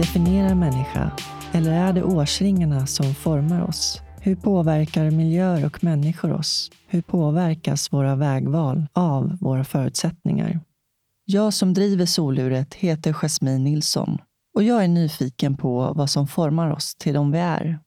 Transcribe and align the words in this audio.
definierar 0.00 0.54
människa? 0.54 1.10
Eller 1.52 1.72
är 1.72 1.92
det 1.92 2.02
årsringarna 2.02 2.86
som 2.86 3.14
formar 3.14 3.62
oss? 3.62 4.00
Hur 4.20 4.36
påverkar 4.36 5.10
miljöer 5.10 5.66
och 5.66 5.84
människor 5.84 6.32
oss? 6.32 6.70
Hur 6.86 7.02
påverkas 7.02 7.92
våra 7.92 8.16
vägval 8.16 8.86
av 8.92 9.38
våra 9.40 9.64
förutsättningar? 9.64 10.60
Jag 11.24 11.54
som 11.54 11.74
driver 11.74 12.06
soluret 12.06 12.74
heter 12.74 13.12
Jasmine 13.12 13.58
Nilsson 13.58 14.18
och 14.56 14.62
jag 14.62 14.84
är 14.84 14.88
nyfiken 14.88 15.56
på 15.56 15.92
vad 15.96 16.10
som 16.10 16.26
formar 16.26 16.70
oss 16.70 16.94
till 16.94 17.14
de 17.14 17.32
vi 17.32 17.38
är. 17.38 17.78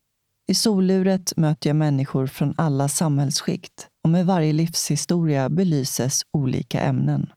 I 0.48 0.56
soluret 0.56 1.34
möter 1.38 1.70
jag 1.70 1.76
människor 1.76 2.28
från 2.28 2.54
alla 2.58 2.90
samhällsskikt 2.90 3.88
och 4.04 4.10
med 4.10 4.26
varje 4.26 4.54
livshistoria 4.54 5.50
belyses 5.50 6.22
olika 6.34 6.82
ämnen. 6.82 7.30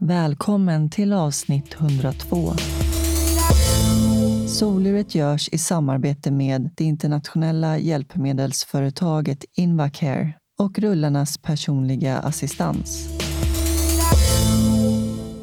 Välkommen 0.00 0.90
till 0.90 1.12
avsnitt 1.12 1.74
102. 1.74 2.52
Soluret 4.52 5.14
görs 5.14 5.48
i 5.52 5.58
samarbete 5.58 6.30
med 6.30 6.70
det 6.76 6.84
internationella 6.84 7.78
hjälpmedelsföretaget 7.78 9.44
Invacare 9.56 10.34
och 10.58 10.78
rullarnas 10.78 11.38
personliga 11.38 12.18
assistans. 12.18 13.08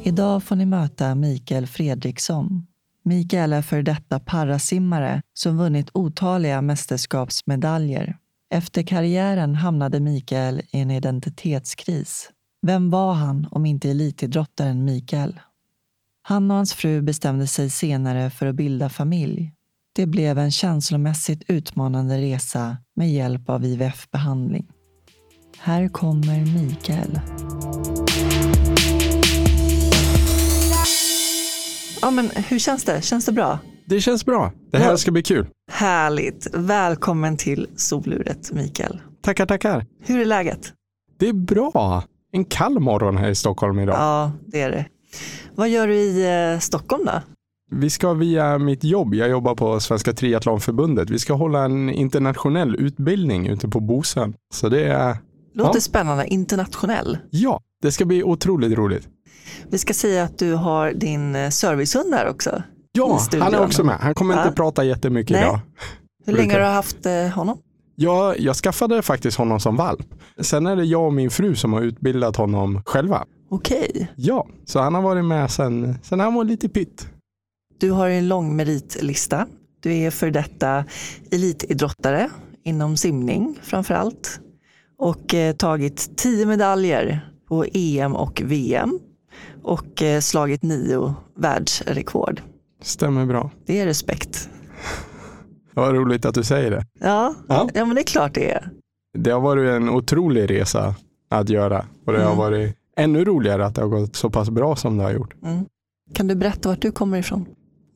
Idag 0.02 0.42
får 0.42 0.56
ni 0.56 0.66
möta 0.66 1.14
Mikael 1.14 1.66
Fredriksson. 1.66 2.66
Mikael 3.02 3.52
är 3.52 3.62
för 3.62 3.82
detta 3.82 4.20
parasimmare 4.20 5.22
som 5.34 5.58
vunnit 5.58 5.90
otaliga 5.92 6.62
mästerskapsmedaljer. 6.62 8.16
Efter 8.50 8.82
karriären 8.82 9.54
hamnade 9.54 10.00
Mikael 10.00 10.60
i 10.72 10.78
en 10.78 10.90
identitetskris. 10.90 12.30
Vem 12.66 12.90
var 12.90 13.12
han 13.12 13.48
om 13.50 13.66
inte 13.66 13.90
elitidrottaren 13.90 14.84
Mikael? 14.84 15.40
Han 16.22 16.50
och 16.50 16.56
hans 16.56 16.74
fru 16.74 17.02
bestämde 17.02 17.46
sig 17.46 17.70
senare 17.70 18.30
för 18.30 18.46
att 18.46 18.54
bilda 18.54 18.88
familj. 18.88 19.52
Det 19.94 20.06
blev 20.06 20.38
en 20.38 20.50
känslomässigt 20.50 21.42
utmanande 21.48 22.18
resa 22.18 22.76
med 22.96 23.10
hjälp 23.12 23.48
av 23.50 23.64
IVF-behandling. 23.64 24.66
Här 25.58 25.88
kommer 25.88 26.40
Mikael. 26.62 27.20
Ja, 32.02 32.10
men 32.10 32.30
hur 32.48 32.58
känns 32.58 32.84
det? 32.84 33.02
Känns 33.04 33.26
det 33.26 33.32
bra? 33.32 33.58
Det 33.86 34.00
känns 34.00 34.24
bra. 34.24 34.52
Det 34.70 34.78
här 34.78 34.90
Ja. 34.90 34.96
ska 34.96 35.10
bli 35.10 35.22
kul. 35.22 35.46
Härligt. 35.72 36.46
Välkommen 36.54 37.36
till 37.36 37.66
soluret, 37.76 38.52
Mikael. 38.52 39.00
Tackar, 39.22 39.46
tackar. 39.46 39.86
Hur 40.04 40.20
är 40.20 40.24
läget? 40.24 40.72
Det 41.18 41.28
är 41.28 41.32
bra. 41.32 42.04
En 42.32 42.44
kall 42.44 42.80
morgon 42.80 43.16
här 43.16 43.28
i 43.28 43.34
Stockholm 43.34 43.78
idag. 43.78 43.94
Ja, 43.98 44.32
det 44.46 44.60
är 44.60 44.70
det. 44.70 44.86
Vad 45.54 45.68
gör 45.68 45.86
du 45.86 45.94
i 45.94 46.52
eh, 46.54 46.58
Stockholm 46.58 47.04
då? 47.04 47.12
Vi 47.72 47.90
ska 47.90 48.12
via 48.12 48.58
mitt 48.58 48.84
jobb, 48.84 49.14
jag 49.14 49.28
jobbar 49.30 49.54
på 49.54 49.80
Svenska 49.80 50.12
Triathlonförbundet, 50.12 51.10
vi 51.10 51.18
ska 51.18 51.32
hålla 51.34 51.64
en 51.64 51.90
internationell 51.90 52.76
utbildning 52.76 53.46
ute 53.46 53.68
på 53.68 53.80
Bosön. 53.80 54.34
Så 54.54 54.68
det 54.68 54.84
är, 54.84 55.16
Låter 55.54 55.76
Ja. 55.76 55.80
spännande. 55.80 56.26
Internationell. 56.26 57.18
ja, 57.30 57.60
det 57.82 57.92
ska 57.92 58.04
bli 58.04 58.22
otroligt 58.24 58.78
roligt. 58.78 59.08
Vi 59.68 59.78
ska 59.78 59.94
säga 59.94 60.24
att 60.24 60.38
du 60.38 60.52
har 60.54 60.92
din 60.92 61.36
eh, 61.36 61.48
servicehund 61.50 62.14
här 62.14 62.28
också. 62.28 62.62
Ja, 62.92 63.18
han 63.40 63.54
är 63.54 63.64
också 63.64 63.84
med. 63.84 63.96
Han 64.00 64.14
kommer 64.14 64.34
Ja. 64.34 64.42
inte 64.42 64.54
prata 64.56 64.84
jättemycket 64.84 65.30
Nej. 65.36 65.42
idag. 65.42 65.60
Hur 66.26 66.32
länge 66.32 66.52
har 66.52 66.60
du 66.60 66.66
haft 66.66 67.06
eh, 67.06 67.26
honom? 67.28 67.58
Jag, 67.94 68.38
jag 68.40 68.56
skaffade 68.56 69.02
faktiskt 69.02 69.38
honom 69.38 69.60
som 69.60 69.76
valp. 69.76 70.06
Sen 70.40 70.66
är 70.66 70.76
det 70.76 70.84
jag 70.84 71.06
och 71.06 71.12
min 71.12 71.30
fru 71.30 71.54
som 71.54 71.72
har 71.72 71.80
utbildat 71.80 72.36
honom 72.36 72.82
själva. 72.86 73.24
Okej. 73.50 74.12
Ja, 74.16 74.46
så 74.66 74.80
han 74.80 74.94
har 74.94 75.02
varit 75.02 75.24
med 75.24 75.50
sen, 75.50 75.98
sen 76.02 76.20
han 76.20 76.34
var 76.34 76.44
lite 76.44 76.68
pytt. 76.68 77.08
Du 77.78 77.90
har 77.90 78.08
en 78.08 78.28
lång 78.28 78.56
meritlista. 78.56 79.46
Du 79.80 79.94
är 79.94 80.10
för 80.10 80.30
detta 80.30 80.84
elitidrottare 81.30 82.30
inom 82.64 82.96
simning 82.96 83.58
framför 83.62 83.94
allt. 83.94 84.40
Och 84.98 85.34
eh, 85.34 85.54
tagit 85.54 86.16
tio 86.16 86.46
medaljer 86.46 87.30
på 87.48 87.64
EM 87.72 88.16
och 88.16 88.42
VM. 88.44 88.98
Och 89.62 90.02
eh, 90.02 90.20
slagit 90.20 90.62
nio 90.62 91.14
världsrekord. 91.36 92.42
Stämmer 92.82 93.26
bra. 93.26 93.50
Det 93.66 93.80
är 93.80 93.86
respekt. 93.86 94.48
Var 95.74 95.94
roligt 95.94 96.24
att 96.24 96.34
du 96.34 96.44
säger 96.44 96.70
det. 96.70 96.86
Ja, 97.00 97.34
Ja. 97.48 97.68
ja. 97.74 97.84
men 97.84 97.94
det 97.94 98.00
är 98.00 98.04
klart 98.04 98.34
det 98.34 98.50
är. 98.50 98.70
Det 99.18 99.30
har 99.30 99.40
varit 99.40 99.68
en 99.70 99.88
otrolig 99.88 100.50
resa 100.50 100.94
att 101.30 101.48
göra 101.48 101.86
och 102.06 102.12
det 102.12 102.18
har 102.18 102.26
Mm. 102.26 102.38
varit 102.38 102.76
ännu 103.00 103.24
roligare 103.24 103.66
att 103.66 103.74
det 103.74 103.80
har 103.80 103.88
gått 103.88 104.16
så 104.16 104.30
pass 104.30 104.50
bra 104.50 104.76
som 104.76 104.96
det 104.96 105.04
har 105.04 105.12
gjort. 105.12 105.34
Mm. 105.42 105.64
Kan 106.14 106.26
du 106.26 106.34
berätta 106.34 106.68
vart 106.68 106.82
du 106.82 106.92
kommer 106.92 107.18
ifrån? 107.18 107.46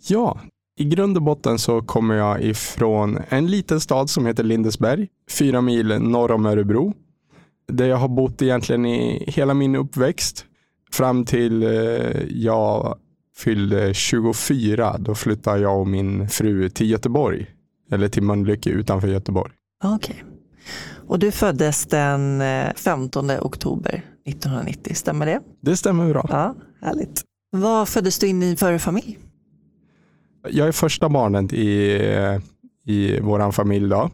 Ja, 0.09 0.41
i 0.77 0.85
grund 0.85 1.17
och 1.17 1.23
botten 1.23 1.59
så 1.59 1.83
kommer 1.83 2.15
jag 2.15 2.43
ifrån 2.43 3.19
en 3.29 3.47
liten 3.47 3.81
stad 3.81 4.11
som 4.11 4.27
heter 4.27 4.43
Lindesberg, 4.43 5.09
fyra 5.31 5.61
mil 5.61 5.87
norr 5.87 6.31
om 6.31 6.47
Örebro. 6.47 6.95
Där 7.69 7.87
jag 7.87 7.97
har 7.97 8.09
bott 8.09 8.43
egentligen 8.43 8.87
i 8.87 9.25
hela 9.27 9.55
min 9.55 9.77
uppväxt 9.77 10.47
fram 10.93 11.25
till 11.25 11.63
eh, 11.63 11.71
jag 12.29 12.99
fyllde 13.37 13.95
24. 13.95 14.99
Då 14.99 15.15
flyttade 15.15 15.61
jag 15.61 15.81
och 15.81 15.89
min 15.89 16.29
fru 16.29 16.71
till 16.71 16.91
Göteborg, 16.91 17.47
eller 17.91 18.09
till 18.09 18.23
Mölnlycke 18.23 18.71
utanför 18.71 19.09
Göteborg. 19.09 19.53
Okej. 19.85 20.25
Och 21.07 21.19
du 21.19 21.31
föddes 21.31 21.87
den 21.87 22.41
eh, 22.41 22.75
15 22.77 23.31
oktober 23.31 24.14
1990, 24.27 24.95
stämmer 24.95 25.27
det? 25.27 25.41
Det 25.61 25.77
stämmer 25.77 26.11
bra. 26.11 26.27
Ja, 26.29 26.55
härligt. 26.81 27.23
Vad 27.51 27.89
föddes 27.89 28.19
du 28.19 28.27
in 28.27 28.43
i 28.43 28.57
för 28.57 28.79
familj? 28.79 29.19
Jag 30.51 30.69
är 30.69 30.73
första 30.73 31.09
barnet 31.09 31.53
i, 31.53 32.01
i 32.87 33.21
vår 33.21 33.51
familj. 33.51 33.89
Då. 33.89 34.11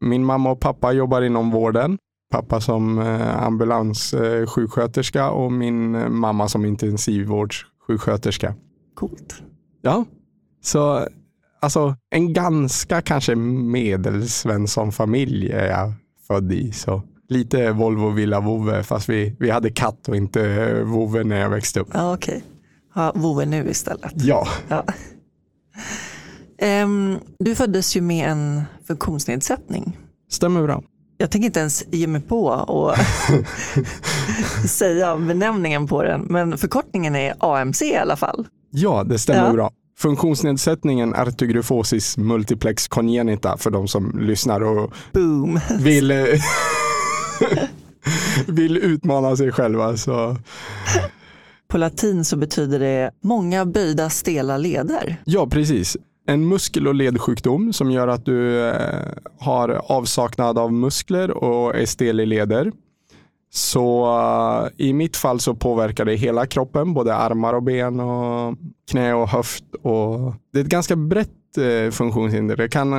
Min 0.00 0.24
mamma 0.24 0.50
och 0.50 0.60
pappa 0.60 0.92
jobbar 0.92 1.22
inom 1.22 1.50
vården. 1.50 1.98
Pappa 2.30 2.60
som 2.60 2.98
eh, 2.98 3.42
ambulanssjuksköterska 3.42 5.30
och 5.30 5.52
min 5.52 6.14
mamma 6.14 6.48
som 6.48 6.64
intensivvårdssjuksköterska. 6.64 8.54
Coolt. 8.94 9.42
Ja, 9.82 10.04
så 10.62 11.08
alltså 11.60 11.96
en 12.10 12.32
ganska 12.32 13.02
kanske 13.02 13.34
medelsvensson 13.34 14.92
familj 14.92 15.50
är 15.50 15.66
jag 15.66 15.92
född 16.26 16.52
i. 16.52 16.72
Så 16.72 17.02
lite 17.28 17.70
Volvo 17.72 18.08
Villa 18.10 18.40
Vove 18.40 18.82
fast 18.82 19.08
vi, 19.08 19.36
vi 19.38 19.50
hade 19.50 19.70
katt 19.70 20.08
och 20.08 20.16
inte 20.16 20.72
vovve 20.84 21.24
när 21.24 21.40
jag 21.40 21.50
växte 21.50 21.80
upp. 21.80 21.88
Ja, 21.92 22.14
okej. 22.14 22.44
Ja, 22.94 23.12
vovve 23.14 23.46
nu 23.46 23.70
istället. 23.70 24.12
Ja, 24.14 24.48
Ja. 24.68 24.84
Ehm, 26.58 27.18
du 27.38 27.54
föddes 27.54 27.96
ju 27.96 28.00
med 28.00 28.28
en 28.30 28.62
funktionsnedsättning. 28.86 29.98
stämmer 30.30 30.62
bra. 30.62 30.82
Jag 31.18 31.30
tänker 31.30 31.46
inte 31.46 31.60
ens 31.60 31.84
ge 31.90 32.06
mig 32.06 32.20
på 32.20 32.44
och 32.46 32.94
säga 34.68 35.16
benämningen 35.16 35.86
på 35.86 36.02
den, 36.02 36.20
men 36.20 36.58
förkortningen 36.58 37.16
är 37.16 37.34
AMC 37.38 37.82
i 37.82 37.96
alla 37.96 38.16
fall. 38.16 38.46
Ja, 38.70 39.04
det 39.04 39.18
stämmer 39.18 39.46
Ja. 39.46 39.52
bra. 39.52 39.70
Funktionsnedsättningen 39.98 41.14
arthrogryposis 41.14 42.16
multiplex 42.16 42.88
congenita 42.88 43.56
för 43.56 43.70
de 43.70 43.88
som 43.88 44.18
lyssnar 44.20 44.60
och 44.60 44.92
Boom. 45.12 45.60
vill, 45.80 46.10
eh, 46.10 46.18
vill 48.46 48.76
utmana 48.76 49.36
sig 49.36 49.52
själva. 49.52 49.96
Så. 49.96 50.36
På 51.68 51.78
latin 51.78 52.24
så 52.24 52.36
betyder 52.36 52.78
det 52.78 53.10
många 53.20 53.66
böjda 53.66 54.10
stela 54.10 54.56
leder. 54.56 55.16
Ja, 55.24 55.46
precis. 55.46 55.96
En 56.26 56.48
muskel 56.48 56.88
och 56.88 56.94
ledsjukdom 56.94 57.72
som 57.72 57.90
gör 57.90 58.08
att 58.08 58.24
du 58.24 58.68
eh, 58.68 59.08
har 59.38 59.68
avsaknad 59.68 60.58
av 60.58 60.72
muskler 60.72 61.30
och 61.30 61.76
är 61.76 61.86
stel 61.86 62.20
i 62.20 62.26
leder. 62.26 62.72
Så 63.52 64.06
eh, 64.06 64.86
i 64.86 64.92
mitt 64.92 65.16
fall 65.16 65.40
så 65.40 65.54
påverkar 65.54 66.04
det 66.04 66.14
hela 66.14 66.46
kroppen, 66.46 66.94
både 66.94 67.14
armar 67.14 67.54
och 67.54 67.62
ben 67.62 68.00
och 68.00 68.56
knä 68.90 69.14
och 69.14 69.28
höft. 69.28 69.64
Och 69.82 70.34
det 70.52 70.58
är 70.58 70.64
ett 70.64 70.70
ganska 70.70 70.96
brett 70.96 71.58
eh, 71.58 71.90
funktionshinder. 71.90 72.56
Det 72.56 72.68
kan 72.68 72.90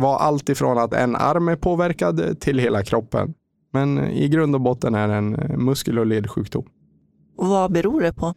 vara 0.00 0.16
allt 0.16 0.48
ifrån 0.48 0.78
att 0.78 0.92
en 0.92 1.16
arm 1.16 1.48
är 1.48 1.56
påverkad 1.56 2.40
till 2.40 2.58
hela 2.58 2.82
kroppen. 2.82 3.34
Men 3.74 4.10
i 4.10 4.28
grund 4.28 4.54
och 4.54 4.60
botten 4.60 4.94
är 4.94 5.08
det 5.08 5.14
en 5.14 5.34
eh, 5.34 5.56
muskel 5.56 5.98
och 5.98 6.06
ledsjukdom. 6.06 6.64
Vad 7.36 7.72
beror 7.72 8.00
det 8.00 8.12
på? 8.12 8.34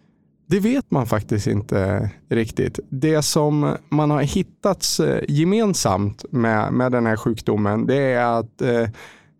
Det 0.50 0.60
vet 0.60 0.92
man 0.92 1.06
faktiskt 1.06 1.48
inte 1.48 2.10
riktigt. 2.30 2.80
Det 2.90 3.22
som 3.22 3.76
man 3.90 4.12
har 4.12 4.22
hittat 4.22 4.86
eh, 5.00 5.18
gemensamt 5.28 6.26
med, 6.32 6.74
med 6.74 6.92
den 6.92 7.06
här 7.06 7.18
sjukdomen 7.18 7.86
det 7.86 7.96
är 7.96 8.40
att 8.40 8.62
eh, 8.62 8.90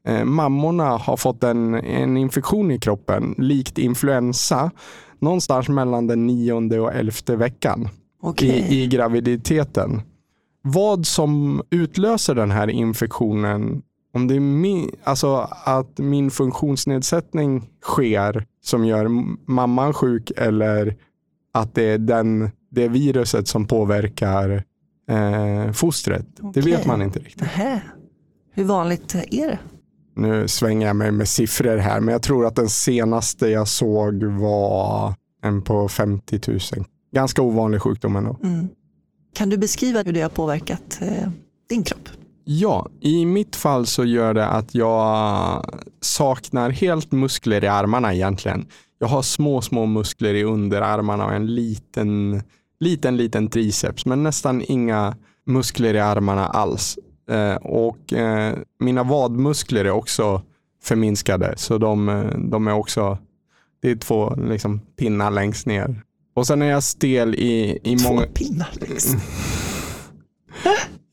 eh, 0.08 0.26
mammorna 0.26 0.98
har 0.98 1.18
fått 1.18 1.44
en, 1.44 1.74
en 1.74 2.18
infektion 2.18 2.72
i 2.72 2.80
kroppen 2.80 3.36
likt 3.38 3.78
influensa 3.78 4.72
någonstans 5.20 5.70
mellan 5.70 6.08
den 6.08 6.28
nionde 6.28 6.80
och 6.80 6.94
elfte 6.94 7.36
veckan 7.36 7.90
Okej. 8.22 8.66
i, 8.70 8.84
i 8.84 8.88
graviditeten. 8.88 10.02
Vad 10.62 11.06
som 11.06 11.62
utlöser 11.70 12.36
den 12.36 12.52
här 12.52 12.68
infektionen, 12.68 13.82
om 14.14 14.28
det 14.28 14.36
är 14.36 14.40
min, 14.40 14.92
alltså 15.04 15.50
att 15.64 15.98
min 15.98 16.32
funktionsnedsättning 16.32 17.70
sker 17.82 18.46
som 18.64 18.86
gör 18.86 19.08
mamman 19.52 19.94
sjuk 19.94 20.32
eller 20.38 20.96
att 21.54 21.76
det 21.76 21.84
är 21.84 21.98
den 21.98 22.50
det 22.70 22.88
viruset 22.88 23.48
som 23.48 23.68
påverkar 23.68 24.64
eh, 25.10 25.72
fostret. 25.72 26.26
Det 26.54 26.62
vet 26.62 26.86
man 26.86 27.02
inte 27.02 27.20
riktigt. 27.20 27.42
Nähä. 27.42 27.82
Hur 28.54 28.64
vanligt 28.64 29.16
är 29.16 29.48
det? 29.48 29.60
Nu 30.16 30.48
svänger 30.48 30.88
jag 30.88 30.96
mig 30.96 31.12
med 31.12 31.28
siffror 31.28 31.78
här, 31.78 32.00
men 32.00 32.12
jag 32.12 32.22
tror 32.22 32.46
att 32.46 32.56
den 32.56 32.70
senaste 32.70 33.48
jag 33.48 33.68
såg 33.68 34.24
var 34.24 35.14
en 35.44 35.62
på 35.62 35.90
50 35.90 36.40
000. 36.48 36.60
Ganska 37.14 37.42
ovanlig 37.42 37.82
sjukdom 37.82 38.16
ändå. 38.16 38.40
Mm. 38.44 38.68
Kan 39.34 39.50
du 39.50 39.58
beskriva 39.58 40.04
hur 40.04 40.14
det 40.14 40.22
har 40.22 40.30
påverkat 40.30 41.00
eh, 41.02 41.30
din 41.70 41.84
kropp? 41.84 42.10
Ja, 42.50 42.90
i 43.00 43.26
mitt 43.26 43.56
fall 43.56 43.86
så 43.86 44.06
gör 44.06 44.34
det 44.34 44.48
att 44.48 44.76
jag 44.76 45.66
saknar 46.02 46.70
helt 46.70 47.12
muskler 47.12 47.64
i 47.64 47.68
armarna 47.68 48.14
egentligen. 48.14 48.66
Jag 49.00 49.08
har 49.08 49.22
små, 49.22 49.62
små 49.62 49.86
muskler 49.86 50.34
i 50.34 50.44
underarmarna 50.44 51.26
och 51.26 51.34
en 51.34 51.56
liten, 51.56 52.42
liten, 52.80 53.18
liten 53.18 53.50
triceps, 53.50 54.06
men 54.06 54.24
nästan 54.24 54.62
inga 54.68 55.16
muskler 55.46 55.94
i 55.94 56.00
armarna 56.00 56.48
alls. 56.48 57.00
Eh, 57.30 57.56
och 57.56 58.14
eh, 58.14 58.56
mina 58.80 59.04
vadmuskler 59.04 59.86
är 59.86 59.92
också 59.92 60.42
förminskade, 60.84 61.54
så 61.58 61.78
de, 61.78 62.26
de 62.52 62.68
är 62.68 62.74
också, 62.74 63.18
det 63.82 63.92
är 63.92 63.96
två 63.96 64.36
liksom, 64.36 64.80
pinnar 64.80 65.32
längst 65.32 65.66
ner. 65.66 66.02
Och 66.36 66.48
sen 66.48 66.62
är 66.62 66.70
jag 66.70 66.84
stel 66.84 67.36
i, 67.36 67.80
i 67.84 67.98
Två 67.98 68.14
många... 68.14 68.26
pinnar 68.28 68.70
liksom. 68.74 69.20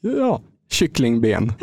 Ja, 0.01 0.41
kycklingben. 0.71 1.53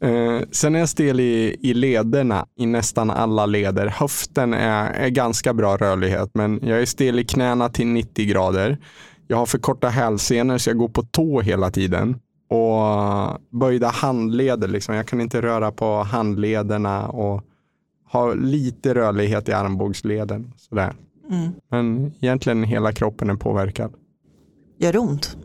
Eh, 0.00 0.40
sen 0.50 0.74
är 0.74 0.78
jag 0.78 0.88
stel 0.88 1.20
i, 1.20 1.56
i 1.60 1.74
lederna, 1.74 2.46
i 2.56 2.66
nästan 2.66 3.10
alla 3.10 3.46
leder. 3.46 3.86
Höften 3.86 4.54
är, 4.54 4.92
är 4.92 5.08
ganska 5.08 5.54
bra 5.54 5.76
rörlighet, 5.76 6.30
men 6.34 6.60
jag 6.62 6.82
är 6.82 6.86
stel 6.86 7.18
i 7.18 7.24
knäna 7.24 7.68
till 7.68 7.86
90 7.86 8.26
grader. 8.26 8.78
Jag 9.26 9.36
har 9.36 9.46
för 9.46 9.58
korta 9.58 9.88
hälsenor 9.88 10.58
så 10.58 10.70
jag 10.70 10.78
går 10.78 10.88
på 10.88 11.02
tå 11.02 11.40
hela 11.40 11.70
tiden. 11.70 12.16
Och 12.48 13.38
böjda 13.50 13.88
handleder, 13.88 14.68
liksom. 14.68 14.94
jag 14.94 15.06
kan 15.06 15.20
inte 15.20 15.42
röra 15.42 15.72
på 15.72 16.02
handlederna 16.02 17.08
och 17.08 17.42
ha 18.12 18.34
lite 18.34 18.94
rörlighet 18.94 19.48
i 19.48 19.52
armbågsleden. 19.52 20.52
Sådär. 20.56 20.94
Mm. 21.30 21.52
Men 21.70 22.12
egentligen 22.20 22.64
hela 22.64 22.92
kroppen 22.92 23.30
är 23.30 23.34
påverkad. 23.34 23.92
Gör 24.78 24.92
det 24.92 24.98
ont? 24.98 25.36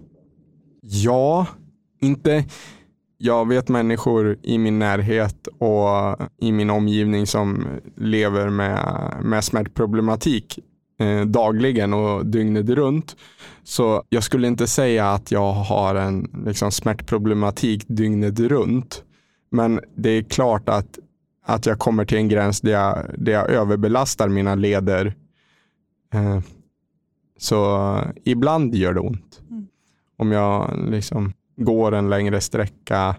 Ja, 0.82 1.48
inte. 2.04 2.46
Jag 3.18 3.48
vet 3.48 3.70
människor 3.70 4.38
i 4.44 4.58
min 4.58 4.80
närhet 4.80 5.48
och 5.48 6.18
i 6.42 6.52
min 6.52 6.70
omgivning 6.70 7.28
som 7.28 7.66
lever 7.96 8.50
med, 8.50 9.14
med 9.24 9.44
smärtproblematik 9.44 10.60
eh, 11.00 11.22
dagligen 11.22 11.94
och 11.94 12.26
dygnet 12.26 12.70
runt. 12.70 13.16
Så 13.64 14.04
jag 14.10 14.24
skulle 14.24 14.48
inte 14.48 14.68
säga 14.68 15.10
att 15.10 15.32
jag 15.32 15.54
har 15.54 15.96
en 15.96 16.44
liksom, 16.46 16.72
smärtproblematik 16.72 17.84
dygnet 17.88 18.40
runt. 18.40 19.04
Men 19.52 19.80
det 19.96 20.10
är 20.10 20.24
klart 20.24 20.70
att, 20.70 21.00
att 21.46 21.66
jag 21.66 21.80
kommer 21.80 22.06
till 22.06 22.18
en 22.18 22.30
gräns 22.30 22.62
där 22.62 22.72
jag, 22.72 23.06
där 23.18 23.32
jag 23.32 23.50
överbelastar 23.50 24.30
mina 24.30 24.56
leder. 24.56 25.16
Eh, 26.14 26.40
så 27.38 27.98
ibland 28.24 28.76
gör 28.76 28.94
det 28.94 29.00
ont. 29.00 29.42
Mm. 29.50 29.68
Om 30.18 30.32
jag 30.32 30.80
liksom 30.90 31.34
går 31.58 31.92
en 31.92 32.10
längre 32.10 32.42
sträcka. 32.42 33.16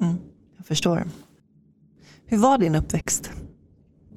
Mm. 0.00 0.14
Jag 0.56 0.66
förstår. 0.66 1.04
Hur 2.26 2.38
var 2.38 2.58
din 2.58 2.74
uppväxt? 2.74 3.30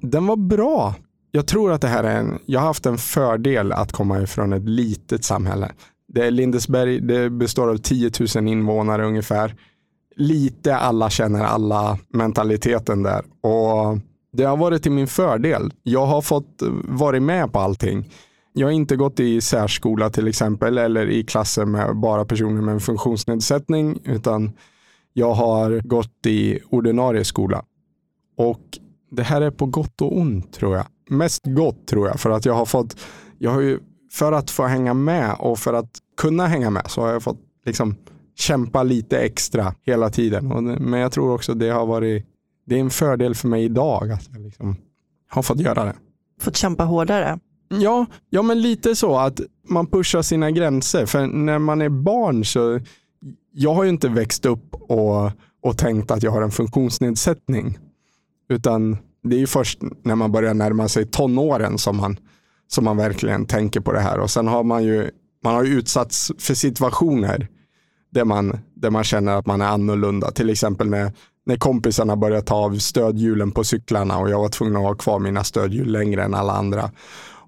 Den 0.01 0.25
var 0.25 0.35
bra. 0.35 0.95
Jag 1.31 1.47
tror 1.47 1.71
att 1.71 1.81
det 1.81 1.87
här 1.87 2.03
är 2.03 2.19
en, 2.19 2.39
jag 2.45 2.59
har 2.59 2.67
haft 2.67 2.85
en 2.85 2.97
fördel 2.97 3.71
att 3.71 3.91
komma 3.91 4.21
ifrån 4.21 4.53
ett 4.53 4.69
litet 4.69 5.23
samhälle. 5.23 5.71
Det 6.07 6.27
är 6.27 6.31
Lindesberg, 6.31 6.99
det 6.99 7.29
består 7.29 7.69
av 7.69 7.77
10 7.77 8.11
000 8.35 8.47
invånare 8.47 9.05
ungefär. 9.05 9.55
Lite 10.15 10.75
alla 10.75 11.09
känner 11.09 11.43
alla 11.43 11.97
mentaliteten 12.13 13.03
där. 13.03 13.21
Och 13.41 13.99
det 14.33 14.43
har 14.43 14.57
varit 14.57 14.83
till 14.83 14.91
min 14.91 15.07
fördel. 15.07 15.73
Jag 15.83 16.05
har 16.05 16.21
fått 16.21 16.63
varit 16.83 17.23
med 17.23 17.53
på 17.53 17.59
allting. 17.59 18.09
Jag 18.53 18.67
har 18.67 18.71
inte 18.71 18.95
gått 18.95 19.19
i 19.19 19.41
särskola 19.41 20.09
till 20.09 20.27
exempel 20.27 20.77
eller 20.77 21.09
i 21.09 21.23
klasser 21.23 21.65
med 21.65 21.95
bara 21.95 22.25
personer 22.25 22.61
med 22.61 22.73
en 22.73 22.79
funktionsnedsättning 22.79 23.99
utan 24.05 24.51
jag 25.13 25.33
har 25.33 25.81
gått 25.87 26.25
i 26.25 26.59
ordinarie 26.69 27.23
skola. 27.23 27.65
Och 28.37 28.61
det 29.11 29.23
här 29.23 29.41
är 29.41 29.51
på 29.51 29.65
gott 29.65 30.01
och 30.01 30.17
ont 30.17 30.53
tror 30.53 30.75
jag. 30.75 30.85
Mest 31.09 31.45
gott 31.45 31.87
tror 31.87 32.07
jag 32.07 32.19
för 32.19 32.29
att 32.29 32.45
jag 32.45 32.53
har 32.53 32.65
fått, 32.65 32.99
jag 33.37 33.51
har 33.51 33.61
ju, 33.61 33.79
för 34.11 34.31
att 34.31 34.51
få 34.51 34.63
hänga 34.63 34.93
med 34.93 35.35
och 35.39 35.59
för 35.59 35.73
att 35.73 35.91
kunna 36.17 36.47
hänga 36.47 36.69
med 36.69 36.83
så 36.87 37.01
har 37.01 37.09
jag 37.09 37.23
fått 37.23 37.39
liksom 37.65 37.95
kämpa 38.35 38.83
lite 38.83 39.19
extra 39.19 39.75
hela 39.81 40.09
tiden. 40.09 40.51
Och, 40.51 40.63
men 40.63 40.99
jag 40.99 41.11
tror 41.11 41.33
också 41.33 41.53
det 41.53 41.69
har 41.69 41.85
varit, 41.85 42.25
det 42.65 42.75
är 42.75 42.79
en 42.79 42.89
fördel 42.89 43.35
för 43.35 43.47
mig 43.47 43.63
idag 43.63 44.11
att 44.11 44.29
jag 44.31 44.41
liksom 44.41 44.75
har 45.29 45.41
fått 45.41 45.59
göra 45.59 45.85
det. 45.85 45.95
Fått 46.39 46.57
kämpa 46.57 46.83
hårdare? 46.83 47.39
Ja, 47.79 48.05
ja, 48.29 48.41
men 48.41 48.61
lite 48.61 48.95
så 48.95 49.17
att 49.17 49.41
man 49.67 49.87
pushar 49.87 50.21
sina 50.21 50.51
gränser. 50.51 51.05
För 51.05 51.27
när 51.27 51.59
man 51.59 51.81
är 51.81 51.89
barn 51.89 52.45
så, 52.45 52.79
jag 53.53 53.73
har 53.73 53.83
ju 53.83 53.89
inte 53.89 54.09
växt 54.09 54.45
upp 54.45 54.73
och, 54.73 55.31
och 55.61 55.77
tänkt 55.77 56.11
att 56.11 56.23
jag 56.23 56.31
har 56.31 56.41
en 56.41 56.51
funktionsnedsättning. 56.51 57.77
Utan 58.49 58.97
det 59.23 59.35
är 59.35 59.39
ju 59.39 59.47
först 59.47 59.79
när 60.03 60.15
man 60.15 60.31
börjar 60.31 60.53
närma 60.53 60.87
sig 60.87 61.05
tonåren 61.05 61.77
som 61.77 61.97
man, 61.97 62.17
som 62.67 62.85
man 62.85 62.97
verkligen 62.97 63.45
tänker 63.45 63.79
på 63.79 63.91
det 63.91 63.99
här. 63.99 64.19
Och 64.19 64.29
sen 64.29 64.47
har 64.47 64.63
man 64.63 64.83
ju, 64.83 65.09
man 65.43 65.55
har 65.55 65.63
ju 65.63 65.73
utsatts 65.73 66.31
för 66.37 66.53
situationer 66.53 67.47
där 68.11 68.25
man, 68.25 68.59
där 68.73 68.89
man 68.89 69.03
känner 69.03 69.37
att 69.37 69.45
man 69.45 69.61
är 69.61 69.67
annorlunda. 69.67 70.31
Till 70.31 70.49
exempel 70.49 70.89
när, 70.89 71.11
när 71.45 71.57
kompisarna 71.57 72.15
började 72.15 72.41
ta 72.41 72.55
av 72.55 72.77
stödhjulen 72.77 73.51
på 73.51 73.63
cyklarna 73.63 74.17
och 74.17 74.29
jag 74.29 74.39
var 74.39 74.49
tvungen 74.49 74.75
att 74.75 74.81
ha 74.81 74.95
kvar 74.95 75.19
mina 75.19 75.43
stödhjul 75.43 75.91
längre 75.91 76.23
än 76.23 76.33
alla 76.33 76.53
andra. 76.53 76.91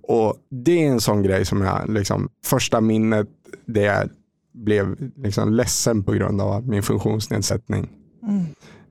Och 0.07 0.35
Det 0.49 0.85
är 0.85 0.91
en 0.91 1.01
sån 1.01 1.23
grej 1.23 1.45
som 1.45 1.61
jag, 1.61 1.89
liksom, 1.89 2.29
första 2.45 2.81
minnet, 2.81 3.27
det 3.65 3.81
jag 3.81 4.09
blev 4.53 4.95
liksom 5.15 5.53
ledsen 5.53 6.03
på 6.03 6.11
grund 6.11 6.41
av 6.41 6.67
min 6.67 6.83
funktionsnedsättning. 6.83 7.89
Mm. 8.23 8.45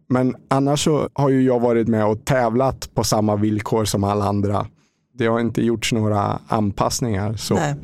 Men 0.09 0.37
annars 0.49 0.85
så 0.85 1.09
har 1.13 1.29
ju 1.29 1.43
jag 1.43 1.61
varit 1.61 1.89
med 1.89 2.07
och 2.07 2.25
tävlat 2.25 2.95
på 2.95 3.05
samma 3.05 3.37
villkor 3.37 3.85
som 3.85 4.05
alla 4.05 4.25
andra. 4.25 4.67
Det 5.15 5.27
har 5.27 5.41
inte 5.41 5.65
gjorts 5.65 5.93
några 5.93 6.39
anpassningar. 6.49 7.37
Så. 7.37 7.55
Nej. 7.55 7.75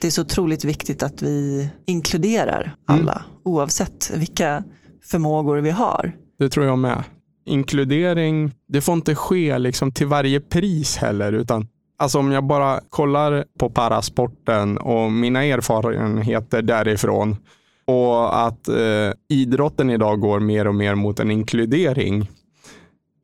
Det 0.00 0.06
är 0.06 0.10
så 0.10 0.22
otroligt 0.22 0.64
viktigt 0.64 1.02
att 1.02 1.22
vi 1.22 1.68
inkluderar 1.86 2.76
alla 2.86 3.24
oavsett 3.44 4.10
vilka 4.14 4.64
förmågor 5.02 5.56
vi 5.56 5.70
har. 5.70 6.12
Det 6.38 6.48
tror 6.48 6.66
jag 6.66 6.78
med. 6.78 7.04
Inkludering, 7.44 8.54
det 8.68 8.80
får 8.80 8.94
inte 8.94 9.14
ske 9.14 9.58
liksom 9.58 9.92
till 9.92 10.06
varje 10.06 10.40
pris 10.40 10.96
heller. 10.96 11.32
Utan 11.32 11.68
Alltså 12.02 12.18
om 12.18 12.32
jag 12.32 12.44
bara 12.44 12.80
kollar 12.90 13.44
på 13.58 13.70
parasporten 13.70 14.78
och 14.78 15.12
mina 15.12 15.44
erfarenheter 15.44 16.62
därifrån 16.62 17.36
och 17.84 18.46
att 18.46 18.68
eh, 18.68 19.12
idrotten 19.28 19.90
idag 19.90 20.20
går 20.20 20.40
mer 20.40 20.66
och 20.66 20.74
mer 20.74 20.94
mot 20.94 21.20
en 21.20 21.30
inkludering. 21.30 22.30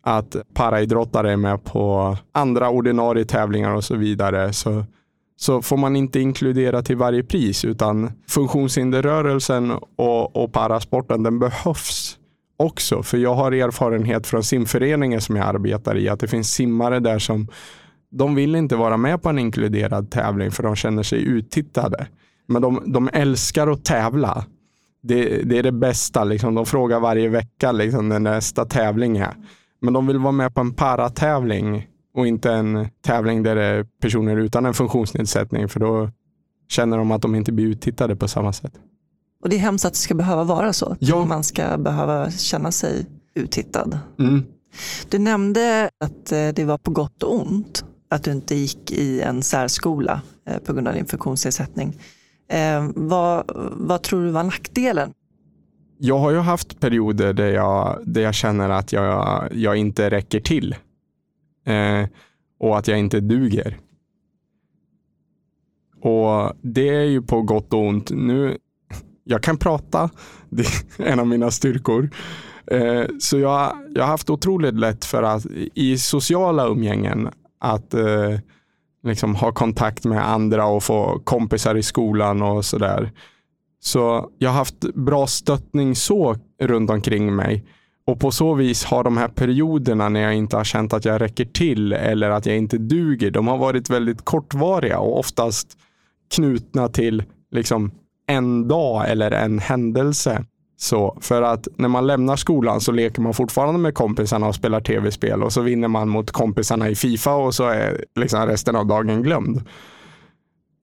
Att 0.02 0.37
paraidrottare 0.54 1.32
är 1.32 1.37
med 1.37 1.64
på 1.64 2.16
andra 2.32 2.70
ordinarie 2.70 3.25
tävlingar 3.25 3.75
och 3.75 3.85
så 3.85 3.97
vidare. 3.97 4.52
Så, 4.52 4.85
så 5.37 5.62
får 5.62 5.76
man 5.76 5.97
inte 5.97 6.20
inkludera 6.20 6.82
till 6.82 6.97
varje 6.97 7.23
pris 7.23 7.64
utan 7.64 8.12
funktionshinderrörelsen 8.28 9.73
och, 9.97 10.37
och 10.37 10.52
parasporten 10.52 11.23
den 11.23 11.38
behövs 11.38 12.18
också. 12.56 13.02
För 13.02 13.18
jag 13.18 13.35
har 13.35 13.52
erfarenhet 13.52 14.26
från 14.26 14.44
simföreningen 14.44 15.20
som 15.20 15.37
jag 15.37 15.47
arbetar 15.47 15.99
i 15.99 16.08
att 16.08 16.20
det 16.20 16.28
finns 16.28 16.50
simmare 16.50 17.00
där 17.00 17.18
som 17.18 17.49
de 18.10 18.34
vill 18.34 18.54
inte 18.54 18.76
vara 18.76 18.96
med 18.96 19.22
på 19.22 19.28
en 19.28 19.38
inkluderad 19.38 20.10
tävling 20.10 20.50
för 20.50 20.62
de 20.62 20.76
känner 20.76 21.02
sig 21.02 21.22
uttittade. 21.24 22.06
Men 22.46 22.62
de, 22.62 22.92
de 22.92 23.10
älskar 23.12 23.68
att 23.68 23.84
tävla. 23.84 24.44
Det, 25.02 25.42
det 25.42 25.58
är 25.58 25.62
det 25.62 25.72
bästa. 25.72 26.24
Liksom. 26.24 26.54
De 26.54 26.66
frågar 26.66 27.00
varje 27.00 27.28
vecka 27.28 27.72
liksom, 27.72 28.08
när 28.08 28.18
nästa 28.18 28.64
tävling 28.64 29.16
är. 29.16 29.34
Men 29.80 29.92
de 29.92 30.06
vill 30.06 30.18
vara 30.18 30.32
med 30.32 30.54
på 30.54 30.60
en 30.60 30.74
paratävling 30.74 31.86
och 32.14 32.26
inte 32.26 32.52
en 32.52 32.88
tävling 33.04 33.42
där 33.42 33.56
det 33.56 33.64
är 33.64 33.86
personer 34.00 34.36
utan 34.36 34.66
en 34.66 34.74
funktionsnedsättning. 34.74 35.68
För 35.68 35.80
då 35.80 36.10
känner 36.68 36.98
de 36.98 37.10
att 37.10 37.22
de 37.22 37.34
inte 37.34 37.52
blir 37.52 37.66
uttittade 37.66 38.16
på 38.16 38.28
samma 38.28 38.52
sätt. 38.52 38.72
Och 39.42 39.48
det 39.48 39.56
är 39.56 39.60
hemskt 39.60 39.84
att 39.84 39.92
det 39.92 39.98
ska 39.98 40.14
behöva 40.14 40.44
vara 40.44 40.72
så. 40.72 40.96
Ja. 40.98 41.24
Man 41.24 41.44
ska 41.44 41.78
behöva 41.78 42.30
känna 42.30 42.72
sig 42.72 43.06
uttittad. 43.34 43.98
Mm. 44.18 44.44
Du 45.08 45.18
nämnde 45.18 45.90
att 46.04 46.32
eh, 46.32 46.48
det 46.48 46.64
var 46.64 46.78
på 46.78 46.90
gott 46.90 47.22
och 47.22 47.40
ont 47.40 47.84
att 48.08 48.24
du 48.24 48.32
inte 48.32 48.54
gick 48.54 48.92
i 48.92 49.20
en 49.20 49.42
särskola 49.42 50.20
eh, 50.46 50.58
på 50.58 50.72
grund 50.72 50.88
av 50.88 50.94
din 50.94 51.06
funktionsnedsättning. 51.06 51.96
Eh, 52.48 52.90
vad, 52.94 53.44
vad 53.72 54.02
tror 54.02 54.24
du 54.24 54.30
var 54.30 54.44
nackdelen? 54.44 55.12
Jag 55.98 56.18
har 56.18 56.30
ju 56.30 56.38
haft 56.38 56.80
perioder 56.80 57.32
där 57.32 57.48
jag, 57.48 58.02
där 58.04 58.20
jag 58.20 58.34
känner 58.34 58.70
att 58.70 58.92
jag, 58.92 59.48
jag 59.52 59.76
inte 59.76 60.10
räcker 60.10 60.40
till. 60.40 60.74
Eh, 61.66 62.08
och 62.60 62.78
att 62.78 62.88
jag 62.88 62.98
inte 62.98 63.20
duger. 63.20 63.78
Och 66.02 66.52
det 66.62 66.88
är 66.88 67.04
ju 67.04 67.22
på 67.22 67.42
gott 67.42 67.72
och 67.72 67.80
ont. 67.80 68.10
Nu, 68.10 68.58
jag 69.24 69.42
kan 69.42 69.56
prata, 69.56 70.10
det 70.48 70.62
är 70.98 71.06
en 71.06 71.20
av 71.20 71.26
mina 71.26 71.50
styrkor. 71.50 72.10
Eh, 72.66 73.04
så 73.20 73.38
jag, 73.38 73.76
jag 73.94 74.02
har 74.02 74.08
haft 74.08 74.30
otroligt 74.30 74.74
lätt 74.74 75.04
för 75.04 75.22
att 75.22 75.46
i 75.74 75.98
sociala 75.98 76.66
umgängen 76.66 77.28
att 77.58 77.94
eh, 77.94 78.34
liksom 79.04 79.34
ha 79.34 79.52
kontakt 79.52 80.04
med 80.04 80.28
andra 80.28 80.66
och 80.66 80.82
få 80.82 81.20
kompisar 81.24 81.74
i 81.74 81.82
skolan 81.82 82.42
och 82.42 82.64
sådär. 82.64 83.12
Så 83.80 84.30
jag 84.38 84.50
har 84.50 84.56
haft 84.56 84.94
bra 84.94 85.26
stöttning 85.26 85.94
så 85.96 86.36
runt 86.62 86.90
omkring 86.90 87.36
mig. 87.36 87.64
Och 88.06 88.20
på 88.20 88.30
så 88.30 88.54
vis 88.54 88.84
har 88.84 89.04
de 89.04 89.16
här 89.16 89.28
perioderna 89.28 90.08
när 90.08 90.20
jag 90.20 90.34
inte 90.34 90.56
har 90.56 90.64
känt 90.64 90.92
att 90.92 91.04
jag 91.04 91.20
räcker 91.20 91.44
till 91.44 91.92
eller 91.92 92.30
att 92.30 92.46
jag 92.46 92.56
inte 92.56 92.78
duger, 92.78 93.30
de 93.30 93.48
har 93.48 93.58
varit 93.58 93.90
väldigt 93.90 94.24
kortvariga 94.24 94.98
och 94.98 95.18
oftast 95.18 95.78
knutna 96.34 96.88
till 96.88 97.24
liksom 97.50 97.90
en 98.26 98.68
dag 98.68 99.10
eller 99.10 99.30
en 99.30 99.58
händelse. 99.58 100.44
Så 100.80 101.18
för 101.20 101.42
att 101.42 101.68
när 101.76 101.88
man 101.88 102.06
lämnar 102.06 102.37
skolan 102.37 102.80
så 102.80 102.92
leker 102.92 103.23
man 103.23 103.35
fortfarande 103.35 103.80
med 103.80 103.94
kompisarna 103.94 104.49
och 104.49 104.54
spelar 104.54 104.80
tv-spel 104.80 105.42
och 105.42 105.52
så 105.52 105.61
vinner 105.61 105.88
man 105.88 106.08
mot 106.08 106.30
kompisarna 106.30 106.88
i 106.88 106.94
Fifa 106.94 107.35
och 107.35 107.54
så 107.54 107.64
är 107.64 108.04
liksom 108.14 108.47
resten 108.47 108.76
av 108.76 108.87
dagen 108.87 109.23
glömd. 109.23 109.62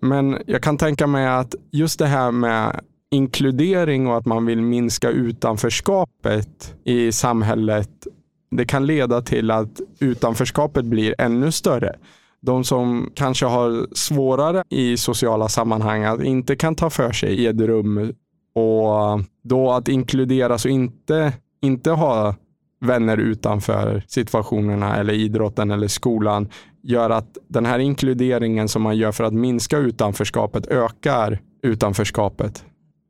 Men 0.02 0.38
jag 0.46 0.62
kan 0.62 0.78
tänka 0.78 1.08
mig 1.08 1.28
att 1.28 1.56
just 1.72 2.00
det 2.00 2.06
här 2.06 2.32
med 2.32 2.82
inkludering 3.12 4.08
och 4.08 4.18
att 4.18 4.26
man 4.26 4.46
vill 4.46 4.62
minska 4.62 5.10
utanförskapet 5.10 6.76
i 6.84 7.12
samhället. 7.12 8.08
Det 8.52 8.66
kan 8.66 8.86
leda 8.86 9.22
till 9.22 9.52
att 9.52 9.82
utanförskapet 10.00 10.86
blir 10.86 11.16
ännu 11.18 11.52
större. 11.52 11.96
De 12.42 12.64
som 12.64 13.12
kanske 13.16 13.46
har 13.46 13.88
svårare 13.96 14.64
i 14.70 14.98
sociala 14.98 15.50
sammanhang 15.50 16.04
att 16.04 16.24
inte 16.24 16.56
kan 16.56 16.76
ta 16.76 16.90
för 16.90 17.12
sig 17.12 17.30
i 17.30 17.48
ett 17.48 17.62
rum 17.62 18.14
och 18.56 19.22
då 19.44 19.72
att 19.72 19.88
inkluderas 19.88 20.66
och 20.66 20.72
inte, 20.72 21.34
inte 21.62 21.92
ha 21.92 22.36
vänner 22.82 23.18
utanför 23.18 24.04
situationerna 24.08 24.96
eller 24.96 25.14
idrotten 25.14 25.72
eller 25.72 25.88
skolan 25.88 26.50
gör 26.82 27.10
att 27.10 27.38
den 27.48 27.66
här 27.66 27.80
inkluderingen 27.80 28.68
som 28.68 28.82
man 28.82 28.98
gör 28.98 29.12
för 29.12 29.24
att 29.24 29.34
minska 29.34 29.78
utanförskapet 29.78 30.68
ökar 30.68 31.40
utanförskapet. 31.64 32.66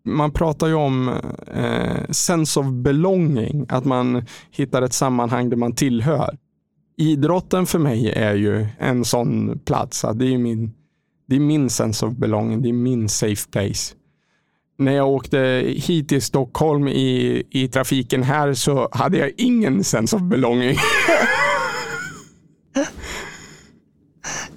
Man 0.05 0.31
pratar 0.31 0.67
ju 0.67 0.73
om 0.73 1.09
eh, 1.53 2.09
sense 2.09 2.59
of 2.59 2.65
belonging, 2.65 3.65
att 3.69 3.85
man 3.85 4.25
hittar 4.51 4.81
ett 4.81 4.93
sammanhang 4.93 5.49
där 5.49 5.57
man 5.57 5.73
tillhör. 5.73 6.37
Idrotten 6.97 7.65
för 7.65 7.79
mig 7.79 8.11
är 8.11 8.35
ju 8.35 8.67
en 8.79 9.05
sån 9.05 9.59
plats. 9.59 10.05
Det 10.15 10.33
är 10.33 10.37
min, 10.37 10.73
det 11.27 11.35
är 11.35 11.39
min 11.39 11.69
sense 11.69 12.05
of 12.05 12.13
belonging, 12.13 12.61
det 12.61 12.69
är 12.69 12.73
min 12.73 13.09
safe 13.09 13.49
place 13.51 13.95
när 14.77 14.91
jag 14.91 15.09
åkte 15.09 15.37
hit 15.65 16.09
till 16.09 16.21
Stockholm 16.21 16.87
i, 16.87 17.43
i 17.49 17.67
trafiken 17.67 18.23
här 18.23 18.53
så 18.53 18.89
hade 18.91 19.17
jag 19.17 19.31
ingen 19.37 19.83
sense 19.83 20.15
of 20.15 20.21
belonging. 20.21 20.77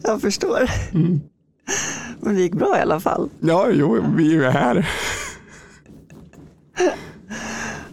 jag 0.03 0.21
förstår. 0.21 0.71
Mm. 0.95 1.21
Men 2.21 2.35
det 2.35 2.41
gick 2.41 2.55
bra 2.55 2.79
i 2.79 2.81
alla 2.81 3.01
fall. 3.01 3.31
Ja, 3.41 3.67
jo, 3.73 4.05
vi 4.17 4.29
är 4.29 4.35
ju 4.35 4.45
här. 4.45 4.89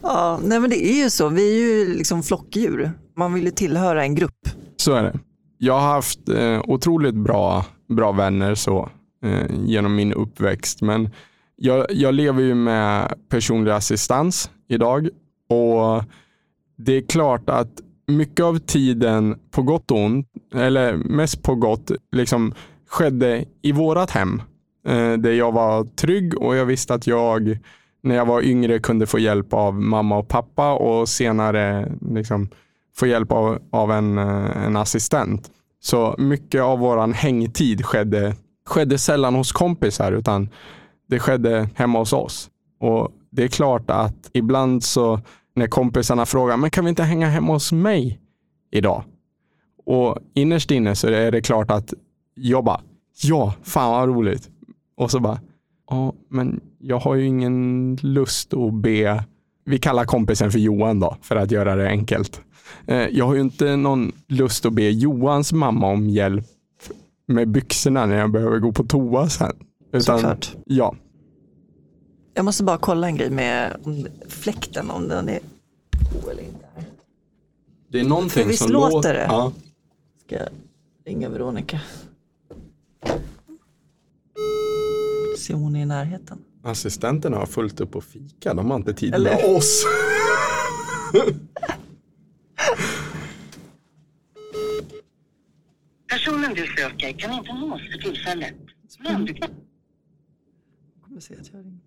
ja, 0.01 0.39
nej 0.43 0.59
men 0.59 0.69
det 0.69 0.85
är 0.87 1.03
ju 1.03 1.09
så. 1.09 1.29
Vi 1.29 1.55
är 1.55 1.59
ju 1.59 1.93
liksom 1.93 2.23
flockdjur. 2.23 2.91
Man 3.17 3.33
vill 3.33 3.43
ju 3.43 3.51
tillhöra 3.51 4.03
en 4.03 4.15
grupp. 4.15 4.49
Så 4.77 4.93
är 4.93 5.03
det. 5.03 5.19
Jag 5.57 5.73
har 5.79 5.93
haft 5.93 6.29
eh, 6.29 6.61
otroligt 6.67 7.15
bra, 7.15 7.65
bra 7.89 8.11
vänner 8.11 8.55
så 8.55 8.89
eh, 9.25 9.45
genom 9.65 9.95
min 9.95 10.13
uppväxt. 10.13 10.81
Men 10.81 11.09
jag, 11.55 11.85
jag 11.89 12.13
lever 12.13 12.41
ju 12.41 12.55
med 12.55 13.13
personlig 13.29 13.71
assistans 13.71 14.51
idag 14.67 15.09
och 15.49 16.03
det 16.75 16.93
är 16.93 17.01
klart 17.01 17.49
att 17.49 17.81
mycket 18.07 18.45
av 18.45 18.59
tiden 18.59 19.39
på 19.51 19.61
gott 19.61 19.91
och 19.91 19.97
ont, 19.97 20.27
eller 20.55 20.93
mest 20.93 21.43
på 21.43 21.55
gott, 21.55 21.91
liksom 22.11 22.53
skedde 22.87 23.45
i 23.61 23.71
vårat 23.71 24.11
hem. 24.11 24.41
Eh, 24.87 25.13
där 25.13 25.31
jag 25.31 25.51
var 25.51 25.83
trygg 25.83 26.41
och 26.41 26.55
jag 26.55 26.65
visste 26.65 26.93
att 26.93 27.07
jag 27.07 27.59
när 28.03 28.15
jag 28.15 28.25
var 28.25 28.41
yngre 28.41 28.79
kunde 28.79 29.05
få 29.05 29.19
hjälp 29.19 29.53
av 29.53 29.81
mamma 29.81 30.17
och 30.17 30.27
pappa 30.27 30.73
och 30.73 31.09
senare 31.09 31.91
liksom, 32.11 32.49
få 32.95 33.07
hjälp 33.07 33.31
av, 33.31 33.59
av 33.71 33.91
en, 33.91 34.17
eh, 34.17 34.65
en 34.65 34.75
assistent. 34.75 35.51
Så 35.79 36.15
mycket 36.17 36.61
av 36.61 36.79
våran 36.79 37.13
hängtid 37.13 37.85
skedde, 37.85 38.35
skedde 38.65 38.97
sällan 38.97 39.35
hos 39.35 39.51
kompisar 39.51 40.11
utan 40.11 40.49
det 41.07 41.19
skedde 41.19 41.69
hemma 41.75 41.99
hos 41.99 42.13
oss. 42.13 42.49
Och 42.79 43.11
det 43.29 43.43
är 43.43 43.47
klart 43.47 43.89
att 43.89 44.29
ibland 44.33 44.83
så 44.83 45.19
när 45.55 45.67
kompisarna 45.67 46.25
frågar, 46.25 46.57
men 46.57 46.69
kan 46.69 46.85
vi 46.85 46.89
inte 46.89 47.03
hänga 47.03 47.27
hemma 47.27 47.53
hos 47.53 47.71
mig 47.71 48.19
idag? 48.71 49.03
Och 49.85 50.17
innerst 50.33 50.71
inne 50.71 50.95
så 50.95 51.07
är 51.07 51.31
det 51.31 51.41
klart 51.41 51.71
att 51.71 51.93
jag 52.33 52.63
bara, 52.63 52.81
ja, 53.23 53.53
fan 53.63 53.91
vad 53.91 54.09
roligt. 54.09 54.49
Och 54.97 55.11
så 55.11 55.19
bara, 55.19 55.39
ja, 55.89 56.13
men 56.29 56.61
jag 56.79 56.99
har 56.99 57.15
ju 57.15 57.25
ingen 57.25 57.95
lust 58.01 58.53
att 58.53 58.73
be, 58.73 59.23
vi 59.65 59.77
kallar 59.77 60.05
kompisen 60.05 60.51
för 60.51 60.59
Johan 60.59 60.99
då, 60.99 61.17
för 61.21 61.35
att 61.35 61.51
göra 61.51 61.75
det 61.75 61.87
enkelt. 61.87 62.41
Eh, 62.87 63.07
jag 63.07 63.25
har 63.25 63.35
ju 63.35 63.41
inte 63.41 63.75
någon 63.75 64.11
lust 64.27 64.65
att 64.65 64.73
be 64.73 64.89
Johans 64.89 65.53
mamma 65.53 65.87
om 65.87 66.09
hjälp 66.09 66.45
med 67.27 67.47
byxorna 67.47 68.05
när 68.05 68.17
jag 68.17 68.31
behöver 68.31 68.59
gå 68.59 68.71
på 68.71 68.83
toa 68.83 69.29
sen. 69.29 69.53
Utan, 69.95 70.19
Såklart. 70.19 70.55
Ja. 70.65 70.95
Jag 72.33 72.45
måste 72.45 72.63
bara 72.63 72.77
kolla 72.77 73.07
en 73.07 73.15
grej 73.15 73.29
med 73.29 73.77
om 73.83 74.07
fläkten, 74.27 74.91
om 74.91 75.07
den 75.07 75.29
är 75.29 75.39
på 76.21 76.31
eller 76.31 76.43
inte. 76.43 76.65
Det 77.87 77.99
är 77.99 78.03
någonting 78.03 78.43
För 78.43 78.49
visst 78.49 78.63
som 78.63 78.71
låter 78.71 79.13
det? 79.13 79.25
Ja. 79.29 79.51
Ska 80.25 80.35
jag 80.35 80.49
ringa 81.05 81.29
Veronica? 81.29 81.81
Se 85.37 85.53
om 85.53 85.61
hon 85.61 85.75
är 85.75 85.81
i 85.81 85.85
närheten. 85.85 86.39
Assistenterna 86.63 87.37
har 87.37 87.45
fullt 87.45 87.79
upp 87.79 87.91
på 87.91 88.01
fika, 88.01 88.53
de 88.53 88.71
har 88.71 88.77
inte 88.77 88.93
tid 88.93 89.13
eller? 89.13 89.35
med 89.35 89.55
oss. 89.55 89.83
Personen 96.09 96.53
du 96.53 96.67
söker 96.67 97.11
kan 97.19 97.33
inte 97.33 97.53
nås 97.53 97.81
för 97.91 97.97
tillfället. 98.01 98.53
Men 98.99 99.25
du 99.25 99.33
kan 99.33 99.49
jag 101.29 101.65
ringer. 101.65 101.79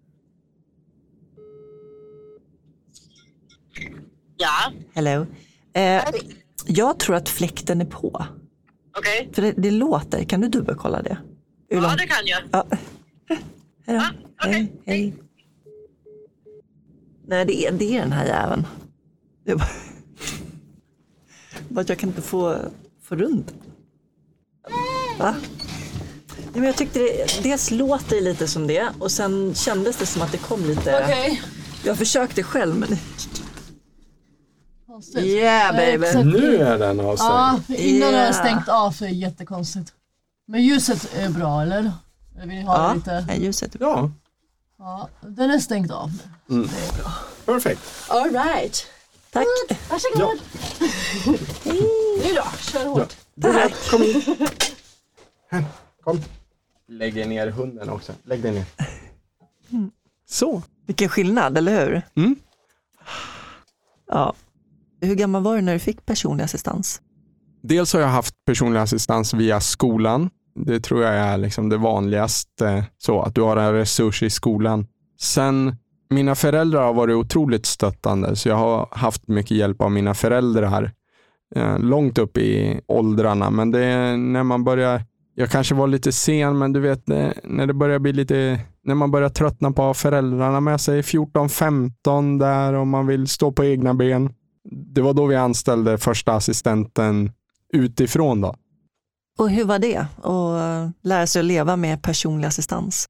Ja? 4.36 4.72
Hello. 4.92 5.26
Eh, 5.72 6.04
jag 6.66 6.98
tror 6.98 7.16
att 7.16 7.28
fläkten 7.28 7.80
är 7.80 7.84
på. 7.84 8.26
Okej. 8.96 9.20
Okay. 9.20 9.34
För 9.34 9.42
det, 9.42 9.52
det, 9.52 9.70
låter. 9.70 10.24
Kan 10.24 10.40
du 10.40 10.48
dubbelkolla 10.48 11.02
det? 11.02 11.18
Hur 11.68 11.76
ja, 11.76 11.96
det 11.98 12.06
kan 12.06 12.26
jag. 12.26 12.42
Ja. 12.50 12.66
Hejdå. 13.86 14.02
Ah, 14.02 14.46
okay. 14.46 14.52
Hej, 14.52 14.72
hej. 14.84 15.14
Nej, 17.26 17.44
det 17.44 17.66
är, 17.66 17.72
det 17.72 17.96
är 17.96 18.00
den 18.00 18.12
här 18.12 18.26
jäveln. 18.26 18.66
Är 19.44 19.56
bara, 21.68 21.84
jag 21.88 21.98
kan 21.98 22.08
inte 22.08 22.22
få, 22.22 22.56
få 23.02 23.16
runt 23.16 23.54
Va? 25.18 25.34
Men 26.52 26.64
jag 26.64 26.76
tyckte 26.76 26.98
det, 26.98 27.42
dels 27.42 27.70
låter 27.70 28.16
det 28.16 28.22
lite 28.22 28.48
som 28.48 28.66
det 28.66 28.88
och 28.98 29.12
sen 29.12 29.54
kändes 29.54 29.96
det 29.96 30.06
som 30.06 30.22
att 30.22 30.32
det 30.32 30.38
kom 30.38 30.64
lite. 30.64 31.04
Okay. 31.04 31.38
Jag 31.84 31.98
försökte 31.98 32.42
själv 32.42 32.74
men 32.74 32.98
Yeah 35.16 35.76
baby. 35.76 36.24
Nu 36.24 36.56
är 36.56 36.78
den 36.78 37.00
avstängd. 37.00 37.32
Ja, 37.32 37.60
innan 37.68 38.08
yeah. 38.08 38.12
den 38.12 38.20
är 38.20 38.32
stängt 38.32 38.68
av 38.68 38.90
så 38.90 39.04
är 39.04 39.08
det 39.08 39.14
jättekonstigt. 39.14 39.92
Men 40.46 40.62
ljuset 40.62 41.14
är 41.14 41.28
bra 41.28 41.62
eller? 41.62 41.92
Vill 42.38 42.48
ni 42.48 42.62
ha 42.62 42.88
ja, 42.88 42.94
lite? 42.94 43.26
ljuset 43.38 43.74
är 43.74 43.78
bra. 43.78 44.10
Ja. 44.78 45.08
ja. 45.22 45.28
Den 45.28 45.50
är 45.50 45.58
stängt 45.58 45.90
av 45.90 46.10
nu. 46.48 46.54
Mm. 46.54 46.68
Det 46.68 46.88
är 46.88 47.02
bra. 47.02 47.12
Perfekt. 47.44 47.80
All 48.08 48.30
right. 48.30 48.86
Tack. 49.32 49.46
Varsågod. 49.90 50.20
Ja. 50.20 50.86
Hej. 51.64 51.82
Nu 52.24 52.34
då, 52.34 52.44
kör 52.60 52.86
hårt. 52.86 53.16
Ja. 53.34 53.52
Tack. 53.52 53.90
Kom 53.90 54.02
in. 54.02 54.22
Kom. 56.04 56.22
Lägg 56.88 57.28
ner 57.28 57.50
hunden 57.50 57.88
också. 57.88 58.12
Lägg 58.24 58.42
dig 58.42 58.52
ner. 58.52 58.64
Mm. 59.70 59.90
Så. 60.28 60.62
Vilken 60.86 61.08
skillnad, 61.08 61.58
eller 61.58 61.86
hur? 61.86 62.02
Mm. 62.14 62.36
Ja. 64.08 64.34
Hur 65.00 65.14
gammal 65.14 65.42
var 65.42 65.56
du 65.56 65.62
när 65.62 65.72
du 65.72 65.78
fick 65.78 66.06
personlig 66.06 66.44
assistans? 66.44 67.02
Dels 67.62 67.92
har 67.92 68.00
jag 68.00 68.08
haft 68.08 68.34
personlig 68.44 68.80
assistans 68.80 69.34
via 69.34 69.60
skolan. 69.60 70.30
Det 70.54 70.80
tror 70.80 71.02
jag 71.02 71.14
är 71.14 71.38
liksom 71.38 71.68
det 71.68 71.76
vanligaste, 71.76 72.84
så 72.98 73.22
att 73.22 73.34
du 73.34 73.40
har 73.40 73.56
en 73.56 73.72
resurs 73.72 74.22
i 74.22 74.30
skolan. 74.30 74.86
Sen, 75.20 75.76
mina 76.10 76.34
föräldrar 76.34 76.82
har 76.82 76.94
varit 76.94 77.14
otroligt 77.16 77.66
stöttande, 77.66 78.36
så 78.36 78.48
jag 78.48 78.56
har 78.56 78.88
haft 78.90 79.28
mycket 79.28 79.56
hjälp 79.56 79.82
av 79.82 79.90
mina 79.90 80.14
föräldrar 80.14 80.92
eh, 81.54 81.78
långt 81.78 82.18
upp 82.18 82.38
i 82.38 82.80
åldrarna. 82.86 83.50
Men 83.50 83.70
det 83.70 83.84
är 83.84 84.16
när 84.16 84.42
man 84.42 84.64
börjar 84.64 85.02
jag 85.38 85.50
kanske 85.50 85.74
var 85.74 85.86
lite 85.86 86.12
sen, 86.12 86.58
men 86.58 86.72
du 86.72 86.80
vet 86.80 87.06
när, 87.06 87.40
när 87.44 87.66
det 87.66 87.74
börjar 87.74 87.98
bli 87.98 88.12
lite, 88.12 88.60
när 88.82 88.94
man 88.94 89.10
börjar 89.10 89.28
tröttna 89.28 89.72
på 89.72 89.94
föräldrarna 89.94 90.60
med 90.60 90.80
sig, 90.80 91.02
14-15 91.02 92.38
där 92.38 92.72
och 92.72 92.86
man 92.86 93.06
vill 93.06 93.28
stå 93.28 93.52
på 93.52 93.64
egna 93.64 93.94
ben. 93.94 94.34
Det 94.70 95.00
var 95.00 95.14
då 95.14 95.26
vi 95.26 95.36
anställde 95.36 95.98
första 95.98 96.32
assistenten 96.32 97.32
utifrån. 97.72 98.40
Då. 98.40 98.54
Och 99.38 99.50
hur 99.50 99.64
var 99.64 99.78
det 99.78 100.06
att 100.22 100.92
lära 101.02 101.26
sig 101.26 101.40
att 101.40 101.46
leva 101.46 101.76
med 101.76 102.02
personlig 102.02 102.48
assistans? 102.48 103.06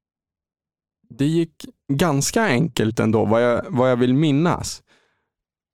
Det 1.09 1.25
gick 1.25 1.65
ganska 1.93 2.43
enkelt 2.43 2.99
ändå, 2.99 3.25
vad 3.25 3.43
jag, 3.43 3.65
vad 3.69 3.91
jag 3.91 3.97
vill 3.97 4.13
minnas. 4.13 4.81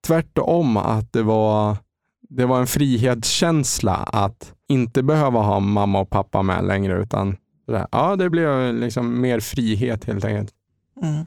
Tvärtom 0.07 0.77
att 0.77 1.13
det 1.13 1.24
var, 1.24 1.77
det 2.29 2.45
var 2.45 2.59
en 2.59 2.67
frihetskänsla 2.67 3.95
att 3.95 4.54
inte 4.69 5.03
behöva 5.03 5.39
ha 5.39 5.60
mamma 5.60 6.00
och 6.00 6.10
pappa 6.10 6.41
med 6.41 6.65
längre, 6.65 7.01
utan 7.01 7.38
ja, 7.91 8.15
det 8.15 8.29
blev 8.29 8.74
liksom 8.74 9.22
mer 9.22 9.39
frihet 9.39 10.05
helt 10.05 10.25
enkelt. 10.25 10.53
Mm. 11.01 11.25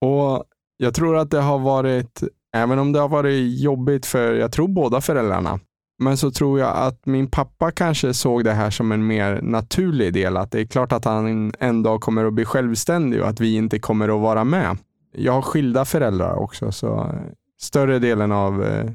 Och 0.00 0.44
Jag 0.80 0.94
tror 0.94 1.16
att 1.16 1.30
det 1.30 1.40
har 1.40 1.58
varit, 1.58 2.22
även 2.54 2.78
om 2.78 2.92
det 2.92 3.00
har 3.00 3.08
varit 3.08 3.60
jobbigt 3.60 4.06
för, 4.06 4.34
jag 4.34 4.52
tror 4.52 4.68
båda 4.68 5.00
föräldrarna, 5.00 5.60
men 5.98 6.16
så 6.16 6.30
tror 6.30 6.58
jag 6.60 6.76
att 6.76 7.06
min 7.06 7.30
pappa 7.30 7.70
kanske 7.70 8.14
såg 8.14 8.44
det 8.44 8.52
här 8.52 8.70
som 8.70 8.92
en 8.92 9.06
mer 9.06 9.40
naturlig 9.42 10.12
del. 10.12 10.36
Att 10.36 10.50
det 10.50 10.60
är 10.60 10.66
klart 10.66 10.92
att 10.92 11.04
han 11.04 11.52
en 11.58 11.82
dag 11.82 12.00
kommer 12.00 12.24
att 12.24 12.32
bli 12.32 12.44
självständig 12.44 13.22
och 13.22 13.28
att 13.28 13.40
vi 13.40 13.54
inte 13.56 13.78
kommer 13.78 14.08
att 14.08 14.20
vara 14.20 14.44
med. 14.44 14.78
Jag 15.12 15.32
har 15.32 15.42
skilda 15.42 15.84
föräldrar 15.84 16.34
också, 16.34 16.72
så 16.72 17.14
större 17.60 17.98
delen 17.98 18.32
av 18.32 18.64
eh, 18.64 18.90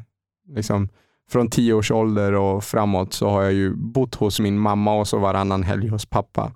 liksom, 0.48 0.90
från 1.34 1.50
tio 1.50 1.74
års 1.74 1.92
ålder 1.92 2.34
och 2.34 2.63
framåt 2.63 3.13
så 3.13 3.30
har 3.30 3.44
jag 3.44 3.54
ju 3.54 3.75
bott 3.75 4.16
hos 4.16 4.40
min 4.40 4.60
mamma 4.60 4.96
och 4.96 5.08
så 5.08 5.18
varannan 5.18 5.63
helg 5.63 5.88
hos 5.88 6.06
pappa. 6.06 6.52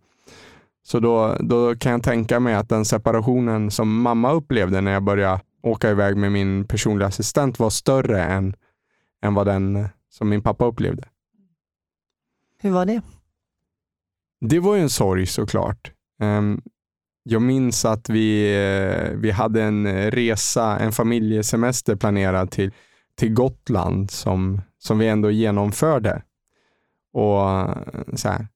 Så 0.83 0.99
då, 0.99 1.37
då 1.39 1.75
kan 1.75 1.91
jag 1.91 2.03
tänka 2.03 2.39
mig 2.39 2.55
att 2.55 2.69
den 2.69 2.85
separationen 2.85 3.71
som 3.71 4.01
mamma 4.01 4.31
upplevde 4.31 4.81
när 4.81 4.91
jag 4.91 5.03
började 5.03 5.41
åka 5.63 5.89
iväg 5.89 6.17
med 6.17 6.31
min 6.31 6.67
personliga 6.67 7.07
assistent 7.07 7.59
var 7.59 7.69
större 7.69 8.23
än, 8.23 8.55
än 9.23 9.33
vad 9.33 9.47
den 9.47 9.87
som 10.09 10.29
min 10.29 10.41
pappa 10.41 10.65
upplevde. 10.65 11.03
Hur 12.61 12.71
var 12.71 12.85
det? 12.85 13.01
Det 14.41 14.59
var 14.59 14.75
ju 14.75 14.81
en 14.81 14.89
sorg 14.89 15.25
såklart. 15.25 15.91
Ehm, 16.21 16.61
jag 17.23 17.41
minns 17.41 17.85
att 17.85 18.09
vi, 18.09 18.55
eh, 18.55 19.17
vi 19.17 19.31
hade 19.31 19.63
en 19.63 20.11
resa, 20.11 20.79
en 20.79 20.91
familjesemester 20.91 21.95
planerad 21.95 22.51
till, 22.51 22.71
till 23.17 23.33
Gotland 23.33 24.11
som, 24.11 24.61
som 24.77 24.99
vi 24.99 25.07
ändå 25.07 25.31
genomförde. 25.31 26.23
Och 27.13 27.49
eh, 27.49 28.15
så 28.15 28.29
här, 28.29 28.47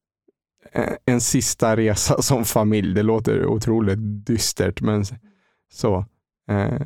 en 1.06 1.22
sista 1.22 1.78
resa 1.78 2.22
som 2.22 2.46
familj. 2.46 2.94
Det 2.94 3.04
låter 3.04 3.46
otroligt 3.46 4.00
dystert, 4.00 4.82
men 4.82 5.06
så. 5.72 6.06
Eh, 6.50 6.82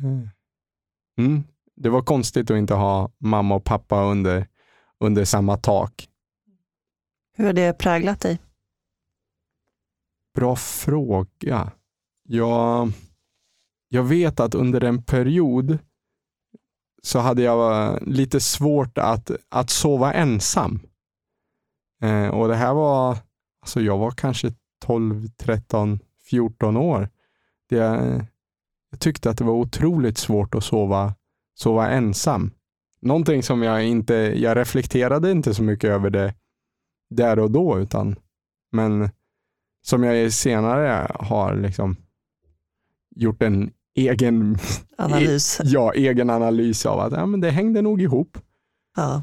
mm, 1.18 1.44
det 1.76 1.88
var 1.88 2.02
konstigt 2.02 2.50
att 2.50 2.56
inte 2.56 2.74
ha 2.74 3.10
mamma 3.18 3.54
och 3.54 3.64
pappa 3.64 4.04
under, 4.04 4.46
under 5.00 5.24
samma 5.24 5.56
tak. 5.56 6.08
Hur 7.36 7.44
har 7.44 7.52
det 7.52 7.78
präglat 7.78 8.20
dig? 8.20 8.38
Bra 10.34 10.56
fråga. 10.56 11.72
Jag, 12.28 12.92
jag 13.88 14.02
vet 14.02 14.40
att 14.40 14.54
under 14.54 14.84
en 14.84 15.02
period 15.02 15.78
så 17.06 17.18
hade 17.18 17.42
jag 17.42 17.92
eh, 17.92 17.98
lite 18.00 18.40
svårt 18.40 18.98
att, 18.98 19.30
att 19.48 19.70
sova 19.70 20.12
ensam. 20.12 20.80
Eh, 22.02 22.28
och 22.28 22.48
det 22.48 22.54
här 22.54 22.74
var, 22.74 23.18
alltså 23.62 23.80
jag 23.80 23.98
var 23.98 24.10
kanske 24.10 24.52
12, 24.84 25.28
13, 25.36 25.98
14 26.30 26.76
år. 26.76 27.08
Det, 27.68 27.76
jag 28.90 29.00
tyckte 29.00 29.30
att 29.30 29.38
det 29.38 29.44
var 29.44 29.52
otroligt 29.52 30.18
svårt 30.18 30.54
att 30.54 30.64
sova, 30.64 31.14
sova 31.54 31.90
ensam. 31.90 32.50
Någonting 33.00 33.42
som 33.42 33.62
jag 33.62 33.84
inte, 33.84 34.14
jag 34.14 34.56
reflekterade 34.56 35.30
inte 35.30 35.54
så 35.54 35.62
mycket 35.62 35.90
över 35.90 36.10
det 36.10 36.34
där 37.10 37.38
och 37.38 37.50
då, 37.50 37.78
utan 37.78 38.16
men 38.72 39.10
som 39.82 40.04
jag 40.04 40.32
senare 40.32 41.10
har 41.14 41.54
liksom 41.54 41.96
gjort 43.16 43.42
en 43.42 43.72
egen 43.96 44.58
analys, 44.98 45.60
ja, 45.64 45.92
egen 45.92 46.30
analys 46.30 46.86
av 46.86 47.00
att 47.00 47.12
ja, 47.12 47.26
men 47.26 47.40
det 47.40 47.50
hängde 47.50 47.82
nog 47.82 48.02
ihop. 48.02 48.38
Ja. 48.96 49.22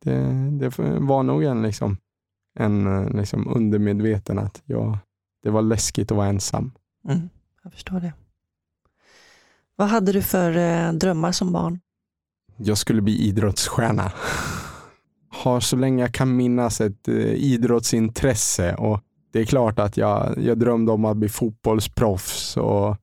Det, 0.00 0.16
det 0.50 0.78
var 1.00 1.22
nog 1.22 1.44
en, 1.44 1.62
liksom, 1.62 1.96
en 2.58 3.06
liksom 3.06 3.48
undermedveten 3.48 4.38
att 4.38 4.62
ja, 4.64 4.98
det 5.42 5.50
var 5.50 5.62
läskigt 5.62 6.10
att 6.10 6.16
vara 6.16 6.28
ensam. 6.28 6.72
Mm, 7.08 7.28
jag 7.62 7.72
förstår 7.72 8.00
det. 8.00 8.12
Vad 9.76 9.88
hade 9.88 10.12
du 10.12 10.22
för 10.22 10.56
eh, 10.56 10.92
drömmar 10.92 11.32
som 11.32 11.52
barn? 11.52 11.80
Jag 12.56 12.78
skulle 12.78 13.02
bli 13.02 13.18
idrottsstjärna. 13.18 14.12
Har 15.28 15.60
så 15.60 15.76
länge 15.76 16.02
jag 16.02 16.14
kan 16.14 16.36
minnas 16.36 16.80
ett 16.80 17.08
eh, 17.08 17.14
idrottsintresse 17.34 18.74
och 18.74 19.00
det 19.32 19.40
är 19.40 19.44
klart 19.44 19.78
att 19.78 19.96
jag, 19.96 20.38
jag 20.38 20.58
drömde 20.58 20.92
om 20.92 21.04
att 21.04 21.16
bli 21.16 21.28
fotbollsproffs 21.28 22.56
och 22.56 22.96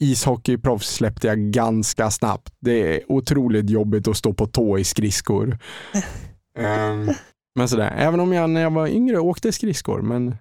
ishockeyproffs 0.00 0.94
släppte 0.94 1.26
jag 1.26 1.38
ganska 1.38 2.10
snabbt. 2.10 2.54
Det 2.60 2.96
är 2.96 3.12
otroligt 3.12 3.70
jobbigt 3.70 4.08
att 4.08 4.16
stå 4.16 4.32
på 4.32 4.46
tå 4.46 4.78
i 4.78 4.84
skridskor. 4.84 5.58
um, 6.58 7.10
men 7.54 7.68
sådär, 7.68 7.94
även 7.96 8.20
om 8.20 8.32
jag 8.32 8.50
när 8.50 8.60
jag 8.60 8.70
var 8.70 8.88
yngre 8.88 9.18
åkte 9.18 9.52
skridskor, 9.52 10.02
men 10.02 10.36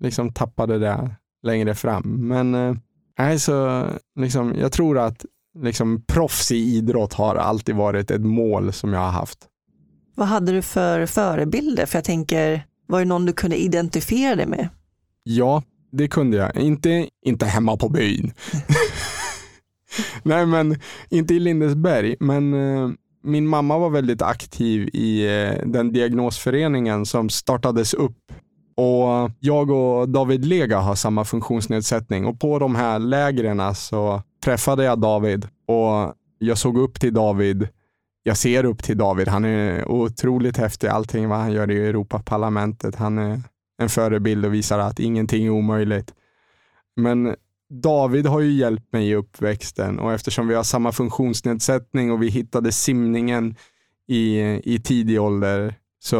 liksom 0.00 0.32
tappade 0.32 0.78
det 0.78 1.10
längre 1.42 1.74
fram. 1.74 2.28
Men 2.28 2.54
uh, 2.54 2.76
alltså, 3.16 3.86
liksom, 4.20 4.54
jag 4.54 4.72
tror 4.72 4.98
att 4.98 5.24
liksom, 5.58 6.02
proffs 6.06 6.52
i 6.52 6.56
idrott 6.56 7.12
har 7.12 7.36
alltid 7.36 7.74
varit 7.74 8.10
ett 8.10 8.24
mål 8.24 8.72
som 8.72 8.92
jag 8.92 9.00
har 9.00 9.10
haft. 9.10 9.38
Vad 10.14 10.28
hade 10.28 10.52
du 10.52 10.62
för 10.62 11.06
förebilder? 11.06 11.86
För 11.86 11.96
jag 11.96 12.04
tänker, 12.04 12.66
var 12.86 12.98
det 12.98 13.04
någon 13.04 13.26
du 13.26 13.32
kunde 13.32 13.56
identifiera 13.56 14.36
dig 14.36 14.46
med? 14.46 14.68
Ja, 15.22 15.62
det 15.90 16.08
kunde 16.08 16.36
jag. 16.36 16.56
Inte, 16.56 17.08
inte 17.24 17.46
hemma 17.46 17.76
på 17.76 17.88
byn. 17.88 18.32
Nej, 20.22 20.46
men 20.46 20.76
inte 21.08 21.34
i 21.34 21.38
Lindesberg. 21.38 22.16
Men 22.20 22.54
eh, 22.54 22.90
min 23.22 23.46
mamma 23.46 23.78
var 23.78 23.90
väldigt 23.90 24.22
aktiv 24.22 24.88
i 24.92 25.26
eh, 25.26 25.66
den 25.66 25.92
diagnosföreningen 25.92 27.06
som 27.06 27.28
startades 27.28 27.94
upp. 27.94 28.32
Och 28.76 29.30
Jag 29.40 29.70
och 29.70 30.08
David 30.08 30.44
Lega 30.44 30.78
har 30.78 30.94
samma 30.94 31.24
funktionsnedsättning 31.24 32.26
och 32.26 32.40
på 32.40 32.58
de 32.58 32.74
här 32.74 32.98
lägren 32.98 33.74
så 33.74 34.22
träffade 34.44 34.84
jag 34.84 35.00
David 35.00 35.44
och 35.66 36.14
jag 36.38 36.58
såg 36.58 36.78
upp 36.78 37.00
till 37.00 37.14
David. 37.14 37.68
Jag 38.22 38.36
ser 38.36 38.64
upp 38.64 38.82
till 38.82 38.98
David. 38.98 39.28
Han 39.28 39.44
är 39.44 39.88
otroligt 39.88 40.56
häftig 40.56 40.88
allting 40.88 41.28
vad 41.28 41.38
han 41.38 41.52
gör 41.52 41.70
i 41.70 41.86
Europaparlamentet. 41.88 42.94
Han 42.94 43.18
är 43.18 43.40
en 43.78 43.88
förebild 43.88 44.44
och 44.44 44.54
visar 44.54 44.78
att 44.78 45.00
ingenting 45.00 45.46
är 45.46 45.50
omöjligt. 45.50 46.14
Men 46.96 47.36
David 47.70 48.26
har 48.26 48.40
ju 48.40 48.52
hjälpt 48.52 48.92
mig 48.92 49.08
i 49.08 49.14
uppväxten 49.14 49.98
och 49.98 50.12
eftersom 50.12 50.48
vi 50.48 50.54
har 50.54 50.62
samma 50.62 50.92
funktionsnedsättning 50.92 52.12
och 52.12 52.22
vi 52.22 52.28
hittade 52.28 52.72
simningen 52.72 53.54
i, 54.06 54.38
i 54.74 54.80
tidig 54.84 55.20
ålder 55.20 55.74
så 56.00 56.18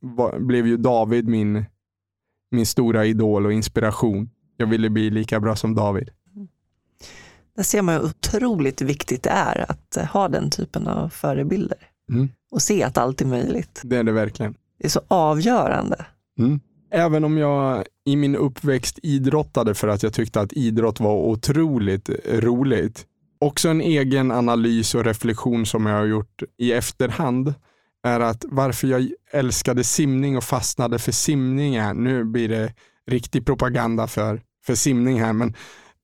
var, 0.00 0.38
blev 0.38 0.66
ju 0.66 0.76
David 0.76 1.28
min, 1.28 1.64
min 2.50 2.66
stora 2.66 3.06
idol 3.06 3.46
och 3.46 3.52
inspiration. 3.52 4.30
Jag 4.56 4.66
ville 4.66 4.90
bli 4.90 5.10
lika 5.10 5.40
bra 5.40 5.56
som 5.56 5.74
David. 5.74 6.10
Där 7.56 7.62
ser 7.62 7.82
man 7.82 7.94
hur 7.94 8.04
otroligt 8.04 8.80
viktigt 8.80 9.22
det 9.22 9.30
är 9.30 9.70
att 9.70 10.10
ha 10.12 10.28
den 10.28 10.50
typen 10.50 10.88
av 10.88 11.08
förebilder 11.08 11.78
mm. 12.10 12.28
och 12.50 12.62
se 12.62 12.82
att 12.82 12.98
allt 12.98 13.20
är 13.20 13.26
möjligt. 13.26 13.80
Det 13.84 13.96
är 13.96 14.04
det 14.04 14.12
verkligen. 14.12 14.54
Det 14.78 14.84
är 14.84 14.90
så 14.90 15.00
avgörande. 15.08 16.06
Mm. 16.38 16.60
Även 16.94 17.24
om 17.24 17.38
jag 17.38 17.84
i 18.04 18.16
min 18.16 18.36
uppväxt 18.36 18.98
idrottade 19.02 19.74
för 19.74 19.88
att 19.88 20.02
jag 20.02 20.12
tyckte 20.12 20.40
att 20.40 20.52
idrott 20.52 21.00
var 21.00 21.14
otroligt 21.14 22.10
roligt. 22.28 23.06
Också 23.40 23.68
en 23.68 23.80
egen 23.80 24.30
analys 24.30 24.94
och 24.94 25.04
reflektion 25.04 25.66
som 25.66 25.86
jag 25.86 25.96
har 25.96 26.04
gjort 26.04 26.42
i 26.58 26.72
efterhand 26.72 27.54
är 28.06 28.20
att 28.20 28.44
varför 28.48 28.88
jag 28.88 29.10
älskade 29.30 29.84
simning 29.84 30.36
och 30.36 30.44
fastnade 30.44 30.98
för 30.98 31.12
simning 31.12 31.74
är, 31.74 31.94
nu 31.94 32.24
blir 32.24 32.48
det 32.48 32.74
riktig 33.06 33.46
propaganda 33.46 34.06
för, 34.06 34.40
för 34.66 34.74
simning 34.74 35.20
här, 35.20 35.32
men 35.32 35.54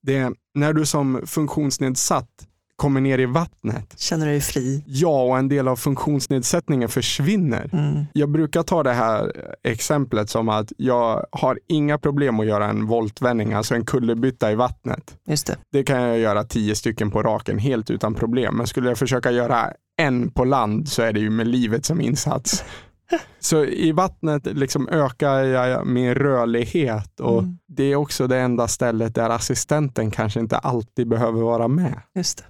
det, 0.01 0.33
när 0.53 0.73
du 0.73 0.85
som 0.85 1.21
funktionsnedsatt 1.25 2.48
kommer 2.79 3.01
ner 3.01 3.17
i 3.19 3.25
vattnet. 3.25 3.93
Känner 3.97 4.25
du 4.25 4.31
dig 4.31 4.41
fri? 4.41 4.83
Ja, 4.87 5.23
och 5.23 5.37
en 5.37 5.49
del 5.49 5.67
av 5.67 5.75
funktionsnedsättningen 5.75 6.89
försvinner. 6.89 7.69
Mm. 7.73 8.05
Jag 8.13 8.29
brukar 8.29 8.63
ta 8.63 8.83
det 8.83 8.93
här 8.93 9.31
exemplet 9.63 10.29
som 10.29 10.49
att 10.49 10.71
jag 10.77 11.25
har 11.31 11.59
inga 11.67 11.97
problem 11.97 12.39
att 12.39 12.45
göra 12.45 12.65
en 12.69 12.85
voltvändning, 12.87 13.53
alltså 13.53 13.75
en 13.75 13.85
kullerbytta 13.85 14.51
i 14.51 14.55
vattnet. 14.55 15.15
Just 15.27 15.47
det. 15.47 15.57
det 15.71 15.83
kan 15.83 16.01
jag 16.01 16.19
göra 16.19 16.43
tio 16.43 16.75
stycken 16.75 17.11
på 17.11 17.23
raken 17.23 17.57
helt 17.57 17.89
utan 17.89 18.13
problem. 18.13 18.57
Men 18.57 18.67
skulle 18.67 18.89
jag 18.89 18.97
försöka 18.97 19.31
göra 19.31 19.73
en 20.01 20.31
på 20.31 20.45
land 20.45 20.89
så 20.89 21.01
är 21.01 21.13
det 21.13 21.19
ju 21.19 21.29
med 21.29 21.47
livet 21.47 21.85
som 21.85 22.01
insats. 22.01 22.63
Så 23.39 23.65
i 23.65 23.91
vattnet 23.91 24.45
liksom 24.45 24.89
ökar 24.89 25.43
jag 25.43 25.87
min 25.87 26.15
rörlighet 26.15 27.19
och 27.19 27.39
Mm. 27.39 27.57
det 27.67 27.83
är 27.83 27.95
också 27.95 28.27
det 28.27 28.37
enda 28.37 28.67
stället 28.67 29.15
där 29.15 29.29
assistenten 29.29 30.11
kanske 30.11 30.39
inte 30.39 30.57
alltid 30.57 31.07
behöver 31.07 31.41
vara 31.41 31.67
med. 31.67 32.01
Just 32.15 32.37
det. 32.37 32.43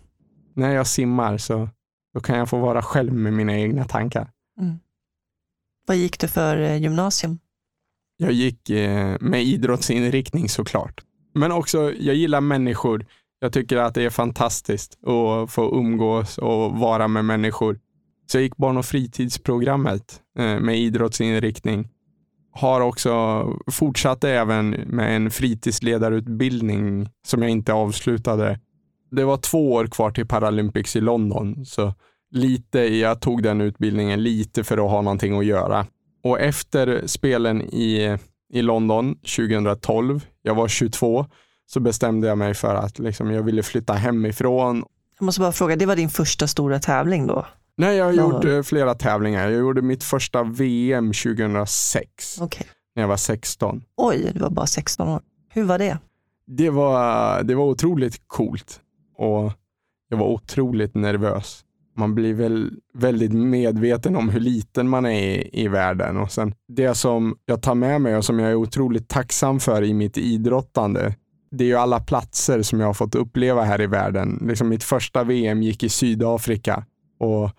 När 0.60 0.76
jag 0.76 0.88
simmar 0.88 1.38
så 1.38 1.70
då 2.14 2.20
kan 2.20 2.38
jag 2.38 2.50
få 2.50 2.60
vara 2.60 2.82
själv 2.82 3.14
med 3.14 3.34
mina 3.34 3.58
egna 3.58 3.86
tankar. 3.86 4.32
Vad 5.88 5.98
gick 5.98 6.20
du 6.20 6.28
för 6.28 6.58
eh, 6.58 6.82
gymnasium? 6.82 7.40
Jag 8.18 8.32
gick 8.32 8.70
eh, 8.70 9.18
med 9.20 9.44
idrottsinriktning 9.44 10.50
såklart. 10.50 11.04
Men 11.34 11.52
också, 11.52 11.94
jag 11.94 12.16
gillar 12.16 12.42
människor. 12.42 13.06
Jag 13.40 13.54
tycker 13.54 13.78
att 13.78 13.94
det 13.94 14.04
är 14.04 14.10
fantastiskt 14.10 15.08
att 15.08 15.52
få 15.52 15.80
umgås 15.80 16.38
och 16.38 16.72
vara 16.72 17.08
med 17.08 17.26
människor. 17.26 17.80
Så 18.32 18.38
jag 18.38 18.44
gick 18.44 18.58
barn 18.58 18.78
och 18.78 18.86
fritidsprogrammet 18.86 20.22
eh, 20.40 20.60
med 20.60 20.78
idrottsinriktning. 20.78 21.90
Har 22.52 22.82
också 22.82 23.44
fortsatt 23.72 24.24
även 24.24 24.70
med 24.70 25.16
en 25.16 25.32
fritidsledarutbildning 25.32 27.10
som 27.28 27.42
jag 27.42 27.52
inte 27.52 27.74
avslutade. 27.74 28.60
Det 29.12 29.24
var 29.24 29.38
två 29.38 29.74
år 29.74 29.88
kvar 29.88 30.12
till 30.12 30.28
Paralympics 30.28 30.96
i 30.96 31.02
London, 31.02 31.66
så 31.66 31.94
lite, 32.32 32.80
jag 32.80 33.22
tog 33.22 33.44
den 33.44 33.62
utbildningen 33.62 34.24
lite 34.24 34.64
för 34.64 34.78
att 34.86 34.92
ha 34.92 35.02
någonting 35.02 35.38
att 35.40 35.46
göra. 35.46 35.86
Och 36.24 36.40
efter 36.40 37.04
spelen 37.08 37.62
i, 37.62 38.18
i 38.54 38.62
London 38.62 39.16
2012, 39.16 40.26
jag 40.42 40.56
var 40.56 40.68
22, 40.68 41.26
så 41.66 41.80
bestämde 41.80 42.28
jag 42.28 42.38
mig 42.38 42.54
för 42.54 42.76
att 42.76 43.00
liksom, 43.00 43.32
jag 43.32 43.44
ville 43.44 43.64
flytta 43.64 43.94
hemifrån. 43.94 44.84
Jag 45.20 45.26
måste 45.26 45.42
bara 45.42 45.52
fråga, 45.52 45.76
det 45.76 45.86
var 45.86 45.96
din 45.96 46.10
första 46.10 46.48
stora 46.48 46.80
tävling 46.80 47.28
då? 47.28 47.46
Nej, 47.78 47.98
jag 47.98 48.06
har 48.06 48.14
Ja. 48.14 48.22
gjort 48.22 48.46
eh, 48.46 48.62
flera 48.62 48.96
tävlingar. 48.96 49.50
Jag 49.50 49.60
gjorde 49.60 49.82
mitt 49.82 50.04
första 50.04 50.44
VM 50.44 51.14
2006 51.14 52.38
Okej. 52.42 52.68
när 52.96 53.04
jag 53.04 53.08
var 53.08 53.18
16. 53.18 53.84
Oj, 53.98 54.32
du 54.34 54.40
var 54.40 54.50
bara 54.50 54.66
16 54.68 55.08
år. 55.08 55.22
Hur 55.50 55.64
var 55.64 55.78
det? 55.80 55.98
Det 56.48 56.70
var, 56.70 57.44
det 57.44 57.56
var 57.56 57.64
otroligt 57.66 58.22
coolt 58.28 58.80
och 59.20 59.52
jag 60.10 60.18
var 60.18 60.28
otroligt 60.28 60.96
nervös. 60.96 61.64
Man 61.98 62.16
blir 62.16 62.34
väl 62.34 62.72
väldigt 62.94 63.34
medveten 63.34 64.16
om 64.16 64.30
hur 64.30 64.40
liten 64.40 64.90
man 64.90 65.06
är 65.06 65.22
i, 65.22 65.50
i 65.54 65.68
världen. 65.68 66.18
Och 66.18 66.32
sen 66.32 66.54
det 66.68 66.96
som 66.96 67.38
jag 67.46 67.62
tar 67.62 67.76
med 67.76 68.02
mig 68.02 68.18
och 68.18 68.26
som 68.26 68.40
jag 68.40 68.52
är 68.52 68.56
otroligt 68.56 69.10
tacksam 69.10 69.60
för 69.60 69.84
i 69.84 69.94
mitt 69.94 70.18
idrottande, 70.18 71.16
det 71.52 71.64
är 71.64 71.68
ju 71.68 71.76
alla 71.76 72.00
platser 72.00 72.62
som 72.62 72.80
jag 72.80 72.88
har 72.88 72.94
fått 72.94 73.16
uppleva 73.16 73.64
här 73.64 73.82
i 73.82 73.88
världen. 73.88 74.44
Liksom 74.48 74.70
mitt 74.70 74.84
första 74.84 75.24
VM 75.24 75.64
gick 75.64 75.84
i 75.84 75.90
Sydafrika 75.90 76.86
och 77.20 77.52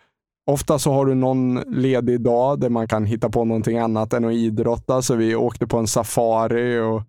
ofta 0.46 0.78
så 0.78 0.92
har 0.92 1.06
du 1.06 1.14
någon 1.14 1.54
ledig 1.54 2.20
dag 2.20 2.60
där 2.60 2.68
man 2.68 2.88
kan 2.88 3.04
hitta 3.04 3.30
på 3.30 3.44
någonting 3.44 3.78
annat 3.78 4.12
än 4.12 4.24
att 4.24 4.32
idrotta. 4.32 5.02
Så 5.02 5.14
vi 5.14 5.34
åkte 5.34 5.66
på 5.66 5.78
en 5.78 5.86
safari 5.86 6.78
och 6.78 7.02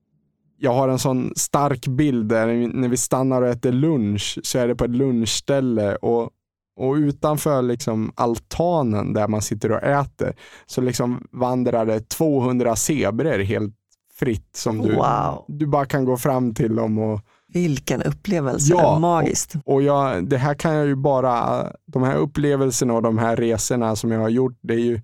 jag 0.63 0.73
har 0.73 0.89
en 0.89 0.99
sån 0.99 1.33
stark 1.35 1.87
bild 1.87 2.29
där 2.29 2.47
när 2.73 2.87
vi 2.87 2.97
stannar 2.97 3.41
och 3.41 3.47
äter 3.47 3.71
lunch 3.71 4.39
så 4.43 4.57
är 4.59 4.67
det 4.67 4.75
på 4.75 4.85
ett 4.85 4.91
lunchställe 4.91 5.95
och, 5.95 6.29
och 6.75 6.93
utanför 6.93 7.61
liksom 7.61 8.11
altanen 8.15 9.13
där 9.13 9.27
man 9.27 9.41
sitter 9.41 9.71
och 9.71 9.83
äter 9.83 10.35
så 10.65 10.81
liksom 10.81 11.27
vandrar 11.31 11.85
det 11.85 12.09
200 12.09 12.75
zebror 12.75 13.43
helt 13.43 13.73
fritt 14.19 14.55
som 14.55 14.81
du, 14.81 14.95
Wow, 14.95 15.45
du 15.47 15.67
bara 15.67 15.85
kan 15.85 16.05
gå 16.05 16.17
fram 16.17 16.53
till 16.53 16.75
dem 16.75 16.99
och 16.99 17.21
vilken 17.47 18.01
upplevelse. 18.01 18.73
Ja, 18.73 18.99
Magiskt. 18.99 19.53
och 19.65 19.81
jag, 19.81 20.29
det 20.29 20.37
här 20.37 20.53
kan 20.53 20.73
jag 20.73 20.87
ju 20.87 20.95
bara, 20.95 21.67
de 21.85 22.03
här 22.03 22.15
upplevelserna 22.15 22.93
och 22.93 23.01
de 23.01 23.17
här 23.17 23.35
resorna 23.35 23.95
som 23.95 24.11
jag 24.11 24.19
har 24.19 24.29
gjort, 24.29 24.57
det 24.61 24.73
är 24.73 24.79
ju, 24.79 25.01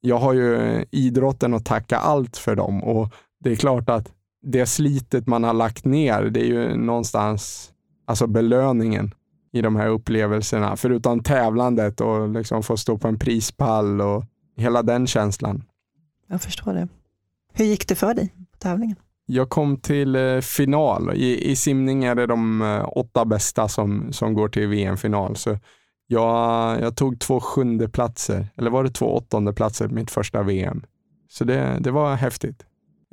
jag 0.00 0.18
har 0.18 0.32
ju 0.32 0.84
idrotten 0.90 1.54
att 1.54 1.64
tacka 1.64 1.98
allt 1.98 2.36
för 2.36 2.56
dem 2.56 2.84
och 2.84 3.12
det 3.40 3.52
är 3.52 3.56
klart 3.56 3.90
att 3.90 4.12
det 4.42 4.66
slitet 4.66 5.26
man 5.26 5.44
har 5.44 5.54
lagt 5.54 5.84
ner, 5.84 6.22
det 6.22 6.40
är 6.40 6.46
ju 6.46 6.76
någonstans 6.76 7.72
alltså 8.06 8.26
belöningen 8.26 9.14
i 9.52 9.60
de 9.60 9.76
här 9.76 9.88
upplevelserna, 9.88 10.76
förutom 10.76 11.22
tävlandet 11.22 12.00
och 12.00 12.28
liksom 12.28 12.62
få 12.62 12.76
stå 12.76 12.98
på 12.98 13.08
en 13.08 13.18
prispall 13.18 14.00
och 14.00 14.24
hela 14.56 14.82
den 14.82 15.06
känslan. 15.06 15.64
Jag 16.28 16.42
förstår 16.42 16.74
det. 16.74 16.88
Hur 17.52 17.64
gick 17.64 17.88
det 17.88 17.94
för 17.94 18.14
dig 18.14 18.34
på 18.52 18.58
tävlingen? 18.58 18.96
Jag 19.26 19.50
kom 19.50 19.76
till 19.76 20.16
eh, 20.16 20.40
final. 20.40 21.12
I, 21.14 21.50
I 21.50 21.56
simning 21.56 22.04
är 22.04 22.14
det 22.14 22.26
de 22.26 22.62
eh, 22.62 22.88
åtta 22.92 23.24
bästa 23.24 23.68
som, 23.68 24.12
som 24.12 24.34
går 24.34 24.48
till 24.48 24.68
VM-final. 24.68 25.36
Så 25.36 25.58
jag, 26.06 26.80
jag 26.80 26.96
tog 26.96 27.20
två 27.20 27.40
sjunde 27.40 27.88
platser, 27.88 28.48
eller 28.56 28.70
var 28.70 28.84
det 28.84 28.90
två 28.90 29.06
åttonde 29.16 29.52
platser 29.52 29.88
på 29.88 29.94
mitt 29.94 30.10
första 30.10 30.42
VM. 30.42 30.82
Så 31.28 31.44
det, 31.44 31.78
det 31.80 31.90
var 31.90 32.14
häftigt. 32.14 32.66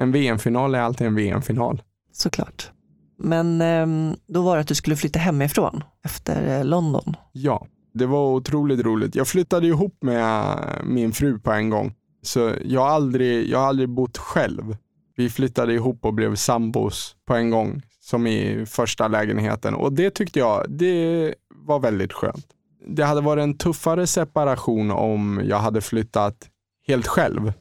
En 0.03 0.11
VM-final 0.11 0.75
är 0.75 0.79
alltid 0.79 1.07
en 1.07 1.15
VM-final. 1.15 1.81
Såklart. 2.11 2.71
Men 3.17 3.61
ehm, 3.61 4.15
då 4.27 4.41
var 4.41 4.55
det 4.55 4.61
att 4.61 4.67
du 4.67 4.75
skulle 4.75 4.95
flytta 4.95 5.19
hemifrån 5.19 5.83
efter 6.05 6.57
eh, 6.59 6.65
London. 6.65 7.15
Ja, 7.31 7.67
det 7.93 8.05
var 8.05 8.27
otroligt 8.27 8.79
roligt. 8.79 9.15
Jag 9.15 9.27
flyttade 9.27 9.67
ihop 9.67 9.97
med 10.01 10.23
eh, 10.23 10.83
min 10.83 11.11
fru 11.11 11.39
på 11.39 11.51
en 11.51 11.69
gång. 11.69 11.93
Så 12.21 12.51
jag 12.65 12.81
har 12.81 12.89
aldrig, 12.89 13.49
jag 13.49 13.59
har 13.59 13.65
aldrig 13.67 13.89
bott 13.89 14.17
själv. 14.17 14.77
Vi 15.15 15.29
flyttade 15.29 15.73
ihop 15.73 16.05
och 16.05 16.13
blev 16.13 16.35
sambos 16.35 17.15
på 17.25 17.35
en 17.35 17.49
gång, 17.49 17.81
som 18.01 18.27
i 18.27 18.65
första 18.65 19.07
lägenheten. 19.07 19.73
Och 19.73 19.93
det 19.93 20.09
tyckte 20.09 20.39
jag, 20.39 20.65
det 20.69 21.33
var 21.55 21.79
väldigt 21.79 22.13
skönt. 22.13 22.45
Det 22.87 23.03
hade 23.03 23.21
varit 23.21 23.43
en 23.43 23.57
tuffare 23.57 24.07
separation 24.07 24.91
om 24.91 25.41
jag 25.45 25.57
hade 25.57 25.81
flyttat 25.81 26.49
helt 26.87 27.07
själv. 27.07 27.53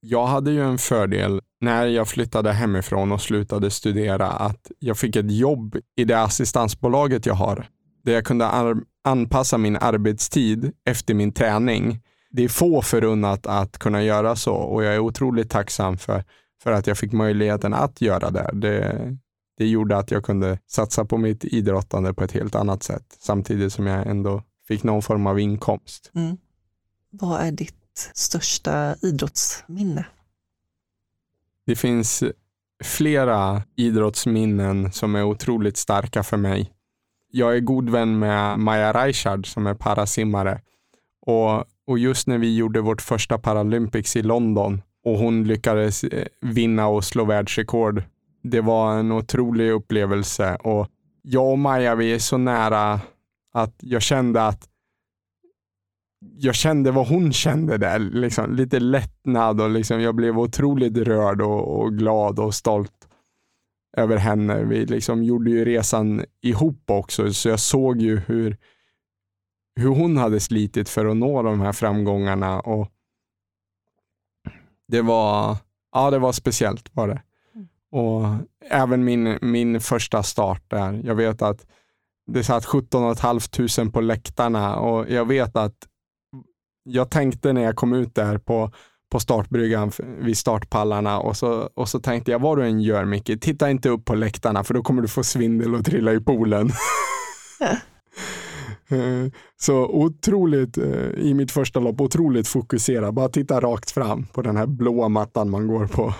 Jag 0.00 0.26
hade 0.26 0.50
ju 0.50 0.62
en 0.64 0.78
fördel 0.78 1.40
när 1.62 1.86
jag 1.86 2.08
flyttade 2.08 2.52
hemifrån 2.52 3.12
och 3.12 3.20
slutade 3.20 3.70
studera 3.70 4.28
att 4.28 4.70
jag 4.78 4.98
fick 4.98 5.16
ett 5.16 5.32
jobb 5.32 5.76
i 5.96 6.04
det 6.04 6.22
assistansbolaget 6.22 7.26
jag 7.26 7.34
har 7.34 7.66
där 8.04 8.12
jag 8.12 8.24
kunde 8.24 8.74
anpassa 9.04 9.58
min 9.58 9.76
arbetstid 9.76 10.72
efter 10.84 11.14
min 11.14 11.32
träning. 11.32 12.00
Det 12.30 12.44
är 12.44 12.48
få 12.48 12.82
förunnat 12.82 13.46
att 13.46 13.78
kunna 13.78 14.02
göra 14.02 14.36
så 14.36 14.54
och 14.54 14.84
jag 14.84 14.94
är 14.94 14.98
otroligt 14.98 15.50
tacksam 15.50 15.98
för, 15.98 16.24
för 16.62 16.72
att 16.72 16.86
jag 16.86 16.98
fick 16.98 17.12
möjligheten 17.12 17.74
att 17.74 18.00
göra 18.00 18.30
det. 18.30 18.50
det. 18.52 19.16
Det 19.58 19.66
gjorde 19.66 19.96
att 19.96 20.10
jag 20.10 20.24
kunde 20.24 20.58
satsa 20.66 21.04
på 21.04 21.18
mitt 21.18 21.44
idrottande 21.44 22.14
på 22.14 22.24
ett 22.24 22.32
helt 22.32 22.54
annat 22.54 22.82
sätt 22.82 23.16
samtidigt 23.20 23.72
som 23.72 23.86
jag 23.86 24.06
ändå 24.06 24.42
fick 24.68 24.82
någon 24.82 25.02
form 25.02 25.26
av 25.26 25.40
inkomst. 25.40 26.10
Mm. 26.14 26.36
Vad 27.10 27.40
är 27.40 27.52
ditt 27.52 28.10
största 28.14 28.94
idrottsminne? 29.02 30.04
Det 31.66 31.76
finns 31.76 32.24
flera 32.84 33.62
idrottsminnen 33.76 34.92
som 34.92 35.14
är 35.14 35.22
otroligt 35.22 35.76
starka 35.76 36.22
för 36.22 36.36
mig. 36.36 36.72
Jag 37.30 37.56
är 37.56 37.60
god 37.60 37.90
vän 37.90 38.18
med 38.18 38.58
Maja 38.58 38.92
Reichard 38.92 39.46
som 39.46 39.66
är 39.66 39.74
parasimmare. 39.74 40.60
Och, 41.26 41.64
och 41.86 41.98
just 41.98 42.26
när 42.26 42.38
vi 42.38 42.56
gjorde 42.56 42.80
vårt 42.80 43.02
första 43.02 43.38
Paralympics 43.38 44.16
i 44.16 44.22
London 44.22 44.82
och 45.04 45.18
hon 45.18 45.44
lyckades 45.44 46.04
eh, 46.04 46.26
vinna 46.40 46.86
och 46.86 47.04
slå 47.04 47.24
världsrekord. 47.24 48.02
Det 48.42 48.60
var 48.60 48.98
en 48.98 49.12
otrolig 49.12 49.70
upplevelse 49.70 50.56
och 50.56 50.88
jag 51.22 51.50
och 51.50 51.58
Maja 51.58 51.94
vi 51.94 52.14
är 52.14 52.18
så 52.18 52.38
nära 52.38 53.00
att 53.52 53.74
jag 53.80 54.02
kände 54.02 54.46
att 54.46 54.68
jag 56.36 56.54
kände 56.54 56.90
vad 56.90 57.08
hon 57.08 57.32
kände 57.32 57.78
där, 57.78 57.98
liksom, 57.98 58.54
lite 58.54 58.80
lättnad 58.80 59.60
och 59.60 59.70
liksom, 59.70 60.00
jag 60.00 60.14
blev 60.14 60.38
otroligt 60.38 60.96
rörd 60.96 61.42
och, 61.42 61.80
och 61.80 61.98
glad 61.98 62.38
och 62.38 62.54
stolt 62.54 63.08
över 63.96 64.16
henne. 64.16 64.64
Vi 64.64 64.86
liksom 64.86 65.24
gjorde 65.24 65.50
ju 65.50 65.64
resan 65.64 66.24
ihop 66.40 66.90
också, 66.90 67.32
så 67.32 67.48
jag 67.48 67.60
såg 67.60 68.00
ju 68.00 68.16
hur, 68.18 68.56
hur 69.76 69.88
hon 69.88 70.16
hade 70.16 70.40
slitit 70.40 70.88
för 70.88 71.06
att 71.06 71.16
nå 71.16 71.42
de 71.42 71.60
här 71.60 71.72
framgångarna. 71.72 72.60
Och 72.60 72.88
det 74.88 75.02
var, 75.02 75.56
ja, 75.92 76.10
det 76.10 76.18
var 76.18 76.32
speciellt 76.32 76.90
var 76.92 77.08
det. 77.08 77.22
Och 77.90 78.24
även 78.70 79.04
min, 79.04 79.38
min 79.42 79.80
första 79.80 80.22
start 80.22 80.62
där. 80.68 81.00
Jag 81.04 81.14
vet 81.14 81.42
att 81.42 81.66
det 82.26 82.44
satt 82.44 82.66
17 82.66 83.16
500 83.16 83.92
på 83.92 84.00
läktarna 84.00 84.76
och 84.76 85.10
jag 85.10 85.28
vet 85.28 85.56
att 85.56 85.88
jag 86.84 87.10
tänkte 87.10 87.52
när 87.52 87.62
jag 87.62 87.76
kom 87.76 87.92
ut 87.92 88.14
där 88.14 88.38
på, 88.38 88.70
på 89.12 89.20
startbryggan 89.20 89.92
vid 90.20 90.36
startpallarna 90.38 91.18
och 91.20 91.36
så, 91.36 91.70
och 91.74 91.88
så 91.88 92.00
tänkte 92.00 92.30
jag 92.30 92.38
vad 92.38 92.58
du 92.58 92.64
än 92.66 92.80
gör 92.80 93.04
Micke, 93.04 93.30
titta 93.40 93.70
inte 93.70 93.88
upp 93.88 94.04
på 94.04 94.14
läktarna 94.14 94.64
för 94.64 94.74
då 94.74 94.82
kommer 94.82 95.02
du 95.02 95.08
få 95.08 95.22
svindel 95.24 95.74
och 95.74 95.84
trilla 95.84 96.12
i 96.12 96.20
poolen. 96.20 96.70
Eh, 98.88 99.30
så 99.60 99.86
otroligt, 99.86 100.78
eh, 100.78 101.08
i 101.16 101.34
mitt 101.34 101.50
första 101.50 101.80
lopp, 101.80 102.00
otroligt 102.00 102.48
fokuserad. 102.48 103.14
Bara 103.14 103.28
titta 103.28 103.60
rakt 103.60 103.90
fram 103.90 104.26
på 104.32 104.42
den 104.42 104.56
här 104.56 104.66
blåa 104.66 105.08
mattan 105.08 105.50
man 105.50 105.66
går 105.66 105.86
på. 105.86 106.14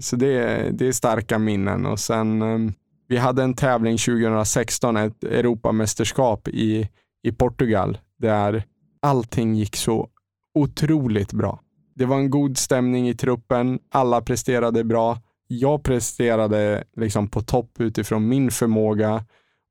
Så 0.00 0.16
det, 0.16 0.26
är- 0.32 0.70
det 0.72 0.86
är 0.88 0.92
starka 0.92 1.38
minnen. 1.38 1.86
Och 1.86 2.00
sen, 2.00 2.42
eh, 2.42 2.72
vi 3.08 3.16
hade 3.16 3.42
en 3.42 3.54
tävling 3.54 3.98
2016, 3.98 4.96
ett 4.96 5.24
Europamästerskap 5.24 6.48
i, 6.48 6.88
i 7.22 7.32
Portugal, 7.32 7.98
där 8.18 8.64
allting 9.02 9.54
gick 9.54 9.76
så 9.76 10.08
otroligt 10.54 11.32
bra. 11.32 11.60
det 11.94 12.06
var 12.06 12.16
en 12.16 12.30
god 12.30 12.58
stämning 12.58 13.08
i 13.08 13.14
truppen. 13.14 13.78
Alla 13.90 14.20
presterade 14.20 14.84
bra. 14.84 15.18
Jag 15.46 15.82
presterade 15.82 16.84
liksom 16.96 17.28
på 17.28 17.40
topp 17.40 17.80
utifrån 17.80 18.28
min 18.28 18.50
förmåga 18.50 19.24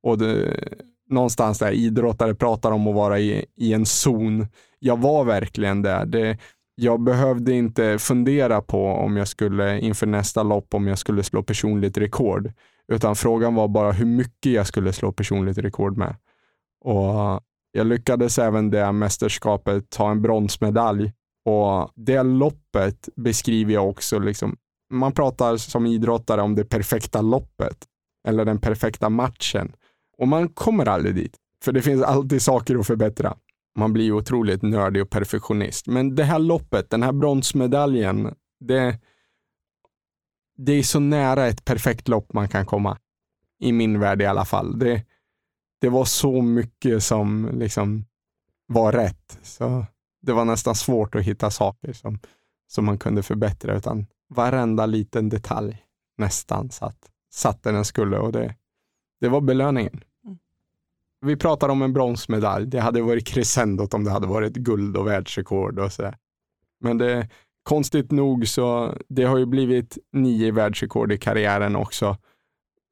och 0.03 0.17
det, 0.17 0.55
någonstans 1.09 1.59
där 1.59 1.71
idrottare 1.71 2.35
pratar 2.35 2.71
om 2.71 2.87
att 2.87 2.95
vara 2.95 3.19
i, 3.19 3.45
i 3.55 3.73
en 3.73 3.85
zon. 3.85 4.47
Jag 4.79 4.99
var 4.99 5.23
verkligen 5.23 5.81
där. 5.81 6.05
Det, 6.05 6.37
jag 6.75 7.01
behövde 7.01 7.53
inte 7.53 7.99
fundera 7.99 8.61
på 8.61 8.85
om 8.87 9.17
jag 9.17 9.27
skulle 9.27 9.79
inför 9.79 10.07
nästa 10.07 10.43
lopp 10.43 10.73
om 10.73 10.87
jag 10.87 10.97
skulle 10.97 11.23
slå 11.23 11.43
personligt 11.43 11.97
rekord, 11.97 12.51
utan 12.91 13.15
frågan 13.15 13.55
var 13.55 13.67
bara 13.67 13.91
hur 13.91 14.05
mycket 14.05 14.51
jag 14.51 14.67
skulle 14.67 14.93
slå 14.93 15.11
personligt 15.11 15.57
rekord 15.57 15.97
med. 15.97 16.15
Och 16.81 17.41
jag 17.71 17.87
lyckades 17.87 18.39
även 18.39 18.69
det 18.69 18.91
mästerskapet 18.91 19.89
ta 19.89 20.11
en 20.11 20.21
bronsmedalj 20.21 21.13
och 21.45 21.91
det 21.95 22.23
loppet 22.23 23.09
beskriver 23.15 23.73
jag 23.73 23.89
också. 23.89 24.19
Liksom, 24.19 24.57
man 24.93 25.11
pratar 25.11 25.57
som 25.57 25.85
idrottare 25.85 26.41
om 26.41 26.55
det 26.55 26.65
perfekta 26.65 27.21
loppet 27.21 27.77
eller 28.27 28.45
den 28.45 28.59
perfekta 28.59 29.09
matchen 29.09 29.73
och 30.17 30.27
man 30.27 30.49
kommer 30.49 30.87
aldrig 30.87 31.15
dit, 31.15 31.35
för 31.63 31.71
det 31.71 31.81
finns 31.81 32.03
alltid 32.03 32.41
saker 32.41 32.75
att 32.75 32.87
förbättra. 32.87 33.37
Man 33.77 33.93
blir 33.93 34.11
otroligt 34.11 34.61
nördig 34.61 35.01
och 35.01 35.09
perfektionist. 35.09 35.87
Men 35.87 36.15
det 36.15 36.23
här 36.23 36.39
loppet, 36.39 36.89
den 36.89 37.03
här 37.03 37.11
bronsmedaljen, 37.11 38.35
det, 38.59 38.99
det 40.57 40.73
är 40.73 40.83
så 40.83 40.99
nära 40.99 41.47
ett 41.47 41.65
perfekt 41.65 42.07
lopp 42.07 42.33
man 42.33 42.47
kan 42.47 42.65
komma. 42.65 42.97
I 43.59 43.71
min 43.71 43.99
värld 43.99 44.21
i 44.21 44.25
alla 44.25 44.45
fall. 44.45 44.79
Det, 44.79 45.03
det 45.81 45.89
var 45.89 46.05
så 46.05 46.41
mycket 46.41 47.03
som 47.03 47.49
liksom 47.53 48.05
var 48.67 48.91
rätt. 48.91 49.39
Så 49.41 49.85
det 50.21 50.33
var 50.33 50.45
nästan 50.45 50.75
svårt 50.75 51.15
att 51.15 51.23
hitta 51.23 51.51
saker 51.51 51.93
som, 51.93 52.19
som 52.67 52.85
man 52.85 52.97
kunde 52.97 53.23
förbättra, 53.23 53.75
utan 53.75 54.05
varenda 54.29 54.85
liten 54.85 55.29
detalj 55.29 55.83
nästan 56.17 56.69
satt, 56.69 57.11
satt 57.33 57.63
där 57.63 57.73
den 57.73 57.85
skulle 57.85 58.17
och 58.17 58.31
det, 58.31 58.55
det 59.19 59.29
var 59.29 59.41
belöningen. 59.41 60.03
Mm. 60.25 60.37
Vi 61.21 61.35
pratar 61.35 61.69
om 61.69 61.81
en 61.81 61.93
bronsmedalj. 61.93 62.67
Det 62.67 62.79
hade 62.79 63.01
varit 63.01 63.27
crescendot 63.27 63.93
om 63.93 64.03
det 64.03 64.11
hade 64.11 64.27
varit 64.27 64.53
guld 64.53 64.97
och 64.97 65.07
världsrekord 65.07 65.79
och 65.79 65.91
sådär. 65.91 66.17
Men 66.79 66.97
det, 66.97 67.29
konstigt 67.63 68.11
nog 68.11 68.47
så 68.47 68.97
det 69.07 69.23
har 69.23 69.37
ju 69.37 69.45
blivit 69.45 69.97
nio 70.11 70.51
världsrekord 70.51 71.11
i 71.11 71.17
karriären 71.17 71.75
också. 71.75 72.17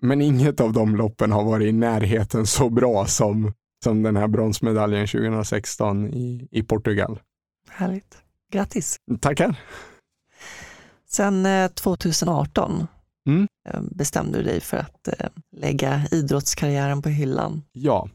Men 0.01 0.21
inget 0.21 0.60
av 0.60 0.73
de 0.73 0.95
loppen 0.95 1.31
har 1.31 1.43
varit 1.43 1.67
i 1.67 1.71
närheten 1.71 2.47
så 2.47 2.69
bra 2.69 3.05
som, 3.05 3.53
som 3.84 4.03
den 4.03 4.15
här 4.15 4.27
bronsmedaljen 4.27 5.08
2016 5.08 6.08
i, 6.13 6.47
i 6.51 6.63
Portugal. 6.63 7.19
Härligt. 7.69 8.17
Grattis! 8.51 8.97
Tackar! 9.21 9.60
Sen 11.08 11.47
2018 11.73 12.71
eh, 12.71 12.88
mm. 13.34 13.47
Eh, 13.69 13.81
bestämde 13.81 14.38
du 14.38 14.43
dig 14.43 14.60
för 14.60 14.77
att 14.77 15.08
eh, 15.08 15.29
lägga 15.51 16.01
idrottskarriären 16.12 17.01
på 17.01 17.10
hyllan. 17.10 17.63
Ja, 17.71 18.10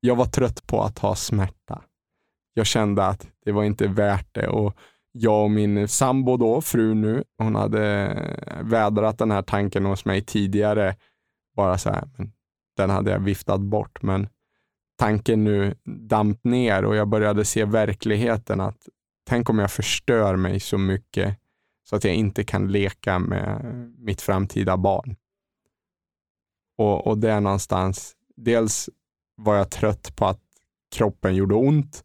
jag 0.00 0.16
var 0.16 0.26
trött 0.26 0.66
på 0.66 0.82
att 0.82 0.98
ha 0.98 1.16
smärta. 1.16 1.82
Jag 2.54 2.66
kände 2.66 3.06
att 3.06 3.28
det 3.44 3.52
var 3.52 3.64
inte 3.64 3.86
värt 3.86 4.34
det 4.34 4.48
och 4.48 4.76
jag 5.16 5.44
och 5.44 5.50
min 5.50 5.88
sambo 5.88 6.36
då, 6.36 6.60
fru 6.60 6.94
nu, 6.94 7.24
hon 7.38 7.54
hade 7.54 8.06
eh, 8.46 8.62
vädrat 8.62 9.18
den 9.18 9.30
här 9.30 9.42
tanken 9.42 9.84
hos 9.84 10.04
mig 10.04 10.22
tidigare. 10.22 10.96
Bara 11.56 11.78
så 11.78 11.90
här, 11.90 12.08
den 12.76 12.90
hade 12.90 13.10
jag 13.10 13.18
viftat 13.18 13.60
bort, 13.60 14.02
men 14.02 14.28
tanken 14.98 15.44
nu 15.44 15.74
damp 15.84 16.44
ner 16.44 16.84
och 16.84 16.96
jag 16.96 17.08
började 17.08 17.44
se 17.44 17.64
verkligheten 17.64 18.60
att 18.60 18.88
tänk 19.28 19.50
om 19.50 19.58
jag 19.58 19.70
förstör 19.70 20.36
mig 20.36 20.60
så 20.60 20.78
mycket 20.78 21.38
så 21.88 21.96
att 21.96 22.04
jag 22.04 22.14
inte 22.14 22.44
kan 22.44 22.72
leka 22.72 23.18
med 23.18 23.64
mitt 23.98 24.20
framtida 24.20 24.76
barn. 24.76 25.16
Och, 26.78 27.06
och 27.06 27.18
det 27.18 27.40
någonstans, 27.40 28.16
dels 28.36 28.90
var 29.36 29.56
jag 29.56 29.70
trött 29.70 30.16
på 30.16 30.26
att 30.26 30.40
kroppen 30.94 31.34
gjorde 31.34 31.54
ont, 31.54 32.04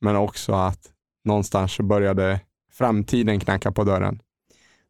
men 0.00 0.16
också 0.16 0.52
att 0.52 0.93
någonstans 1.24 1.80
började 1.80 2.40
framtiden 2.72 3.40
knacka 3.40 3.72
på 3.72 3.84
dörren. 3.84 4.20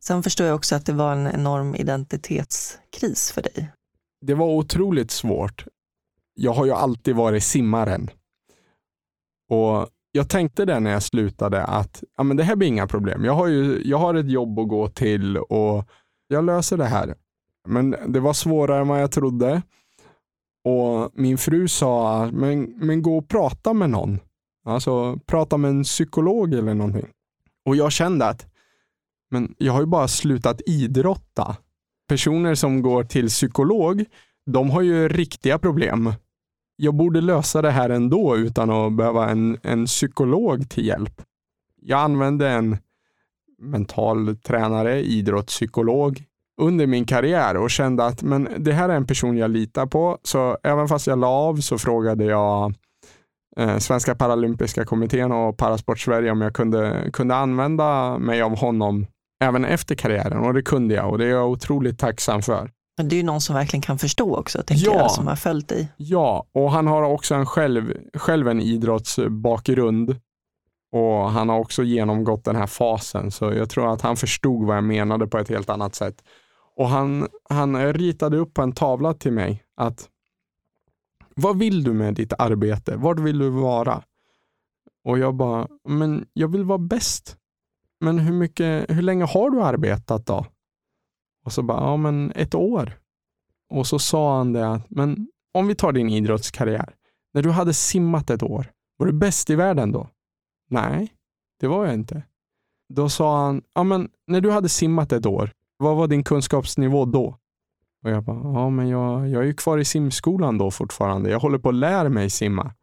Sen 0.00 0.22
förstår 0.22 0.46
jag 0.46 0.56
också 0.56 0.74
att 0.74 0.86
det 0.86 0.92
var 0.92 1.12
en 1.12 1.26
enorm 1.26 1.74
identitetskris 1.74 3.32
för 3.32 3.42
dig. 3.42 3.72
Det 4.20 4.34
var 4.34 4.46
otroligt 4.46 5.10
svårt. 5.10 5.66
Jag 6.34 6.52
har 6.52 6.64
ju 6.64 6.72
alltid 6.72 7.16
varit 7.16 7.44
simmaren. 7.44 8.10
Och 9.50 9.88
jag 10.12 10.28
tänkte 10.28 10.64
det 10.64 10.80
när 10.80 10.90
jag 10.90 11.02
slutade 11.02 11.64
att 11.64 12.02
ja, 12.16 12.22
men 12.24 12.36
det 12.36 12.42
här 12.42 12.56
blir 12.56 12.68
inga 12.68 12.86
problem. 12.86 13.24
Jag 13.24 13.32
har, 13.32 13.46
ju, 13.46 13.82
jag 13.84 13.98
har 13.98 14.14
ett 14.14 14.30
jobb 14.30 14.58
att 14.58 14.68
gå 14.68 14.88
till 14.88 15.36
och 15.36 15.88
jag 16.28 16.44
löser 16.44 16.76
det 16.76 16.84
här. 16.84 17.14
Men 17.68 17.96
det 18.06 18.20
var 18.20 18.32
svårare 18.32 18.80
än 18.80 18.88
vad 18.88 19.02
jag 19.02 19.12
trodde. 19.12 19.62
Och 20.64 21.10
Min 21.14 21.38
fru 21.38 21.68
sa, 21.68 22.28
men, 22.32 22.62
men 22.62 23.02
gå 23.02 23.18
och 23.18 23.28
prata 23.28 23.72
med 23.72 23.90
någon. 23.90 24.18
Alltså 24.64 25.18
prata 25.26 25.56
med 25.56 25.70
en 25.70 25.84
psykolog 25.84 26.54
eller 26.54 26.74
någonting. 26.74 27.06
Och 27.66 27.76
jag 27.76 27.92
kände 27.92 28.26
att 28.26 28.46
men 29.30 29.54
jag 29.58 29.72
har 29.72 29.80
ju 29.80 29.86
bara 29.86 30.08
slutat 30.08 30.60
idrotta. 30.66 31.56
Personer 32.08 32.54
som 32.54 32.82
går 32.82 33.04
till 33.04 33.28
psykolog, 33.28 34.04
de 34.46 34.70
har 34.70 34.82
ju 34.82 35.08
riktiga 35.08 35.58
problem. 35.58 36.12
Jag 36.76 36.94
borde 36.94 37.20
lösa 37.20 37.62
det 37.62 37.70
här 37.70 37.90
ändå 37.90 38.36
utan 38.36 38.70
att 38.70 38.92
behöva 38.92 39.30
en, 39.30 39.58
en 39.62 39.86
psykolog 39.86 40.70
till 40.70 40.86
hjälp. 40.86 41.22
Jag 41.80 42.00
använde 42.00 42.48
en 42.48 42.76
mental 43.58 44.36
tränare, 44.36 45.02
idrottspsykolog, 45.02 46.24
under 46.60 46.86
min 46.86 47.04
karriär 47.04 47.56
och 47.56 47.70
kände 47.70 48.06
att 48.06 48.22
men 48.22 48.48
det 48.58 48.72
här 48.72 48.88
är 48.88 48.96
en 48.96 49.06
person 49.06 49.36
jag 49.36 49.50
litar 49.50 49.86
på. 49.86 50.18
Så 50.22 50.58
även 50.62 50.88
fast 50.88 51.06
jag 51.06 51.18
la 51.18 51.28
av 51.28 51.56
så 51.56 51.78
frågade 51.78 52.24
jag 52.24 52.74
eh, 53.56 53.78
Svenska 53.78 54.14
Paralympiska 54.14 54.84
kommittén 54.84 55.32
och 55.32 55.56
Parasport 55.56 56.00
Sverige 56.00 56.30
om 56.30 56.40
jag 56.40 56.54
kunde, 56.54 57.10
kunde 57.12 57.34
använda 57.34 58.18
mig 58.18 58.42
av 58.42 58.58
honom 58.58 59.06
även 59.44 59.64
efter 59.64 59.94
karriären 59.94 60.38
och 60.38 60.54
det 60.54 60.62
kunde 60.62 60.94
jag 60.94 61.10
och 61.10 61.18
det 61.18 61.24
är 61.24 61.30
jag 61.30 61.50
otroligt 61.50 61.98
tacksam 61.98 62.42
för. 62.42 62.70
Men 62.96 63.08
det 63.08 63.14
är 63.14 63.16
ju 63.16 63.22
någon 63.22 63.40
som 63.40 63.54
verkligen 63.54 63.82
kan 63.82 63.98
förstå 63.98 64.36
också, 64.36 64.62
tänker 64.62 64.86
ja, 64.86 64.98
jag, 64.98 65.10
som 65.10 65.26
har 65.26 65.36
följt 65.36 65.68
dig. 65.68 65.88
Ja, 65.96 66.46
och 66.54 66.70
han 66.70 66.86
har 66.86 67.02
också 67.02 67.34
en 67.34 67.46
själv, 67.46 67.94
själv 68.14 68.48
en 68.48 68.60
idrottsbakgrund 68.60 70.16
och 70.92 71.30
han 71.30 71.48
har 71.48 71.58
också 71.58 71.82
genomgått 71.82 72.44
den 72.44 72.56
här 72.56 72.66
fasen, 72.66 73.30
så 73.30 73.52
jag 73.52 73.70
tror 73.70 73.92
att 73.92 74.00
han 74.00 74.16
förstod 74.16 74.66
vad 74.66 74.76
jag 74.76 74.84
menade 74.84 75.26
på 75.26 75.38
ett 75.38 75.48
helt 75.48 75.70
annat 75.70 75.94
sätt. 75.94 76.14
Och 76.76 76.88
han, 76.88 77.28
han 77.50 77.92
ritade 77.92 78.36
upp 78.36 78.54
på 78.54 78.62
en 78.62 78.72
tavla 78.72 79.14
till 79.14 79.32
mig 79.32 79.64
att 79.76 80.08
vad 81.34 81.58
vill 81.58 81.84
du 81.84 81.92
med 81.92 82.14
ditt 82.14 82.32
arbete? 82.38 82.96
Vart 82.96 83.18
vill 83.18 83.38
du 83.38 83.50
vara? 83.50 84.02
Och 85.04 85.18
jag 85.18 85.34
bara, 85.34 85.68
men 85.88 86.26
jag 86.32 86.48
vill 86.48 86.64
vara 86.64 86.78
bäst. 86.78 87.36
Men 88.00 88.18
hur, 88.18 88.32
mycket, 88.32 88.90
hur 88.90 89.02
länge 89.02 89.24
har 89.24 89.50
du 89.50 89.62
arbetat 89.62 90.26
då? 90.26 90.46
Och 91.44 91.52
så 91.52 91.62
bara, 91.62 91.80
ja 91.80 91.96
men 91.96 92.32
ett 92.34 92.54
år. 92.54 92.98
Och 93.70 93.86
så 93.86 93.98
sa 93.98 94.36
han 94.36 94.52
det 94.52 94.68
att, 94.68 94.90
men 94.90 95.28
om 95.54 95.66
vi 95.66 95.74
tar 95.74 95.92
din 95.92 96.08
idrottskarriär. 96.08 96.94
När 97.32 97.42
du 97.42 97.50
hade 97.50 97.74
simmat 97.74 98.30
ett 98.30 98.42
år, 98.42 98.72
var 98.96 99.06
du 99.06 99.12
bäst 99.12 99.50
i 99.50 99.54
världen 99.54 99.92
då? 99.92 100.08
Nej, 100.70 101.14
det 101.60 101.66
var 101.66 101.84
jag 101.84 101.94
inte. 101.94 102.22
Då 102.88 103.08
sa 103.08 103.44
han, 103.44 103.62
ja 103.74 103.84
men 103.84 104.10
när 104.26 104.40
du 104.40 104.50
hade 104.50 104.68
simmat 104.68 105.12
ett 105.12 105.26
år, 105.26 105.50
vad 105.76 105.96
var 105.96 106.06
din 106.06 106.24
kunskapsnivå 106.24 107.04
då? 107.04 107.38
Och 108.04 108.10
jag 108.10 108.24
bara, 108.24 108.36
ja 108.36 108.70
men 108.70 108.88
jag, 108.88 109.28
jag 109.28 109.42
är 109.42 109.46
ju 109.46 109.54
kvar 109.54 109.78
i 109.78 109.84
simskolan 109.84 110.58
då 110.58 110.70
fortfarande. 110.70 111.30
Jag 111.30 111.40
håller 111.40 111.58
på 111.58 111.68
att 111.68 111.74
lära 111.74 112.08
mig 112.08 112.30
simma. 112.30 112.74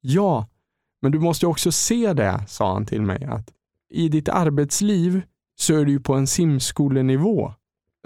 Ja, 0.00 0.46
men 1.02 1.12
du 1.12 1.18
måste 1.18 1.46
också 1.46 1.72
se 1.72 2.12
det, 2.12 2.44
sa 2.48 2.72
han 2.72 2.86
till 2.86 3.02
mig, 3.02 3.24
att 3.24 3.48
i 3.90 4.08
ditt 4.08 4.28
arbetsliv 4.28 5.22
så 5.56 5.74
är 5.74 5.84
du 5.84 5.90
ju 5.92 6.00
på 6.00 6.14
en 6.14 6.26
simskolenivå. 6.26 7.52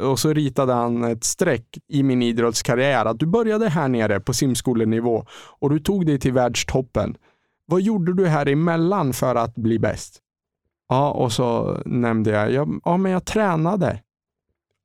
Och 0.03 0.19
så 0.19 0.33
ritade 0.33 0.73
han 0.73 1.05
ett 1.05 1.25
streck 1.25 1.79
i 1.89 2.03
min 2.03 2.23
idrottskarriär 2.23 3.05
att 3.05 3.19
du 3.19 3.27
började 3.27 3.69
här 3.69 3.89
nere 3.89 4.21
på 4.21 4.35
simskolenivå 4.35 5.25
och 5.61 5.71
du 5.71 5.81
tog 5.81 6.07
dig 6.07 6.19
till 6.19 6.33
världstoppen. 6.33 7.17
Vad 7.67 7.81
gjorde 7.81 8.15
du 8.15 8.27
här 8.27 8.49
emellan 8.49 9.13
för 9.13 9.35
att 9.35 9.55
bli 9.55 9.79
bäst? 9.79 10.19
Ja, 10.89 11.11
och 11.11 11.33
så 11.33 11.79
nämnde 11.87 12.31
jag, 12.31 12.53
ja, 12.53 12.67
ja 12.85 12.97
men 12.97 13.13
jag 13.13 13.25
tränade. 13.25 14.03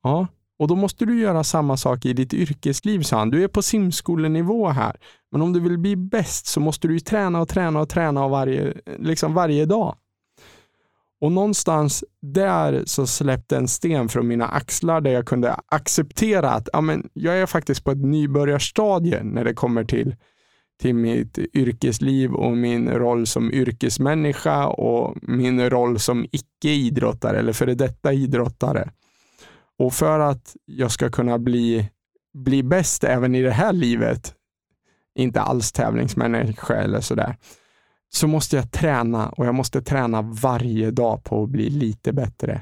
Ja, 0.03 0.27
och 0.59 0.67
då 0.67 0.75
måste 0.75 1.05
du 1.05 1.19
göra 1.19 1.43
samma 1.43 1.77
sak 1.77 2.05
i 2.05 2.13
ditt 2.13 2.33
yrkesliv, 2.33 3.01
sa 3.01 3.17
han. 3.17 3.29
Du 3.29 3.43
är 3.43 3.47
på 3.47 3.61
simskolenivå 3.61 4.67
här, 4.67 4.95
men 5.31 5.41
om 5.41 5.53
du 5.53 5.59
vill 5.59 5.77
bli 5.77 5.95
bäst 5.95 6.45
så 6.45 6.59
måste 6.59 6.87
du 6.87 6.99
träna 6.99 7.41
och 7.41 7.49
träna 7.49 7.81
och 7.81 7.89
träna 7.89 8.27
varje, 8.27 8.73
liksom 8.97 9.33
varje 9.33 9.65
dag. 9.65 9.95
Och 11.21 11.31
någonstans 11.31 12.03
där 12.21 12.83
så 12.85 13.07
släppte 13.07 13.57
en 13.57 13.67
sten 13.67 14.09
från 14.09 14.27
mina 14.27 14.47
axlar 14.47 15.01
där 15.01 15.11
jag 15.11 15.25
kunde 15.25 15.55
acceptera 15.67 16.51
att 16.51 16.69
ja, 16.73 16.81
men 16.81 17.09
jag 17.13 17.37
är 17.37 17.45
faktiskt 17.45 17.83
på 17.83 17.91
ett 17.91 18.05
nybörjarstadie 18.05 19.23
när 19.23 19.43
det 19.43 19.53
kommer 19.53 19.83
till, 19.83 20.15
till 20.81 20.95
mitt 20.95 21.37
yrkesliv 21.37 22.33
och 22.33 22.57
min 22.57 22.89
roll 22.89 23.27
som 23.27 23.51
yrkesmänniska 23.51 24.67
och 24.67 25.17
min 25.21 25.69
roll 25.69 25.99
som 25.99 26.25
icke-idrottare 26.31 27.39
eller 27.39 27.53
före 27.53 27.75
detta 27.75 28.13
idrottare. 28.13 28.91
Och 29.79 29.93
för 29.93 30.19
att 30.19 30.55
jag 30.65 30.91
ska 30.91 31.09
kunna 31.09 31.39
bli, 31.39 31.89
bli 32.33 32.63
bäst 32.63 33.03
även 33.03 33.35
i 33.35 33.41
det 33.41 33.51
här 33.51 33.73
livet, 33.73 34.35
inte 35.15 35.41
alls 35.41 35.71
tävlingsmänniska 35.71 36.75
eller 36.75 37.01
sådär, 37.01 37.37
så 38.09 38.27
måste 38.27 38.55
jag 38.55 38.71
träna 38.71 39.29
och 39.29 39.45
jag 39.45 39.55
måste 39.55 39.81
träna 39.81 40.21
varje 40.21 40.91
dag 40.91 41.23
på 41.23 41.43
att 41.43 41.49
bli 41.49 41.69
lite 41.69 42.13
bättre. 42.13 42.61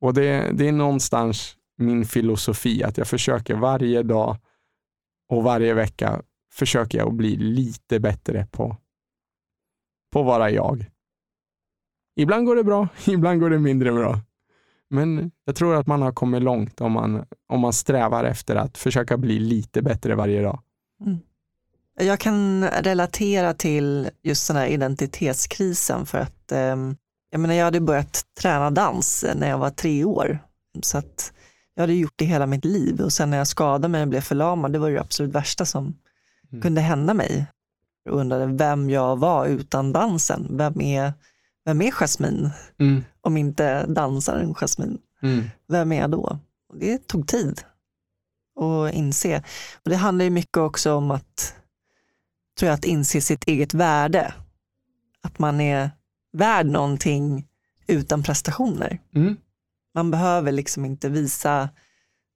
Och 0.00 0.14
det, 0.14 0.50
det 0.52 0.68
är 0.68 0.72
någonstans 0.72 1.56
min 1.78 2.04
filosofi, 2.04 2.82
att 2.82 2.98
jag 2.98 3.06
försöker 3.06 3.54
varje 3.54 4.02
dag 4.02 4.36
och 5.28 5.42
varje 5.42 5.74
vecka 5.74 6.22
försöker 6.52 6.98
jag 6.98 7.08
att 7.08 7.14
bli 7.14 7.36
lite 7.36 8.00
bättre 8.00 8.46
på, 8.50 8.76
på 10.12 10.20
att 10.20 10.26
vara 10.26 10.50
jag. 10.50 10.84
Ibland 12.16 12.46
går 12.46 12.56
det 12.56 12.64
bra, 12.64 12.88
ibland 13.06 13.40
går 13.40 13.50
det 13.50 13.58
mindre 13.58 13.92
bra. 13.92 14.20
Men 14.90 15.30
jag 15.44 15.56
tror 15.56 15.76
att 15.76 15.86
man 15.86 16.02
har 16.02 16.12
kommit 16.12 16.42
långt 16.42 16.80
om 16.80 16.92
man, 16.92 17.24
om 17.48 17.60
man 17.60 17.72
strävar 17.72 18.24
efter 18.24 18.56
att 18.56 18.78
försöka 18.78 19.16
bli 19.16 19.38
lite 19.38 19.82
bättre 19.82 20.14
varje 20.14 20.42
dag. 20.42 20.60
Jag 22.00 22.20
kan 22.20 22.64
relatera 22.68 23.54
till 23.54 24.10
just 24.22 24.48
den 24.48 24.56
här 24.56 24.66
identitetskrisen 24.66 26.06
för 26.06 26.18
att 26.18 26.52
eh, 26.52 26.76
jag, 27.30 27.40
menar, 27.40 27.54
jag 27.54 27.64
hade 27.64 27.80
börjat 27.80 28.22
träna 28.40 28.70
dans 28.70 29.24
när 29.36 29.48
jag 29.48 29.58
var 29.58 29.70
tre 29.70 30.04
år. 30.04 30.38
Så 30.82 30.98
att 30.98 31.32
jag 31.74 31.82
hade 31.82 31.94
gjort 31.94 32.12
det 32.16 32.24
hela 32.24 32.46
mitt 32.46 32.64
liv 32.64 33.00
och 33.00 33.12
sen 33.12 33.30
när 33.30 33.38
jag 33.38 33.46
skadade 33.46 33.88
mig 33.88 34.02
och 34.02 34.08
blev 34.08 34.20
förlamad, 34.20 34.72
det 34.72 34.78
var 34.78 34.90
det 34.90 35.00
absolut 35.00 35.34
värsta 35.34 35.64
som 35.64 35.94
Mm. 36.52 36.62
kunde 36.62 36.80
hända 36.80 37.14
mig. 37.14 37.46
Jag 38.04 38.14
undrade 38.14 38.46
vem 38.46 38.90
jag 38.90 39.16
var 39.18 39.46
utan 39.46 39.92
dansen. 39.92 40.46
Vem 40.50 40.80
är, 40.80 41.12
vem 41.64 41.82
är 41.82 41.90
Jasmine 41.90 42.50
Mm. 42.78 43.04
Om 43.22 43.36
inte 43.36 43.86
dansaren 43.86 44.54
Jasmine? 44.54 44.98
Mm. 45.22 45.44
Vem 45.68 45.92
är 45.92 46.00
jag 46.00 46.10
då? 46.10 46.38
Och 46.68 46.78
det 46.78 47.06
tog 47.06 47.26
tid 47.28 47.60
att 48.60 48.94
inse. 48.94 49.42
Och 49.84 49.90
det 49.90 49.96
handlar 49.96 50.24
ju 50.24 50.30
mycket 50.30 50.56
också 50.56 50.94
om 50.94 51.10
att, 51.10 51.54
tror 52.58 52.68
jag, 52.68 52.74
att 52.74 52.84
inse 52.84 53.20
sitt 53.20 53.44
eget 53.44 53.74
värde. 53.74 54.34
Att 55.22 55.38
man 55.38 55.60
är 55.60 55.90
värd 56.32 56.66
någonting 56.66 57.46
utan 57.86 58.22
prestationer. 58.22 58.98
Mm. 59.14 59.36
Man 59.94 60.10
behöver 60.10 60.52
liksom 60.52 60.84
inte 60.84 61.08
visa 61.08 61.68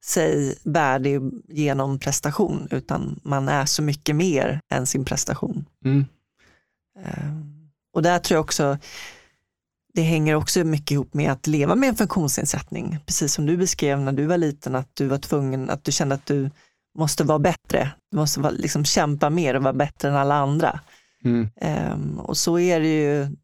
sig 0.05 0.59
värdig 0.64 1.20
genom 1.49 1.99
prestation, 1.99 2.68
utan 2.70 3.20
man 3.23 3.49
är 3.49 3.66
så 3.66 3.83
mycket 3.83 4.16
mer 4.16 4.61
än 4.70 4.87
sin 4.87 5.05
prestation. 5.05 5.64
Mm. 5.85 6.05
Eh, 6.99 7.35
Och 7.92 8.03
där 8.03 8.18
tror 8.18 8.37
jag 8.37 8.44
också, 8.44 8.79
det 9.94 10.02
hänger 10.02 10.35
också 10.35 10.64
mycket 10.64 10.90
ihop 10.90 11.14
med 11.14 11.33
att 11.33 11.46
leva 11.46 11.74
med 11.74 11.88
en 11.88 11.94
funktionsnedsättning. 11.94 12.98
Precis 13.07 13.35
som 13.35 13.46
du 13.46 13.57
beskrev 13.57 14.00
när 14.00 14.12
du 14.12 14.26
var 14.26 14.38
liten, 14.38 14.74
att 14.74 14.88
du 14.94 15.07
var 15.07 15.18
tvungen, 15.18 15.70
att 15.70 15.85
du 15.85 15.92
kände 15.92 16.14
att 16.14 16.26
du 16.26 16.50
måste 16.98 17.24
vara 17.24 17.38
bättre. 17.38 17.90
Du 18.11 18.16
måste 18.16 18.40
vara, 18.40 18.52
liksom, 18.52 18.85
kämpa 18.85 19.30
mer 19.30 19.54
och 19.54 19.62
vara 19.62 19.72
bättre 19.72 20.09
än 20.09 20.16
alla 20.16 20.35
andra. 20.35 20.80
Mm. 21.24 21.48
Ehm, 21.61 22.20
och 22.20 22.37
så 22.37 22.59
är 22.59 22.80
det 22.80 22.87
ju 23.02 23.37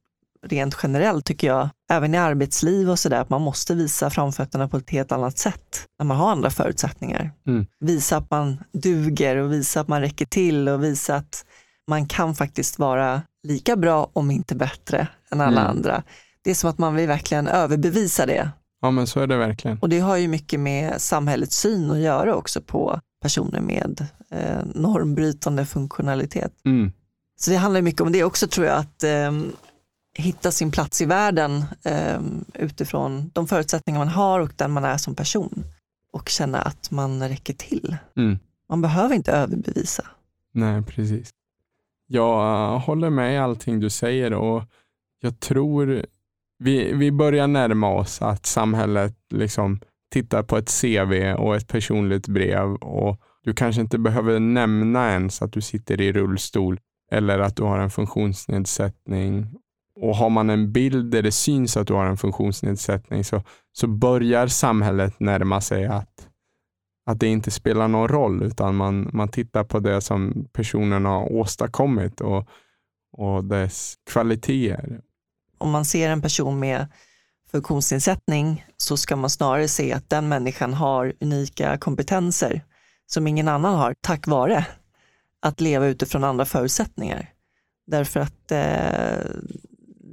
rent 0.46 0.76
generellt 0.82 1.24
tycker 1.26 1.46
jag, 1.46 1.68
även 1.90 2.14
i 2.14 2.18
arbetsliv 2.18 2.90
och 2.90 2.98
sådär, 2.98 3.20
att 3.20 3.30
man 3.30 3.42
måste 3.42 3.74
visa 3.74 4.10
framfötterna 4.10 4.68
på 4.68 4.76
ett 4.76 4.90
helt 4.90 5.12
annat 5.12 5.38
sätt 5.38 5.86
när 5.98 6.06
man 6.06 6.16
har 6.16 6.30
andra 6.30 6.50
förutsättningar. 6.50 7.30
Mm. 7.46 7.66
Visa 7.80 8.16
att 8.16 8.30
man 8.30 8.58
duger 8.72 9.36
och 9.36 9.52
visa 9.52 9.80
att 9.80 9.88
man 9.88 10.00
räcker 10.00 10.26
till 10.26 10.68
och 10.68 10.84
visa 10.84 11.16
att 11.16 11.44
man 11.88 12.06
kan 12.06 12.34
faktiskt 12.34 12.78
vara 12.78 13.22
lika 13.42 13.76
bra, 13.76 14.10
om 14.12 14.30
inte 14.30 14.54
bättre, 14.54 15.08
än 15.30 15.40
alla 15.40 15.60
Mm. 15.60 15.70
andra. 15.70 16.02
Det 16.44 16.50
är 16.50 16.54
som 16.54 16.70
att 16.70 16.78
man 16.78 16.94
vill 16.94 17.08
verkligen 17.08 17.46
överbevisa 17.46 18.26
det. 18.26 18.50
Ja, 18.80 18.90
men 18.90 19.06
så 19.06 19.20
är 19.20 19.26
det 19.26 19.36
verkligen. 19.36 19.78
Och 19.78 19.88
det 19.88 20.00
har 20.00 20.16
ju 20.16 20.28
mycket 20.28 20.60
med 20.60 21.00
samhällets 21.00 21.56
syn 21.56 21.90
att 21.90 21.98
göra 21.98 22.34
också 22.34 22.60
på 22.60 23.00
personer 23.22 23.60
med 23.60 24.06
eh, 24.30 24.64
normbrytande 24.74 25.66
funktionalitet. 25.66 26.52
Mm. 26.64 26.92
Så 27.36 27.50
det 27.50 27.56
handlar 27.56 27.82
mycket 27.82 28.00
om 28.00 28.12
det 28.12 28.24
också 28.24 28.48
tror 28.48 28.66
jag, 28.66 28.78
att 28.78 29.02
eh, 29.04 29.32
hitta 30.14 30.50
sin 30.50 30.70
plats 30.70 31.00
i 31.00 31.06
världen 31.06 31.64
eh, 31.84 32.20
utifrån 32.54 33.30
de 33.34 33.46
förutsättningar 33.46 33.98
man 33.98 34.08
har 34.08 34.40
och 34.40 34.52
den 34.56 34.70
man 34.70 34.84
är 34.84 34.96
som 34.96 35.14
person. 35.14 35.64
Och 36.12 36.28
känna 36.28 36.62
att 36.62 36.90
man 36.90 37.28
räcker 37.28 37.54
till. 37.54 37.96
Mm. 38.16 38.38
Man 38.68 38.82
behöver 38.82 39.14
inte 39.14 39.32
överbevisa. 39.32 40.06
Nej, 40.52 40.82
precis. 40.82 41.30
Jag 42.06 42.72
uh, 42.74 42.80
håller 42.80 43.10
med 43.10 43.34
i 43.34 43.38
allting 43.38 43.80
du 43.80 43.90
säger 43.90 44.32
och 44.32 44.62
jag 45.20 45.40
tror 45.40 46.06
vi, 46.60 46.92
vi 46.92 47.12
börjar 47.12 47.46
närma 47.46 47.88
oss 47.88 48.22
att 48.22 48.46
samhället 48.46 49.14
liksom 49.30 49.80
tittar 50.12 50.42
på 50.42 50.56
ett 50.56 50.80
CV 50.80 51.34
och 51.34 51.56
ett 51.56 51.68
personligt 51.68 52.28
brev 52.28 52.74
och 52.74 53.20
du 53.44 53.54
kanske 53.54 53.80
inte 53.80 53.98
behöver 53.98 54.40
nämna 54.40 55.10
ens 55.10 55.42
att 55.42 55.52
du 55.52 55.60
sitter 55.60 56.00
i 56.00 56.12
rullstol 56.12 56.80
eller 57.12 57.38
att 57.38 57.56
du 57.56 57.62
har 57.62 57.78
en 57.78 57.90
funktionsnedsättning. 57.90 59.46
Och 59.94 60.16
har 60.16 60.30
man 60.30 60.50
en 60.50 60.72
bild 60.72 61.10
där 61.10 61.22
det 61.22 61.32
syns 61.32 61.76
att 61.76 61.86
du 61.86 61.94
har 61.94 62.06
en 62.06 62.16
funktionsnedsättning 62.16 63.24
så, 63.24 63.42
så 63.72 63.86
börjar 63.86 64.46
samhället 64.46 65.20
närma 65.20 65.60
sig 65.60 65.86
att 65.86 66.28
att 67.06 67.20
det 67.20 67.26
inte 67.26 67.50
spelar 67.50 67.88
någon 67.88 68.08
roll 68.08 68.42
utan 68.42 68.76
man, 68.76 69.10
man 69.12 69.28
tittar 69.28 69.64
på 69.64 69.80
det 69.80 70.00
som 70.00 70.48
personen 70.52 71.04
har 71.04 71.32
åstadkommit 71.32 72.20
och, 72.20 72.48
och 73.12 73.44
dess 73.44 73.94
kvaliteter. 74.10 75.00
Om 75.60 75.70
man 75.70 75.84
ser 75.84 76.10
en 76.10 76.22
person 76.22 76.58
med 76.58 76.86
funktionsnedsättning 77.50 78.66
så 78.76 78.96
ska 78.96 79.16
man 79.16 79.30
snarare 79.30 79.68
se 79.68 79.92
att 79.92 80.10
den 80.10 80.28
människan 80.28 80.74
har 80.74 81.12
unika 81.20 81.78
kompetenser 81.78 82.64
som 83.06 83.26
ingen 83.26 83.48
annan 83.48 83.74
har 83.74 83.94
tack 84.00 84.26
vare 84.26 84.66
att 85.42 85.60
leva 85.60 85.86
utifrån 85.86 86.24
andra 86.24 86.44
förutsättningar. 86.44 87.28
Därför 87.86 88.20
att 88.20 88.52
eh, 88.52 89.30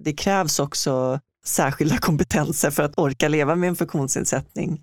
det 0.04 0.14
krävs 0.14 0.60
också 0.60 1.20
särskilda 1.46 1.98
kompetenser 2.02 2.72
för 2.72 2.84
att 2.84 2.98
orka 2.98 3.28
leva 3.28 3.56
med 3.56 3.70
en 3.70 3.76
funktionsnedsättning. 3.76 4.82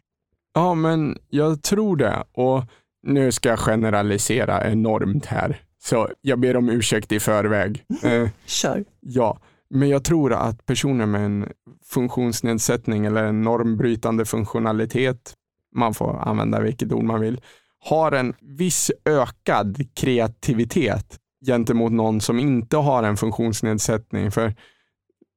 Ja, 0.55 0.75
men 0.75 1.19
jag 1.29 1.63
tror 1.63 1.97
det 1.97 2.25
och 2.33 2.65
nu 3.03 3.33
ska 3.33 3.49
jag 3.49 3.59
generalisera 3.59 4.71
enormt 4.71 5.27
här. 5.27 5.61
Så 5.83 6.09
jag 6.21 6.41
ber 6.41 6.57
om 6.57 6.69
ursäkt 6.69 7.13
i 7.13 7.21
förväg. 7.21 7.85
Eh, 8.03 8.29
Kör. 8.47 8.85
ja, 9.01 9.39
men 9.71 9.89
jag 9.89 10.05
tror 10.05 10.33
att 10.33 10.67
personer 10.67 11.07
med 11.07 11.25
en 11.25 11.49
funktionsnedsättning 11.85 13.07
eller 13.07 13.25
en 13.25 13.43
normbrytande 13.43 14.25
funktionalitet, 14.25 15.35
man 15.75 15.95
får 15.95 16.17
använda 16.17 16.61
vilket 16.61 16.93
ord 16.93 17.05
man 17.05 17.21
vill, 17.21 17.41
har 17.85 18.13
en 18.13 18.35
viss 18.41 18.91
ökad 19.05 19.95
kreativitet 19.95 21.19
gentemot 21.47 21.93
någon 21.93 22.21
som 22.21 22.39
inte 22.39 22.77
har 22.77 23.03
en 23.03 23.17
funktionsnedsättning. 23.17 24.31
För 24.31 24.55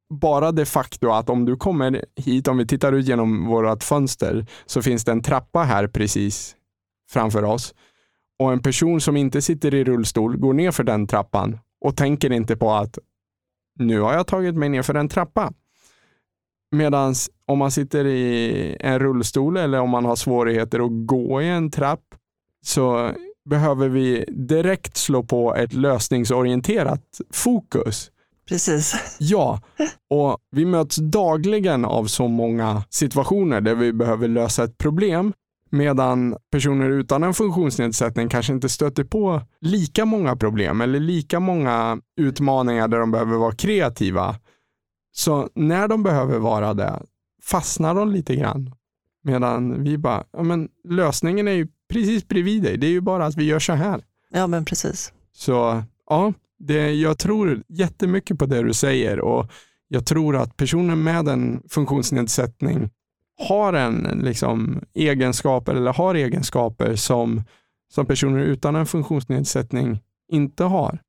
bara 0.10 0.52
det 0.52 0.66
faktum 0.66 1.12
att 1.12 1.30
om 1.30 1.46
du 1.46 1.56
kommer 1.56 2.06
hit, 2.16 2.48
om 2.48 2.58
vi 2.58 2.68
tittar 2.68 2.94
ut 2.94 3.08
genom 3.08 3.46
vårt 3.46 3.84
fönster, 3.84 4.46
så 4.66 4.82
finns 4.82 5.06
det 5.06 5.12
en 5.12 5.24
trappa 5.24 5.64
här 5.64 5.88
precis 5.88 6.56
framför 7.12 7.44
oss. 7.44 7.74
Och 8.40 8.52
en 8.52 8.62
person 8.62 9.02
som 9.02 9.18
inte 9.18 9.42
sitter 9.42 9.74
i 9.74 9.84
rullstol 9.84 10.38
går 10.38 10.54
ner 10.54 10.72
för 10.72 10.84
den 10.84 11.08
trappan 11.08 11.60
och 11.82 11.98
tänker 11.98 12.32
inte 12.32 12.56
på 12.56 12.72
att 12.72 13.00
nu 13.80 14.00
har 14.00 14.14
jag 14.14 14.28
tagit 14.28 14.56
mig 14.56 14.70
ner 14.70 14.82
för 14.82 14.96
en 14.96 15.10
trappa. 15.10 15.54
Medan 16.72 17.16
om 17.46 17.58
man 17.58 17.72
sitter 17.72 18.06
i 18.06 18.78
en 18.80 19.00
rullstol 19.00 19.58
eller 19.58 19.80
om 19.80 19.90
man 19.90 20.06
har 20.06 20.16
svårigheter 20.16 20.80
att 20.80 21.08
gå 21.08 21.42
i 21.42 21.50
en 21.50 21.72
trapp 21.72 22.04
så 22.66 23.12
behöver 23.46 23.90
vi 23.90 24.26
direkt 24.28 24.98
slå 24.98 25.24
på 25.24 25.56
ett 25.56 25.74
lösningsorienterat 25.74 27.22
fokus. 27.32 28.12
Precis. 28.48 29.18
Ja, 29.20 29.62
och 30.10 30.38
vi 30.52 30.66
möts 30.66 30.96
dagligen 30.96 31.86
av 31.86 32.06
så 32.06 32.28
många 32.28 32.84
situationer 32.90 33.62
där 33.62 33.76
vi 33.76 33.94
behöver 33.94 34.28
lösa 34.28 34.64
ett 34.64 34.78
problem 34.78 35.34
medan 35.70 36.36
personer 36.52 36.90
utan 36.90 37.24
en 37.24 37.34
funktionsnedsättning 37.34 38.30
kanske 38.30 38.54
inte 38.54 38.70
stöter 38.70 39.04
på 39.04 39.42
lika 39.62 40.06
många 40.06 40.36
problem 40.36 40.82
eller 40.82 41.00
lika 41.00 41.40
många 41.40 42.02
utmaningar 42.18 42.88
där 42.88 43.00
de 43.00 43.12
behöver 43.12 43.38
vara 43.38 43.56
kreativa. 43.56 44.36
Så 45.12 45.50
när 45.56 45.88
de 45.88 46.04
behöver 46.04 46.40
vara 46.40 46.74
det 46.74 47.02
fastnar 47.44 47.96
de 47.96 48.12
lite 48.12 48.36
grann. 48.36 48.72
Medan 49.24 49.84
vi 49.84 49.98
bara, 49.98 50.24
ja 50.32 50.44
men 50.44 50.70
lösningen 50.84 51.48
är 51.48 51.52
ju 51.52 51.68
precis 51.90 52.28
bredvid 52.28 52.64
dig. 52.64 52.78
Det 52.78 52.88
är 52.88 52.92
ju 52.92 53.02
bara 53.02 53.26
att 53.26 53.38
vi 53.38 53.44
gör 53.44 53.60
så 53.60 53.74
här. 53.74 54.02
Ja 54.30 54.48
men 54.48 54.66
precis. 54.66 55.14
Så 55.34 55.84
ja, 56.10 56.34
det, 56.60 56.92
jag 56.94 57.18
tror 57.18 57.64
jättemycket 57.68 58.40
på 58.40 58.46
det 58.46 58.64
du 58.64 58.74
säger 58.74 59.20
och 59.20 59.52
jag 59.88 60.06
tror 60.06 60.36
att 60.36 60.58
personer 60.58 60.96
med 60.96 61.28
en 61.28 61.62
funktionsnedsättning 61.70 62.90
har 63.40 63.74
en 63.74 64.22
liksom, 64.24 64.82
egenskaper 64.94 65.76
eller 65.76 65.94
har 65.94 66.16
egenskaper 66.16 66.96
som, 66.96 67.44
som 67.94 68.06
personer 68.06 68.40
utan 68.40 68.76
en 68.76 68.86
funktionsnedsättning 68.86 70.00
inte 70.32 70.64
har. 70.64 71.00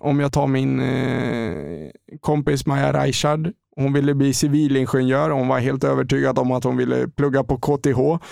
Om 0.00 0.20
jag 0.20 0.32
tar 0.32 0.46
min 0.46 0.80
eh, 0.80 1.90
kompis 2.20 2.66
Maja 2.66 2.92
Reichard. 2.92 3.52
Hon 3.76 3.92
ville 3.92 4.14
bli 4.14 4.34
civilingenjör. 4.34 5.30
Hon 5.30 5.48
var 5.48 5.58
helt 5.58 5.84
övertygad 5.84 6.38
om 6.38 6.52
att 6.52 6.64
hon 6.64 6.76
ville 6.76 7.08
plugga 7.08 7.44
på 7.44 7.56
KTH. 7.56 8.24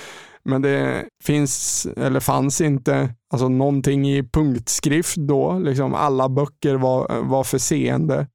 Men 0.42 0.62
det 0.62 1.04
finns, 1.22 1.86
eller 1.96 2.20
fanns 2.20 2.60
inte, 2.60 3.14
alltså 3.30 3.48
någonting 3.48 4.08
i 4.08 4.22
punktskrift 4.22 5.16
då. 5.16 5.58
Liksom 5.58 5.94
alla 5.94 6.28
böcker 6.28 6.74
var, 6.74 7.22
var 7.22 7.44
för 7.44 7.58
seende. 7.58 8.26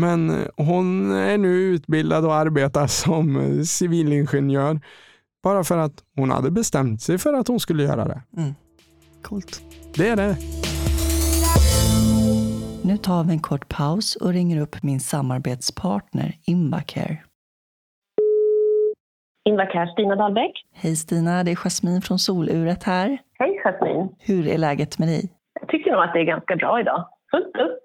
Men 0.00 0.46
hon 0.56 1.12
är 1.12 1.38
nu 1.38 1.48
utbildad 1.48 2.24
och 2.24 2.34
arbetar 2.34 2.86
som 2.86 3.24
civilingenjör. 3.64 4.80
Bara 5.42 5.64
för 5.64 5.78
att 5.78 5.92
hon 6.16 6.30
hade 6.30 6.50
bestämt 6.50 7.02
sig 7.02 7.18
för 7.18 7.34
att 7.34 7.48
hon 7.48 7.60
skulle 7.60 7.82
göra 7.82 8.04
det. 8.04 8.22
Mm. 8.36 8.54
Coolt. 9.22 9.62
Det 9.96 10.08
är 10.08 10.16
det. 10.16 10.36
Nu 12.84 12.96
tar 12.96 13.24
vi 13.24 13.32
en 13.32 13.38
kort 13.40 13.68
paus 13.68 14.16
och 14.16 14.32
ringer 14.32 14.60
upp 14.60 14.82
min 14.82 15.00
samarbetspartner 15.00 16.34
Invacare. 16.46 17.18
Invacare, 19.48 19.86
Stina 19.92 20.16
Dahlbäck. 20.16 20.52
Hej 20.74 20.96
Stina, 20.96 21.44
det 21.44 21.50
är 21.50 21.56
Jasmin 21.56 22.02
från 22.02 22.18
Soluret 22.18 22.84
här. 22.84 23.18
Hej 23.38 23.60
Jasmin. 23.64 24.08
Hur 24.18 24.48
är 24.48 24.58
läget 24.58 24.98
med 24.98 25.08
dig? 25.08 25.32
Jag 25.60 25.68
tycker 25.68 25.92
nog 25.92 26.02
att 26.02 26.12
det 26.12 26.20
är 26.20 26.24
ganska 26.24 26.56
bra 26.56 26.80
idag. 26.80 27.08
Fullt 27.30 27.56
upp. 27.56 27.82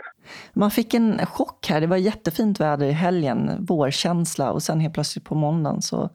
Man 0.54 0.72
fick 0.72 0.94
en 0.94 1.26
chock 1.26 1.68
här. 1.70 1.82
Det 1.82 1.88
var 1.88 1.98
jättefint 1.98 2.60
väder 2.60 2.86
i 2.86 2.92
helgen, 2.92 3.66
vårkänsla 3.68 4.52
och 4.52 4.62
sen 4.64 4.80
helt 4.80 4.94
plötsligt 4.94 5.26
på 5.26 5.36
måndagen 5.36 5.82
så 5.82 6.10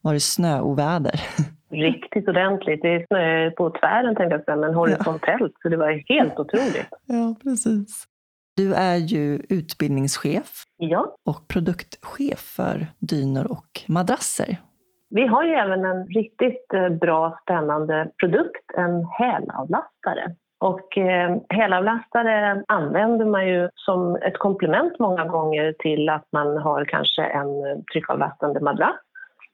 var 0.00 0.12
det 0.12 0.20
snöoväder. 0.20 1.20
Riktigt 1.70 2.28
ordentligt. 2.28 2.82
Det 2.82 2.88
är 2.88 3.06
snö 3.06 3.50
på 3.50 3.70
tvären 3.70 4.16
tänkte 4.16 4.34
jag 4.36 4.44
säga, 4.44 4.56
men 4.56 4.74
horisontellt. 4.74 5.52
Så 5.62 5.68
det 5.68 5.76
var 5.76 6.14
helt 6.14 6.38
otroligt. 6.38 6.88
Ja, 7.06 7.34
precis. 7.42 8.04
Du 8.56 8.74
är 8.74 8.96
ju 8.96 9.42
utbildningschef 9.48 10.64
Ja, 10.76 11.16
och 11.24 11.48
produktchef 11.48 12.38
för 12.38 12.86
dynor 12.98 13.50
och 13.52 13.80
madrasser. 13.88 14.56
vi 15.10 15.26
har 15.26 15.44
ju 15.44 15.50
även 15.52 15.84
en 15.84 16.06
riktigt 16.06 16.72
eh, 16.74 16.88
bra 16.88 17.38
spännande 17.42 18.10
produkt, 18.20 18.70
en 18.76 19.04
hälavlastare. 19.18 20.34
Och 20.60 20.98
eh, 20.98 21.36
hälavlastare 21.48 22.64
använder 22.68 23.24
man 23.24 23.48
ju 23.48 23.68
som 23.74 24.16
ett 24.16 24.38
komplement 24.38 24.98
många 24.98 25.24
gånger 25.24 25.74
till 25.78 26.08
att 26.08 26.24
man 26.32 26.56
har 26.56 26.84
kanske 26.84 27.22
en 27.22 27.48
eh, 27.48 27.78
tryckavlastande 27.92 28.60
madrass. 28.60 28.96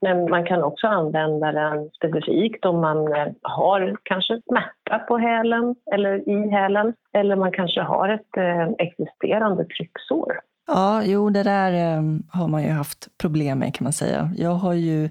Men 0.01 0.31
man 0.31 0.47
kan 0.47 0.63
också 0.63 0.87
använda 0.87 1.53
den 1.53 1.91
specifikt 1.91 2.65
om 2.65 2.81
man 2.81 3.13
eh, 3.13 3.27
har 3.43 3.97
kanske 4.03 4.41
smärta 4.49 4.99
på 4.99 5.19
hälen 5.19 5.75
eller 5.95 6.29
i 6.29 6.51
hälen. 6.51 6.95
Eller 7.13 7.37
man 7.37 7.53
kanske 7.53 7.81
har 7.81 8.09
ett 8.09 8.37
eh, 8.37 8.69
existerande 8.79 9.65
trycksår. 9.65 10.41
Ja, 10.67 11.03
jo, 11.05 11.31
det 11.31 11.43
där 11.43 11.73
eh, 11.73 12.03
har 12.33 12.49
man 12.49 12.63
ju 12.63 12.71
haft 12.71 13.19
problem 13.19 13.59
med 13.59 13.75
kan 13.75 13.85
man 13.85 13.93
säga. 13.93 14.31
Jag 14.37 14.51
har 14.55 14.75
ju 14.75 15.09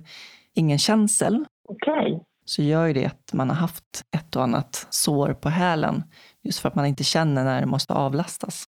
ingen 0.53 0.77
känsel, 0.77 1.45
Okej. 1.69 2.23
Så 2.45 2.61
gör 2.61 2.85
ju 2.85 2.93
det 2.93 3.05
att 3.05 3.33
man 3.33 3.49
har 3.49 3.55
haft 3.55 4.01
ett 4.17 4.35
och 4.35 4.43
annat 4.43 4.87
sår 4.89 5.33
på 5.33 5.49
hälen. 5.49 6.03
Just 6.43 6.59
för 6.59 6.69
att 6.69 6.75
man 6.75 6.85
inte 6.85 7.03
känner 7.03 7.43
när 7.43 7.61
det 7.61 7.67
måste 7.67 7.93
avlastas. 7.93 8.65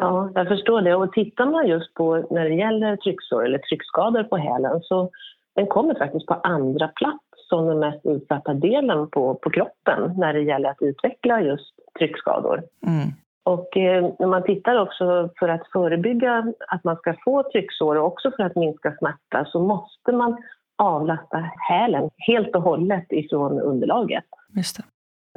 Ja, 0.00 0.30
jag 0.34 0.48
förstår 0.48 0.82
det. 0.82 0.94
Och 0.94 1.12
tittar 1.12 1.46
man 1.46 1.66
just 1.66 1.94
på 1.94 2.26
när 2.30 2.44
det 2.48 2.54
gäller 2.54 2.96
trycksår 2.96 3.44
eller 3.44 3.58
tryckskador 3.58 4.22
på 4.22 4.36
hälen 4.36 4.80
så 4.82 5.10
den 5.54 5.66
kommer 5.66 5.94
faktiskt 5.94 6.26
på 6.26 6.34
andra 6.34 6.88
plats 6.88 7.24
som 7.48 7.66
den 7.66 7.78
mest 7.78 8.06
utsatta 8.06 8.54
delen 8.54 9.10
på, 9.10 9.34
på 9.34 9.50
kroppen 9.50 10.14
när 10.16 10.32
det 10.32 10.42
gäller 10.42 10.70
att 10.70 10.82
utveckla 10.82 11.42
just 11.42 11.74
tryckskador. 11.98 12.62
Mm. 12.86 13.08
Och 13.44 13.76
eh, 13.76 14.10
när 14.18 14.26
man 14.26 14.42
tittar 14.42 14.80
också 14.80 15.30
för 15.38 15.48
att 15.48 15.68
förebygga 15.72 16.52
att 16.68 16.84
man 16.84 16.96
ska 16.96 17.14
få 17.24 17.42
trycksår 17.52 17.96
och 17.96 18.06
också 18.06 18.30
för 18.36 18.42
att 18.42 18.56
minska 18.56 18.96
smärta 18.98 19.44
så 19.44 19.60
måste 19.60 20.12
man 20.12 20.36
avlasta 20.78 21.50
hälen 21.68 22.10
helt 22.16 22.56
och 22.56 22.62
hållet 22.62 23.06
ifrån 23.12 23.60
underlaget. 23.60 24.24
Just 24.56 24.76
det. 24.76 24.82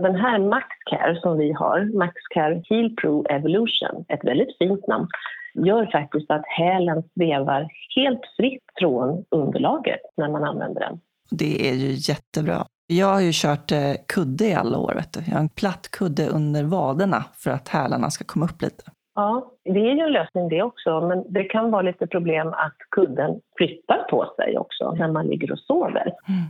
Den 0.03 0.15
här 0.15 0.39
MaxCare 0.39 1.19
som 1.21 1.37
vi 1.37 1.51
har, 1.51 1.97
MaxCare 1.97 2.63
Heal 2.69 2.95
Pro 2.95 3.25
Evolution, 3.29 4.05
ett 4.07 4.23
väldigt 4.23 4.57
fint 4.57 4.87
namn, 4.87 5.07
gör 5.53 5.91
faktiskt 5.91 6.31
att 6.31 6.43
hälen 6.45 7.03
svävar 7.13 7.67
helt 7.95 8.21
fritt 8.37 8.63
från 8.79 9.25
underlaget 9.31 10.01
när 10.17 10.29
man 10.29 10.43
använder 10.43 10.81
den. 10.81 10.99
Det 11.31 11.69
är 11.69 11.73
ju 11.73 11.91
jättebra. 11.91 12.65
Jag 12.87 13.07
har 13.07 13.21
ju 13.21 13.31
kört 13.33 13.71
eh, 13.71 13.93
kudde 14.07 14.45
i 14.45 14.53
alla 14.53 14.77
år. 14.77 14.93
Vet 14.95 15.13
du. 15.13 15.19
Jag 15.25 15.33
har 15.33 15.39
en 15.39 15.49
platt 15.49 15.87
kudde 15.91 16.27
under 16.27 16.63
vaderna 16.63 17.25
för 17.33 17.51
att 17.51 17.67
hälarna 17.67 18.09
ska 18.09 18.25
komma 18.25 18.45
upp 18.45 18.61
lite. 18.61 18.83
Ja, 19.15 19.51
det 19.63 19.79
är 19.79 19.93
ju 19.93 19.99
en 19.99 20.11
lösning 20.11 20.49
det 20.49 20.61
också, 20.61 21.01
men 21.01 21.33
det 21.33 21.43
kan 21.43 21.71
vara 21.71 21.81
lite 21.81 22.07
problem 22.07 22.47
att 22.47 22.77
kudden 22.91 23.41
flyttar 23.57 24.03
på 24.09 24.33
sig 24.35 24.57
också 24.57 24.91
när 24.91 25.11
man 25.11 25.27
ligger 25.27 25.51
och 25.51 25.59
sover. 25.59 26.13
Mm. 26.27 26.41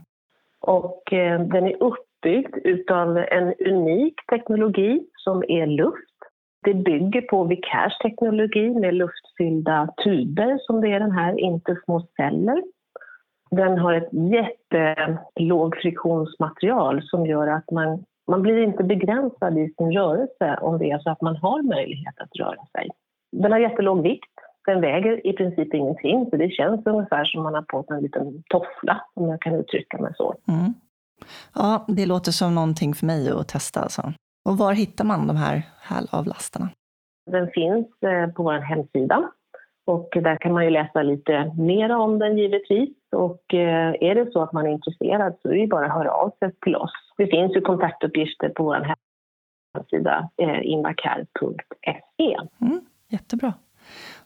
Och 0.61 1.13
eh, 1.13 1.41
den 1.41 1.67
är 1.67 1.83
uppbyggd 1.83 2.55
utav 2.63 3.17
en 3.17 3.53
unik 3.53 4.15
teknologi 4.29 5.03
som 5.15 5.43
är 5.47 5.67
luft. 5.67 5.97
Det 6.63 6.73
bygger 6.73 7.21
på 7.21 7.43
Vicares 7.43 7.97
teknologi 7.97 8.69
med 8.69 8.93
luftfyllda 8.93 9.93
tuber 10.03 10.57
som 10.61 10.81
det 10.81 10.87
är 10.87 10.99
den 10.99 11.11
här, 11.11 11.39
inte 11.39 11.75
små 11.85 12.07
celler. 12.17 12.63
Den 13.51 13.77
har 13.77 13.93
ett 13.93 14.09
jättelågfriktionsmaterial 14.13 17.03
som 17.03 17.25
gör 17.25 17.47
att 17.47 17.71
man, 17.71 18.05
man 18.27 18.41
blir 18.41 18.63
inte 18.63 18.83
begränsad 18.83 19.57
i 19.57 19.73
sin 19.77 19.91
rörelse 19.91 20.57
om 20.61 20.77
det 20.77 20.91
är 20.91 20.99
så 20.99 21.09
att 21.09 21.21
man 21.21 21.35
har 21.35 21.63
möjlighet 21.63 22.15
att 22.17 22.35
röra 22.39 22.65
sig. 22.71 22.89
Den 23.31 23.51
har 23.51 23.59
jättelåg 23.59 24.01
vikt. 24.01 24.33
Den 24.65 24.81
väger 24.81 25.27
i 25.27 25.33
princip 25.33 25.73
ingenting, 25.73 26.27
så 26.29 26.37
det 26.37 26.49
känns 26.49 26.85
ungefär 26.85 27.25
som 27.25 27.43
man 27.43 27.53
har 27.53 27.61
på 27.61 27.83
sig 27.83 27.97
en 27.97 28.03
liten 28.03 28.43
toffla, 28.49 29.01
om 29.13 29.29
jag 29.29 29.41
kan 29.41 29.55
uttrycka 29.55 29.97
mig 29.97 30.13
så. 30.15 30.35
Mm. 30.47 30.73
Ja, 31.55 31.85
det 31.87 32.05
låter 32.05 32.31
som 32.31 32.55
någonting 32.55 32.93
för 32.93 33.05
mig 33.05 33.29
att 33.29 33.47
testa. 33.47 33.79
Alltså. 33.79 34.13
Och 34.49 34.57
var 34.57 34.73
hittar 34.73 35.05
man 35.05 35.27
de 35.27 35.37
här 35.37 35.61
hälavlastarna? 35.81 36.69
Den 37.31 37.47
finns 37.51 37.87
eh, 38.03 38.27
på 38.33 38.43
vår 38.43 38.59
hemsida 38.59 39.31
och 39.85 40.09
där 40.13 40.35
kan 40.35 40.53
man 40.53 40.63
ju 40.63 40.69
läsa 40.69 41.03
lite 41.03 41.53
mer 41.57 41.95
om 41.95 42.19
den 42.19 42.37
givetvis. 42.37 42.89
Och 43.11 43.53
eh, 43.53 43.95
är 44.01 44.15
det 44.15 44.31
så 44.31 44.41
att 44.41 44.53
man 44.53 44.65
är 44.65 44.71
intresserad 44.71 45.35
så 45.41 45.49
är 45.49 45.57
det 45.57 45.67
bara 45.67 45.85
att 45.85 45.93
höra 45.93 46.11
av 46.11 46.29
sig 46.39 46.51
till 46.63 46.75
oss. 46.75 46.91
Det 47.17 47.27
finns 47.27 47.55
ju 47.55 47.61
kontaktuppgifter 47.61 48.49
på 48.49 48.63
vår 48.63 48.95
hemsida, 49.75 50.29
eh, 50.37 50.65
invacare.se. 50.65 52.37
Mm, 52.61 52.81
jättebra. 53.09 53.53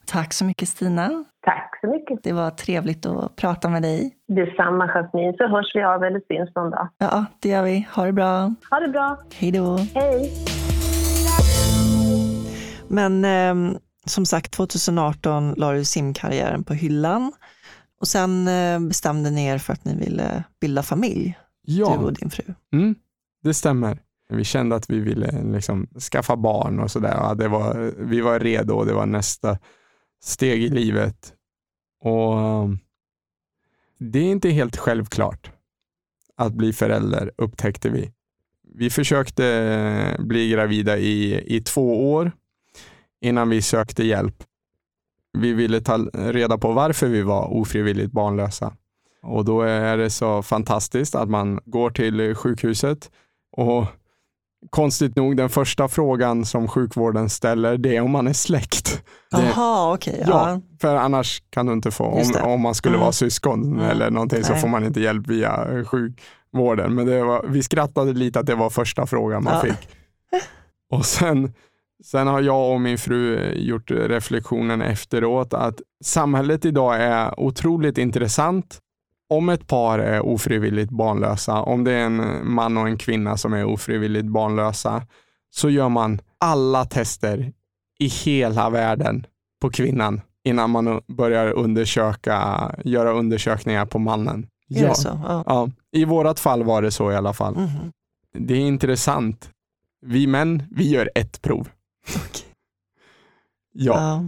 Tack 0.06 0.34
så 0.34 0.46
mycket 0.46 0.68
Stina. 0.68 1.26
Tack 1.42 1.80
så 1.82 1.88
mycket. 1.88 2.24
Det 2.24 2.34
var 2.34 2.50
trevligt 2.50 3.06
att 3.06 3.36
prata 3.36 3.70
med 3.70 3.82
dig. 3.82 4.16
Detsamma 4.28 4.88
Jasmin, 4.88 5.34
så 5.38 5.48
hörs 5.48 5.76
vi 5.76 5.84
av 5.84 6.04
eller 6.04 6.22
syns 6.28 6.56
någon 6.56 6.72
dag. 6.72 6.88
Ja, 6.98 7.26
det 7.40 7.50
gör 7.50 7.64
vi. 7.64 7.88
Ha 7.96 8.06
det 8.06 8.14
bra. 8.14 8.54
Ha 8.72 8.80
det 8.80 8.88
bra. 8.88 9.18
Hej 9.34 9.52
då. 9.52 9.78
Hej! 9.96 10.32
Men 12.88 13.26
eh, 13.26 13.80
som 14.06 14.26
sagt, 14.26 14.52
2018 14.52 15.54
la 15.58 15.72
du 15.72 15.86
simkarriären 15.86 16.64
på 16.64 16.74
hyllan 16.74 17.32
och 18.02 18.08
sen 18.08 18.48
eh, 18.48 18.80
bestämde 18.80 19.30
ni 19.32 19.46
er 19.46 19.58
för 19.58 19.74
att 19.74 19.86
ni 19.86 19.96
ville 19.96 20.44
bilda 20.62 20.84
familj, 20.84 21.38
du 21.68 21.74
Ja, 21.74 21.98
och 21.98 22.14
din 22.14 22.30
fru. 22.30 22.44
mm, 22.74 22.96
det 23.44 23.54
stämmer. 23.54 24.00
Vi 24.30 24.44
kände 24.44 24.76
att 24.76 24.90
vi 24.90 25.00
ville 25.00 25.44
liksom 25.44 25.88
skaffa 26.12 26.36
barn 26.36 26.80
och 26.80 26.92
sådär. 26.92 27.14
Ja, 27.18 27.34
det 27.34 27.48
var, 27.48 27.94
vi 27.98 28.22
var 28.22 28.40
redo 28.40 28.74
och 28.74 28.86
det 28.86 28.94
var 28.94 29.06
nästa 29.06 29.58
steg 30.24 30.64
i 30.64 30.70
livet. 30.70 31.34
Och 32.04 32.34
um, 32.64 32.80
Det 34.00 34.20
är 34.20 34.32
inte 34.32 34.50
helt 34.50 34.78
självklart 34.78 35.52
att 36.38 36.54
bli 36.54 36.74
förälder, 36.74 37.32
upptäckte 37.38 37.90
vi. 37.90 38.12
Vi 38.78 38.90
försökte 38.90 39.46
eh, 39.48 40.26
bli 40.26 40.50
gravida 40.50 40.98
i, 40.98 41.44
i 41.56 41.62
två 41.62 42.12
år 42.14 42.32
innan 43.22 43.50
vi 43.50 43.62
sökte 43.62 44.04
hjälp. 44.04 44.36
Vi 45.38 45.54
ville 45.54 45.82
ta 45.82 45.98
reda 46.14 46.58
på 46.58 46.72
varför 46.72 47.08
vi 47.08 47.22
var 47.22 47.54
ofrivilligt 47.54 48.12
barnlösa. 48.12 48.74
Och 49.24 49.46
då 49.46 49.62
är 49.62 49.98
det 49.98 50.10
så 50.10 50.42
fantastiskt 50.44 51.16
att 51.16 51.30
man 51.30 51.60
går 51.66 51.90
till 51.90 52.36
sjukhuset 52.36 53.12
och 53.58 53.86
konstigt 54.70 55.16
nog, 55.16 55.38
den 55.38 55.50
första 55.50 55.88
frågan 55.88 56.46
som 56.46 56.68
sjukvården 56.68 57.30
ställer, 57.30 57.78
det 57.78 57.96
är 57.96 58.02
om 58.02 58.12
man 58.12 58.28
är 58.28 58.34
släkt. 58.34 59.04
Jaha, 59.32 59.94
okej. 59.94 60.24
ja, 60.28 60.50
ja. 60.50 60.62
för 60.82 60.96
annars 60.96 61.44
kan 61.50 61.66
du 61.66 61.74
inte 61.74 61.92
få, 61.92 62.04
om, 62.06 62.24
om 62.44 62.62
man 62.62 62.76
skulle 62.76 62.96
Mm. 62.96 63.02
vara 63.02 63.12
syskon 63.12 63.64
Mm. 63.64 63.80
eller 63.86 64.10
någonting 64.12 64.44
så 64.44 64.52
Nej. 64.52 64.62
får 64.62 64.68
man 64.68 64.84
inte 64.86 65.02
hjälp 65.02 65.28
via 65.28 65.68
sjukvården. 65.86 66.96
Men 66.96 67.28
var, 67.28 67.46
vi 67.48 67.64
skrattade 67.64 68.14
lite 68.14 68.40
att 68.40 68.46
det 68.46 68.56
var 68.56 68.70
första 68.70 69.06
frågan 69.06 69.44
man 69.44 69.54
Ja. 69.54 69.62
fick. 69.62 69.90
Och 70.92 71.06
sen, 71.06 71.54
sen 72.04 72.28
har 72.28 72.42
jag 72.42 72.74
och 72.74 72.82
min 72.82 72.98
fru 72.98 73.54
gjort 73.56 73.92
reflektionen 73.92 74.82
efteråt 74.82 75.54
att 75.54 75.82
samhället 76.04 76.66
idag 76.66 77.02
är 77.02 77.40
otroligt 77.40 77.98
intressant 77.98 78.80
om 79.30 79.50
ett 79.50 79.68
par 79.68 80.00
är 80.00 80.26
ofrivilligt 80.26 80.92
barnlösa, 80.92 81.62
om 81.62 81.84
det 81.84 81.92
är 81.92 82.06
en 82.06 82.52
man 82.54 82.78
och 82.78 82.88
en 82.88 82.98
kvinna 82.98 83.38
som 83.38 83.54
är 83.54 83.64
ofrivilligt 83.64 84.26
barnlösa, 84.26 85.04
så 85.50 85.70
gör 85.70 85.90
man 85.90 86.22
alla 86.38 86.86
tester 86.86 87.54
i 88.00 88.08
hela 88.08 88.70
världen 88.70 89.26
på 89.62 89.70
kvinnan 89.70 90.22
innan 90.44 90.70
man 90.70 91.02
börjar 91.08 91.52
undersöka, 91.52 92.72
göra 92.84 93.12
undersökningar 93.12 93.86
på 93.86 94.00
mannen. 94.00 94.48
Så? 94.96 95.20
Ja. 95.24 95.44
ja, 95.46 95.70
I 95.92 96.06
vårat 96.06 96.40
fall 96.40 96.64
var 96.64 96.82
det 96.82 96.92
så 96.92 97.12
i 97.12 97.16
alla 97.16 97.34
fall. 97.34 97.56
Mhm. 97.56 97.92
Det 98.34 98.54
är 98.54 98.60
intressant. 98.60 99.50
Vi 100.02 100.28
män, 100.28 100.64
vi 100.72 100.90
gör 100.90 101.10
ett 101.16 101.42
prov. 101.42 101.70
Ja, 103.78 103.94
Ja. 103.94 104.24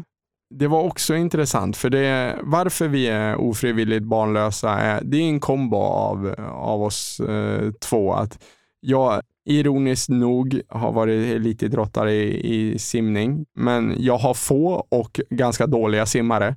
det 0.56 0.68
var 0.68 0.84
också 0.84 1.16
intressant 1.16 1.78
för 1.78 1.90
det, 1.90 2.40
varför 2.44 2.88
vi 2.88 3.08
är 3.08 3.36
ofrivilligt 3.36 4.04
barnlösa 4.06 4.70
är, 4.70 5.02
det 5.04 5.18
är 5.18 5.22
en 5.30 5.40
kombo 5.40 5.78
av, 5.78 6.36
av 6.52 6.84
oss 6.84 7.20
eh, 7.20 7.72
två. 7.72 8.14
Att 8.14 8.44
jag 8.80 9.22
ironiskt 9.46 10.10
nog 10.10 10.62
har 10.70 10.92
varit 10.92 11.36
elitidrottare 11.36 12.14
i, 12.14 12.56
i 12.74 12.80
simning, 12.80 13.46
men 13.56 13.96
jag 14.00 14.18
har 14.18 14.34
få 14.34 14.86
och 14.90 15.22
ganska 15.30 15.68
dåliga 15.68 16.06
simmare. 16.06 16.56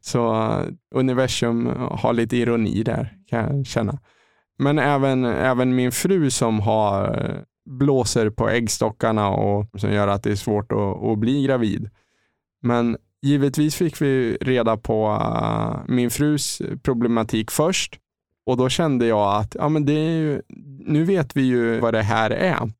Så 0.00 0.34
eh, 0.34 0.64
universum 0.94 1.66
har 1.90 2.12
lite 2.12 2.36
ironi 2.36 2.82
där 2.82 3.14
kan 3.26 3.56
jag 3.56 3.66
känna. 3.66 3.98
Men 4.58 4.78
även, 4.78 5.24
även 5.24 5.74
min 5.74 5.92
fru 5.92 6.30
som 6.30 6.60
har 6.60 7.04
eh, 7.04 7.36
blåser 7.66 8.30
på 8.30 8.48
äggstockarna 8.48 9.28
och 9.28 9.80
som 9.80 9.92
gör 9.92 10.08
att 10.08 10.22
det 10.22 10.30
är 10.30 10.36
svårt 10.36 10.72
att, 10.72 11.02
att 11.02 11.18
bli 11.18 11.42
gravid. 11.42 11.90
Men 12.62 12.96
givetvis 13.22 13.74
fick 13.74 14.00
vi 14.02 14.38
reda 14.40 14.76
på 14.76 15.18
eh, 15.20 15.94
min 15.94 16.10
frus 16.10 16.62
problematik 16.82 17.50
först 17.50 18.00
och 18.46 18.56
då 18.56 18.68
kände 18.68 19.06
jag 19.06 19.34
att 19.34 19.54
ja, 19.58 19.68
men 19.68 19.86
det 19.86 19.92
är 19.92 20.10
ju, 20.10 20.42
nu 20.86 21.04
vet 21.04 21.36
vi 21.36 21.42
ju 21.42 21.80
vad 21.80 21.94
det 21.94 22.02
här 22.02 22.30
är. 22.30 22.72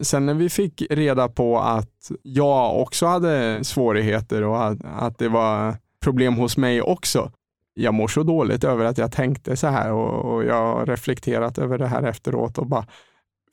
Sen 0.00 0.26
när 0.26 0.34
vi 0.34 0.48
fick 0.48 0.82
reda 0.90 1.28
på 1.28 1.58
att 1.58 2.10
jag 2.22 2.80
också 2.80 3.06
hade 3.06 3.64
svårigheter 3.64 4.42
och 4.42 4.66
att, 4.66 4.78
att 4.84 5.18
det 5.18 5.28
var 5.28 5.76
problem 6.02 6.34
hos 6.34 6.56
mig 6.56 6.82
också. 6.82 7.32
Jag 7.74 7.94
mår 7.94 8.08
så 8.08 8.22
dåligt 8.22 8.64
över 8.64 8.84
att 8.84 8.98
jag 8.98 9.12
tänkte 9.12 9.56
så 9.56 9.66
här 9.66 9.92
och, 9.92 10.34
och 10.34 10.44
jag 10.44 10.54
har 10.54 10.86
reflekterat 10.86 11.58
över 11.58 11.78
det 11.78 11.86
här 11.86 12.02
efteråt 12.02 12.58
och 12.58 12.66
bara 12.66 12.86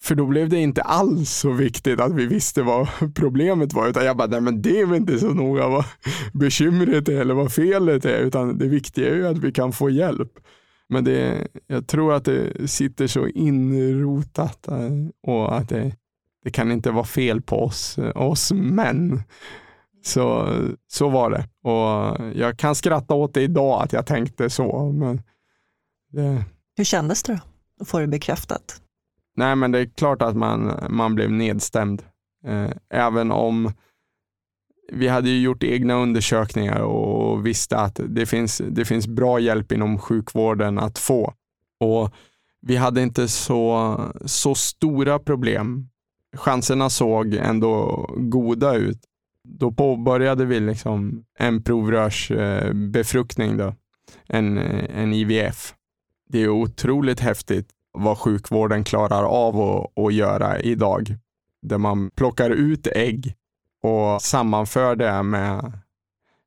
för 0.05 0.15
då 0.15 0.25
blev 0.25 0.49
det 0.49 0.59
inte 0.59 0.81
alls 0.81 1.29
så 1.29 1.51
viktigt 1.51 1.99
att 1.99 2.13
vi 2.13 2.25
visste 2.25 2.61
vad 2.63 2.87
problemet 3.15 3.73
var, 3.73 3.87
utan 3.87 4.05
jag 4.05 4.17
bara, 4.17 4.27
nej 4.27 4.41
men 4.41 4.61
det 4.61 4.79
är 4.79 4.85
väl 4.85 4.97
inte 4.97 5.19
så 5.19 5.33
noga 5.33 5.67
vad 5.67 5.85
bekymret 6.33 7.09
är 7.09 7.21
eller 7.21 7.33
vad 7.33 7.53
felet 7.53 8.05
är, 8.05 8.19
utan 8.19 8.57
det 8.57 8.67
viktiga 8.67 9.09
är 9.09 9.15
ju 9.15 9.27
att 9.27 9.37
vi 9.37 9.51
kan 9.51 9.73
få 9.73 9.89
hjälp. 9.89 10.31
Men 10.89 11.03
det, 11.03 11.47
jag 11.67 11.87
tror 11.87 12.13
att 12.13 12.25
det 12.25 12.71
sitter 12.71 13.07
så 13.07 13.27
inrotat 13.27 14.67
eh, 14.67 14.89
och 15.27 15.57
att 15.57 15.69
det, 15.69 15.95
det 16.43 16.51
kan 16.51 16.71
inte 16.71 16.91
vara 16.91 17.05
fel 17.05 17.41
på 17.41 17.63
oss, 17.63 17.97
eh, 17.97 18.17
oss 18.17 18.51
män. 18.51 19.23
Så, 20.03 20.53
så 20.87 21.09
var 21.09 21.29
det. 21.29 21.69
Och 21.69 22.17
jag 22.35 22.57
kan 22.57 22.75
skratta 22.75 23.13
åt 23.13 23.33
det 23.33 23.41
idag 23.41 23.83
att 23.83 23.93
jag 23.93 24.05
tänkte 24.05 24.49
så. 24.49 24.91
Men 24.91 25.21
det, 26.11 26.43
Hur 26.77 26.83
kändes 26.83 27.23
det 27.23 27.33
då? 27.33 27.39
Att 27.81 27.87
få 27.87 27.99
det 27.99 28.07
bekräftat? 28.07 28.81
Nej, 29.35 29.55
men 29.55 29.71
det 29.71 29.79
är 29.79 29.85
klart 29.85 30.21
att 30.21 30.35
man, 30.35 30.85
man 30.89 31.15
blev 31.15 31.31
nedstämd. 31.31 32.03
Eh, 32.45 32.69
även 32.89 33.31
om 33.31 33.71
vi 34.91 35.07
hade 35.07 35.29
ju 35.29 35.41
gjort 35.41 35.63
egna 35.63 35.93
undersökningar 35.93 36.79
och 36.79 37.45
visste 37.45 37.77
att 37.77 37.99
det 38.07 38.25
finns, 38.25 38.61
det 38.69 38.85
finns 38.85 39.07
bra 39.07 39.39
hjälp 39.39 39.71
inom 39.71 39.99
sjukvården 39.99 40.79
att 40.79 40.99
få. 40.99 41.33
Och 41.79 42.13
vi 42.61 42.75
hade 42.75 43.01
inte 43.01 43.27
så, 43.27 43.99
så 44.25 44.55
stora 44.55 45.19
problem. 45.19 45.89
Chanserna 46.35 46.89
såg 46.89 47.33
ändå 47.33 48.05
goda 48.17 48.75
ut. 48.75 48.99
Då 49.43 49.71
påbörjade 49.71 50.45
vi 50.45 50.59
liksom 50.59 51.23
en 51.39 51.63
provrörsbefruktning, 51.63 53.51
eh, 53.51 53.57
då, 53.57 53.75
en, 54.27 54.57
en 54.57 55.13
IVF. 55.13 55.73
Det 56.29 56.39
är 56.39 56.49
otroligt 56.49 57.19
häftigt 57.19 57.69
vad 57.95 58.17
sjukvården 58.17 58.83
klarar 58.83 59.23
av 59.23 59.61
att, 59.61 60.03
att 60.05 60.13
göra 60.13 60.59
idag. 60.59 61.15
Där 61.61 61.77
man 61.77 62.09
plockar 62.09 62.49
ut 62.49 62.87
ägg 62.87 63.35
och 63.83 64.21
sammanför 64.21 64.95
det 64.95 65.23
med, 65.23 65.71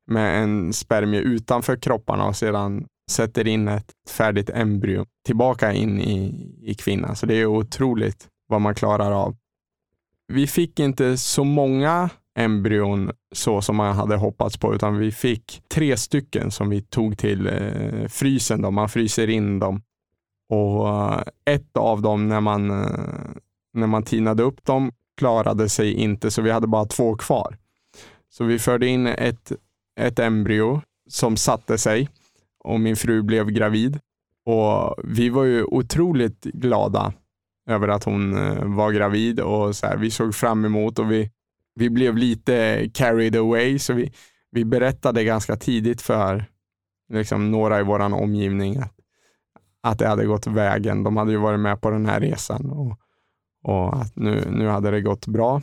med 0.07 0.43
en 0.43 0.73
spermie 0.73 1.19
utanför 1.19 1.75
kropparna 1.75 2.27
och 2.27 2.35
sedan 2.35 2.85
sätter 3.11 3.47
in 3.47 3.67
ett 3.67 3.91
färdigt 4.09 4.49
embryo 4.49 5.05
tillbaka 5.25 5.73
in 5.73 6.01
i, 6.01 6.53
i 6.61 6.73
kvinnan. 6.73 7.15
Så 7.15 7.25
det 7.25 7.35
är 7.35 7.45
otroligt 7.45 8.27
vad 8.47 8.61
man 8.61 8.75
klarar 8.75 9.11
av. 9.11 9.35
Vi 10.27 10.47
fick 10.47 10.79
inte 10.79 11.17
så 11.17 11.43
många 11.43 12.09
embryon 12.39 13.11
så 13.35 13.61
som 13.61 13.75
man 13.75 13.95
hade 13.95 14.15
hoppats 14.15 14.57
på, 14.57 14.75
utan 14.75 14.97
vi 14.97 15.11
fick 15.11 15.61
tre 15.73 15.97
stycken 15.97 16.51
som 16.51 16.69
vi 16.69 16.81
tog 16.81 17.17
till 17.17 17.47
eh, 17.47 18.07
frysen. 18.07 18.61
Då. 18.61 18.71
Man 18.71 18.89
fryser 18.89 19.29
in 19.29 19.59
dem. 19.59 19.81
Och 20.49 20.89
eh, 20.89 21.21
ett 21.45 21.77
av 21.77 22.01
dem, 22.01 22.27
när 22.27 22.41
man, 22.41 22.71
eh, 22.71 23.31
när 23.73 23.87
man 23.87 24.03
tinade 24.03 24.43
upp 24.43 24.65
dem, 24.65 24.91
klarade 25.17 25.69
sig 25.69 25.93
inte, 25.93 26.31
så 26.31 26.41
vi 26.41 26.51
hade 26.51 26.67
bara 26.67 26.85
två 26.85 27.15
kvar. 27.15 27.57
Så 28.29 28.43
vi 28.43 28.59
förde 28.59 28.87
in 28.87 29.07
ett, 29.07 29.51
ett 29.99 30.19
embryo 30.19 30.81
som 31.09 31.37
satte 31.37 31.77
sig 31.77 32.09
och 32.63 32.79
min 32.79 32.95
fru 32.95 33.21
blev 33.21 33.49
gravid. 33.49 33.99
Och 34.45 34.95
vi 35.03 35.29
var 35.29 35.43
ju 35.43 35.63
otroligt 35.63 36.43
glada 36.43 37.13
över 37.69 37.87
att 37.87 38.03
hon 38.03 38.37
eh, 38.37 38.65
var 38.65 38.91
gravid 38.91 39.39
och 39.39 39.75
så 39.75 39.87
här, 39.87 39.97
vi 39.97 40.11
såg 40.11 40.35
fram 40.35 40.65
emot 40.65 40.99
och 40.99 41.11
vi, 41.11 41.31
vi 41.75 41.89
blev 41.89 42.17
lite 42.17 42.89
carried 42.93 43.35
away, 43.35 43.79
så 43.79 43.93
vi, 43.93 44.13
vi 44.51 44.65
berättade 44.65 45.23
ganska 45.23 45.55
tidigt 45.55 46.01
för 46.01 46.45
liksom, 47.13 47.51
några 47.51 47.79
i 47.79 47.83
vår 47.83 47.99
omgivning 47.99 48.77
att, 48.77 48.98
att 49.81 49.99
det 49.99 50.07
hade 50.07 50.25
gått 50.25 50.47
vägen. 50.47 51.03
De 51.03 51.17
hade 51.17 51.31
ju 51.31 51.37
varit 51.37 51.59
med 51.59 51.81
på 51.81 51.89
den 51.89 52.05
här 52.05 52.19
resan 52.19 52.69
och, 52.69 52.99
och 53.63 54.01
att 54.01 54.15
nu, 54.15 54.47
nu 54.51 54.67
hade 54.67 54.91
det 54.91 55.01
gått 55.01 55.27
bra. 55.27 55.61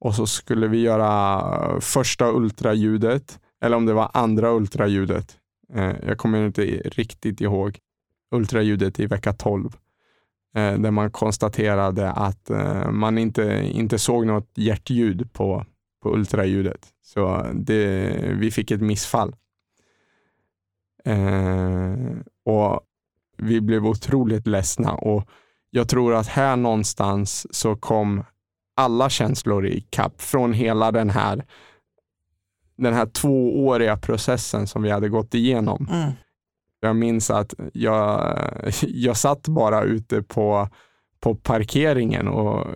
Och 0.00 0.14
så 0.14 0.26
skulle 0.26 0.68
vi 0.68 0.80
göra 0.80 1.40
eh, 1.72 1.80
första 1.80 2.32
ultraljudet, 2.32 3.40
eller 3.62 3.76
om 3.76 3.86
det 3.86 3.92
var 3.92 4.10
andra 4.14 4.50
ultraljudet. 4.50 5.36
Eh, 5.74 5.94
jag 6.06 6.18
kommer 6.18 6.46
inte 6.46 6.62
riktigt 6.84 7.40
ihåg. 7.40 7.78
Ultraljudet 8.30 9.00
i 9.00 9.06
vecka 9.06 9.32
12. 9.32 9.76
Eh, 10.56 10.78
där 10.78 10.90
man 10.90 11.10
konstaterade 11.10 12.10
att 12.10 12.50
eh, 12.50 12.90
man 12.90 13.18
inte, 13.18 13.70
inte 13.72 13.98
såg 13.98 14.26
något 14.26 14.50
hjärtljud 14.54 15.32
på, 15.32 15.64
på 16.02 16.14
ultraljudet. 16.14 16.88
Så 17.02 17.46
det, 17.54 18.12
vi 18.38 18.50
fick 18.50 18.70
ett 18.70 18.80
missfall. 18.80 19.36
Eh, 21.04 21.94
och 22.44 22.80
vi 23.36 23.60
blev 23.60 23.86
otroligt 23.86 24.46
ledsna 24.46 24.94
och 24.94 25.28
jag 25.70 25.88
tror 25.88 26.14
att 26.14 26.26
här 26.26 26.56
någonstans 26.56 27.46
så 27.54 27.76
kom 27.76 28.24
alla 28.76 29.10
känslor 29.10 29.66
i 29.66 29.80
kapp 29.90 30.22
från 30.22 30.52
hela 30.52 30.92
den 30.92 31.10
här, 31.10 31.44
den 32.76 32.94
här 32.94 33.06
tvååriga 33.06 33.96
processen 33.96 34.66
som 34.66 34.82
vi 34.82 34.90
hade 34.90 35.08
gått 35.08 35.34
igenom. 35.34 35.88
Mm. 35.92 36.12
Jag 36.80 36.96
minns 36.96 37.30
att 37.30 37.54
jag, 37.72 38.38
jag 38.80 39.16
satt 39.16 39.48
bara 39.48 39.82
ute 39.82 40.22
på, 40.22 40.68
på 41.20 41.34
parkeringen 41.34 42.28
och 42.28 42.66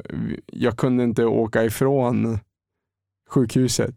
jag 0.47 0.79
kunde 0.79 1.05
inte 1.05 1.25
åka 1.25 1.65
ifrån 1.65 2.39
sjukhuset. 3.31 3.95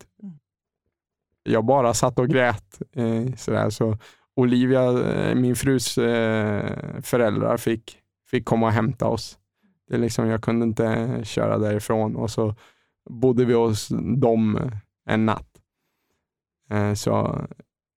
Jag 1.44 1.66
bara 1.66 1.94
satt 1.94 2.20
och 2.20 2.30
grät. 2.30 2.82
Eh, 2.94 3.36
sådär. 3.38 3.70
Så 3.70 3.98
Olivia, 4.36 4.84
eh, 4.84 5.36
min 5.36 5.56
frus 5.56 5.98
eh, 5.98 7.02
föräldrar, 7.02 7.58
fick, 7.58 7.98
fick 8.28 8.46
komma 8.46 8.66
och 8.66 8.74
hämta 8.74 9.08
oss. 9.08 9.40
Det 9.88 9.96
är 9.96 10.00
liksom, 10.00 10.28
jag 10.28 10.44
kunde 10.44 10.66
inte 10.66 10.86
eh, 10.86 11.24
köra 11.24 11.58
därifrån 11.58 12.16
och 12.16 12.32
så 12.32 12.56
bodde 13.10 13.46
vi 13.46 13.54
hos 13.54 13.88
dem 14.18 14.72
en 15.06 15.26
natt. 15.26 15.50
Så 16.96 17.42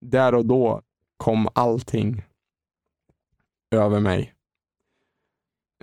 där 0.00 0.34
och 0.34 0.46
då 0.46 0.82
kom 1.16 1.48
allting 1.52 2.22
över 3.70 4.00
mig. 4.00 4.34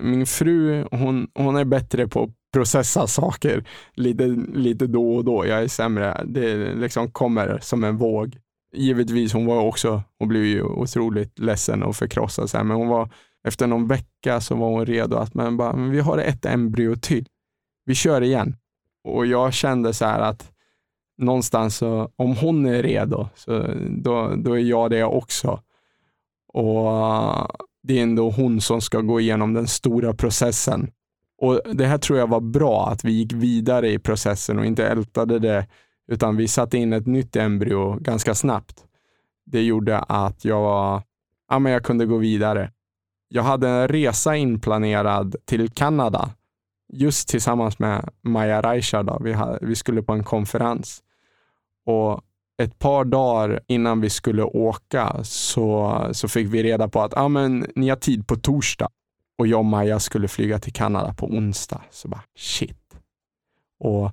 Min 0.01 0.25
fru, 0.25 0.87
hon, 0.91 1.31
hon 1.33 1.55
är 1.55 1.65
bättre 1.65 2.07
på 2.07 2.23
att 2.23 2.29
processa 2.53 3.07
saker 3.07 3.67
lite, 3.93 4.27
lite 4.53 4.87
då 4.87 5.15
och 5.15 5.25
då. 5.25 5.45
Jag 5.45 5.63
är 5.63 5.67
sämre. 5.67 6.23
Det 6.25 6.75
liksom 6.75 7.11
kommer 7.11 7.59
som 7.61 7.83
en 7.83 7.97
våg. 7.97 8.37
Givetvis, 8.73 9.33
hon 9.33 9.45
var 9.45 9.61
också, 9.61 10.03
hon 10.19 10.27
blev 10.27 10.43
ju 10.45 10.63
otroligt 10.63 11.39
ledsen 11.39 11.83
och 11.83 11.95
förkrossad, 11.95 12.49
så 12.49 12.57
här, 12.57 12.63
men 12.63 12.77
hon 12.77 12.87
var, 12.87 13.09
efter 13.47 13.67
någon 13.67 13.87
vecka 13.87 14.41
så 14.41 14.55
var 14.55 14.69
hon 14.69 14.85
redo 14.85 15.17
att, 15.17 15.33
men 15.33 15.57
bara, 15.57 15.75
men 15.75 15.89
vi 15.91 15.99
har 15.99 16.17
ett 16.17 16.45
embryo 16.45 16.95
till. 16.95 17.27
Vi 17.85 17.95
kör 17.95 18.21
igen. 18.21 18.55
Och 19.03 19.25
jag 19.25 19.53
kände 19.53 19.93
så 19.93 20.05
här 20.05 20.19
att 20.19 20.51
någonstans 21.17 21.77
så, 21.77 22.11
om 22.15 22.35
hon 22.35 22.65
är 22.65 22.83
redo, 22.83 23.27
så 23.35 23.67
då, 23.89 24.35
då 24.35 24.53
är 24.53 24.61
jag 24.61 24.89
det 24.89 25.03
också. 25.03 25.59
Och 26.53 26.91
det 27.83 27.99
är 27.99 28.03
ändå 28.03 28.29
hon 28.29 28.61
som 28.61 28.81
ska 28.81 29.01
gå 29.01 29.19
igenom 29.19 29.53
den 29.53 29.67
stora 29.67 30.13
processen. 30.13 30.91
Och 31.37 31.61
Det 31.73 31.85
här 31.85 31.97
tror 31.97 32.19
jag 32.19 32.27
var 32.27 32.39
bra, 32.39 32.89
att 32.89 33.03
vi 33.05 33.11
gick 33.11 33.33
vidare 33.33 33.91
i 33.91 33.99
processen 33.99 34.59
och 34.59 34.65
inte 34.65 34.87
ältade 34.87 35.39
det, 35.39 35.67
utan 36.07 36.37
vi 36.37 36.47
satte 36.47 36.77
in 36.77 36.93
ett 36.93 37.05
nytt 37.05 37.35
embryo 37.35 37.97
ganska 37.99 38.35
snabbt. 38.35 38.85
Det 39.45 39.63
gjorde 39.63 39.99
att 39.99 40.45
jag, 40.45 41.03
ja, 41.49 41.59
men 41.59 41.71
jag 41.71 41.83
kunde 41.83 42.05
gå 42.05 42.17
vidare. 42.17 42.71
Jag 43.27 43.43
hade 43.43 43.69
en 43.69 43.87
resa 43.87 44.35
inplanerad 44.35 45.35
till 45.45 45.69
Kanada, 45.69 46.29
just 46.93 47.29
tillsammans 47.29 47.79
med 47.79 48.09
Maja 48.21 48.61
Raishada. 48.61 49.17
Vi, 49.21 49.35
vi 49.61 49.75
skulle 49.75 50.03
på 50.03 50.13
en 50.13 50.23
konferens. 50.23 51.03
Och 51.85 52.21
ett 52.57 52.79
par 52.79 53.05
dagar 53.05 53.59
innan 53.67 54.01
vi 54.01 54.09
skulle 54.09 54.43
åka 54.43 55.23
så, 55.23 55.99
så 56.11 56.27
fick 56.27 56.47
vi 56.47 56.63
reda 56.63 56.87
på 56.87 57.01
att 57.01 57.17
ah, 57.17 57.27
men, 57.27 57.65
ni 57.75 57.89
har 57.89 57.95
tid 57.95 58.27
på 58.27 58.35
torsdag 58.35 58.89
och 59.37 59.47
jag 59.47 59.59
och 59.59 59.65
Maja 59.65 59.99
skulle 59.99 60.27
flyga 60.27 60.59
till 60.59 60.73
Kanada 60.73 61.13
på 61.13 61.25
onsdag. 61.25 61.81
Så 61.91 62.07
bara 62.07 62.23
shit. 62.37 62.95
Och 63.79 64.11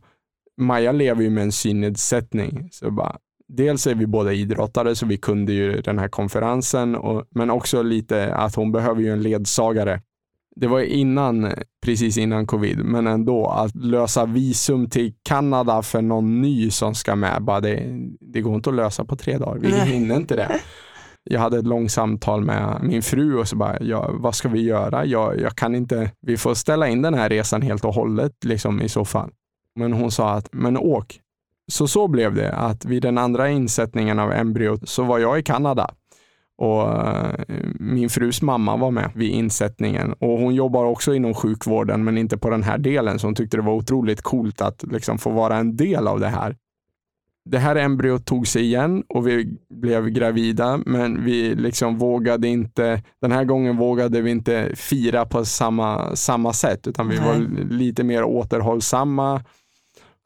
Maja 0.61 0.93
lever 0.93 1.23
ju 1.23 1.31
med 1.31 1.43
en 1.43 1.53
synnedsättning. 1.53 2.69
Så 2.73 2.91
bara, 2.91 3.17
dels 3.49 3.87
är 3.87 3.95
vi 3.95 4.07
båda 4.07 4.33
idrottare 4.33 4.97
så 4.97 5.07
vi 5.07 5.17
kunde 5.17 5.53
ju 5.53 5.81
den 5.81 5.99
här 5.99 6.09
konferensen, 6.09 6.97
och, 6.97 7.25
men 7.31 7.51
också 7.51 7.83
lite 7.83 8.35
att 8.35 8.55
hon 8.55 8.73
behöver 8.73 9.03
ju 9.03 9.13
en 9.13 9.23
ledsagare 9.23 10.01
det 10.57 10.67
var 10.67 10.81
innan, 10.81 11.53
precis 11.85 12.19
innan 12.19 12.47
covid, 12.47 12.85
men 12.85 13.07
ändå 13.07 13.47
att 13.47 13.75
lösa 13.75 14.27
visum 14.27 14.91
till 14.91 15.15
Kanada 15.23 15.83
för 15.83 16.03
någon 16.03 16.41
ny 16.41 16.71
som 16.71 16.95
ska 16.95 17.17
med, 17.17 17.43
bara 17.43 17.61
det, 17.61 17.83
det 18.21 18.41
går 18.41 18.55
inte 18.55 18.71
att 18.71 18.77
lösa 18.77 19.05
på 19.05 19.17
tre 19.17 19.39
dagar. 19.39 19.61
Vi 19.61 19.93
hinner 19.93 20.17
inte 20.17 20.37
det. 20.37 20.61
Jag 21.25 21.41
hade 21.41 21.59
ett 21.59 21.67
långt 21.67 21.93
samtal 21.93 22.45
med 22.45 22.81
min 22.83 23.03
fru 23.03 23.39
och 23.39 23.49
så 23.49 23.57
bara, 23.57 23.79
ja, 23.81 24.11
vad 24.13 24.35
ska 24.35 24.49
vi 24.49 24.63
göra? 24.63 25.05
Jag, 25.05 25.41
jag 25.41 25.57
kan 25.57 25.75
inte, 25.75 26.11
vi 26.21 26.37
får 26.37 26.55
ställa 26.55 26.89
in 26.89 27.03
den 27.03 27.15
här 27.15 27.29
resan 27.29 27.63
helt 27.63 27.85
och 27.85 27.95
hållet 27.95 28.33
liksom, 28.45 28.83
i 28.83 28.89
så 28.89 29.05
fall. 29.05 29.31
Men 29.81 29.93
hon 29.93 30.11
sa 30.11 30.31
att, 30.31 30.49
men 30.53 30.76
åk. 30.76 31.20
Så 31.72 31.89
så 31.89 32.09
blev 32.09 32.35
det, 32.35 32.53
att 32.53 32.85
vid 32.85 33.03
den 33.03 33.18
andra 33.18 33.51
insättningen 33.51 34.18
av 34.18 34.33
embryot 34.33 34.89
så 34.89 35.03
var 35.03 35.18
jag 35.18 35.39
i 35.39 35.43
Kanada 35.43 35.95
och 36.61 37.07
eh, 37.07 37.35
min 37.78 38.11
frus 38.11 38.43
mamma 38.43 38.76
var 38.76 38.91
med 38.91 39.11
vid 39.14 39.31
insättningen 39.31 40.12
och 40.12 40.39
hon 40.39 40.55
jobbar 40.55 40.85
också 40.85 41.14
inom 41.14 41.35
sjukvården, 41.35 42.05
men 42.05 42.18
inte 42.18 42.39
på 42.39 42.51
den 42.51 42.62
här 42.62 42.78
delen, 42.78 43.18
så 43.18 43.26
hon 43.26 43.35
tyckte 43.35 43.57
det 43.57 43.62
var 43.62 43.72
otroligt 43.72 44.22
coolt 44.22 44.61
att 44.61 44.83
liksom 44.83 45.18
få 45.18 45.31
vara 45.31 45.57
en 45.57 45.76
del 45.76 46.09
av 46.09 46.20
det 46.20 46.28
här. 46.28 46.57
Det 47.45 47.59
här 47.59 47.76
embryot 47.76 48.26
tog 48.26 48.47
sig 48.47 48.62
igen 48.62 49.03
och 49.09 49.28
vi 49.28 49.59
blev 49.70 50.09
gravida, 50.09 50.81
men 50.87 51.24
vi 51.24 51.55
liksom 51.55 51.99
vågade 51.99 52.49
inte, 52.49 53.03
den 53.20 53.33
här 53.33 53.45
gången 53.45 53.76
vågade 53.76 54.20
vi 54.20 54.31
inte 54.31 54.72
fira 54.76 55.26
på 55.26 55.45
samma, 55.45 56.16
samma 56.16 56.53
sätt, 56.53 56.87
utan 56.87 57.09
vi 57.09 57.16
Nej. 57.16 57.26
var 57.26 57.64
lite 57.70 58.05
mer 58.05 58.24
återhållsamma 58.24 59.43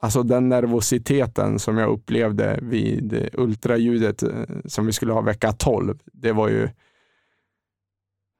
Alltså 0.04 0.22
den 0.22 0.48
nervositeten 0.48 1.58
som 1.58 1.78
jag 1.78 1.90
upplevde 1.90 2.58
vid 2.62 3.28
ultraljudet 3.32 4.22
eh, 4.22 4.44
som 4.64 4.86
vi 4.86 4.92
skulle 4.92 5.12
ha 5.12 5.20
vecka 5.20 5.52
12, 5.52 5.98
det 6.12 6.32
var 6.32 6.48
ju 6.48 6.68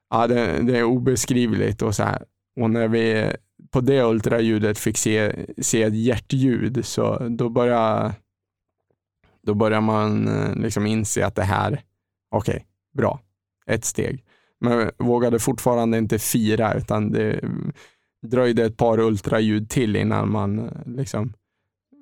ja, 0.09 0.27
det, 0.27 0.61
det 0.61 0.77
är 0.77 0.83
obeskrivligt. 0.83 1.81
Och, 1.81 1.95
så 1.95 2.03
här. 2.03 2.23
och 2.61 2.69
när 2.69 2.87
vi 2.87 3.31
på 3.71 3.81
det 3.81 4.03
ultraljudet 4.03 4.79
fick 4.79 4.97
se, 4.97 5.45
se 5.61 5.83
ett 5.83 5.95
hjärtljud, 5.95 6.85
så 6.85 7.27
då 7.29 7.49
börjar 7.49 8.13
då 9.43 9.53
börjar 9.53 9.81
man 9.81 10.27
eh, 10.27 10.55
liksom 10.55 10.85
inse 10.85 11.25
att 11.25 11.35
det 11.35 11.43
här, 11.43 11.81
okej, 12.31 12.55
okay, 12.55 12.63
bra, 12.97 13.19
ett 13.65 13.85
steg. 13.85 14.23
Men 14.59 14.91
vågade 14.97 15.39
fortfarande 15.39 15.97
inte 15.97 16.19
fira, 16.19 16.73
utan 16.73 17.11
det 17.11 17.39
dröjde 18.27 18.65
ett 18.65 18.77
par 18.77 18.99
ultraljud 18.99 19.69
till 19.69 19.95
innan 19.95 20.31
man 20.31 20.59
eh, 20.59 20.71
liksom 20.85 21.33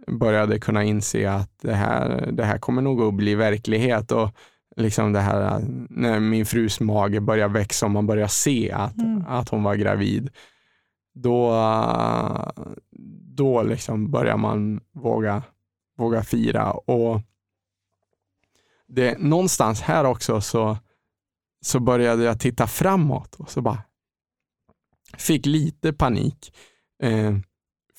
började 0.08 0.60
kunna 0.60 0.84
inse 0.84 1.32
att 1.32 1.60
det 1.62 1.74
här, 1.74 2.32
det 2.32 2.46
här 2.46 2.58
kommer 2.58 2.82
nog 2.82 3.02
att 3.02 3.14
bli 3.14 3.36
verklighet. 3.36 4.12
Och 4.12 4.30
liksom 4.76 5.14
det 5.14 5.20
här 5.20 5.60
när 5.90 6.20
min 6.20 6.46
frus 6.46 6.80
mage 6.80 7.22
börjar 7.22 7.50
växa 7.50 7.86
och 7.86 7.92
man 7.92 8.08
börjar 8.08 8.28
se 8.28 8.72
att, 8.72 8.98
mm. 8.98 9.24
att 9.28 9.50
hon 9.50 9.64
var 9.64 9.76
gravid. 9.76 10.30
Då, 11.16 11.56
då 13.36 13.64
liksom 13.64 14.12
börjar 14.12 14.38
man 14.38 14.82
våga, 14.94 15.44
våga 15.98 16.24
fira. 16.24 16.72
Och 16.72 17.22
det, 18.88 19.18
någonstans 19.20 19.82
här 19.82 20.04
också 20.04 20.42
så, 20.42 20.78
så 21.62 21.80
började 21.80 22.24
jag 22.24 22.40
titta 22.40 22.68
framåt 22.68 23.36
och 23.36 23.50
så 23.50 23.62
bara 23.62 23.84
fick 25.18 25.46
lite 25.46 25.94
panik. 25.94 26.56
Eh, 27.04 27.34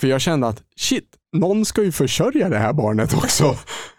för 0.00 0.06
jag 0.06 0.20
kände 0.20 0.46
att 0.46 0.62
shit, 0.76 1.16
någon 1.34 1.64
ska 1.64 1.82
ju 1.82 1.92
försörja 1.92 2.48
det 2.48 2.58
här 2.58 2.72
barnet 2.72 3.14
också. 3.14 3.56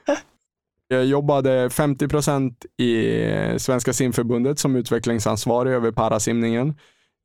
Jag 0.87 1.05
jobbade 1.05 1.69
50 1.69 2.07
procent 2.07 2.65
i 2.77 3.19
Svenska 3.57 3.93
simförbundet 3.93 4.59
som 4.59 4.75
utvecklingsansvarig 4.75 5.71
över 5.71 5.91
parasimningen. 5.91 6.75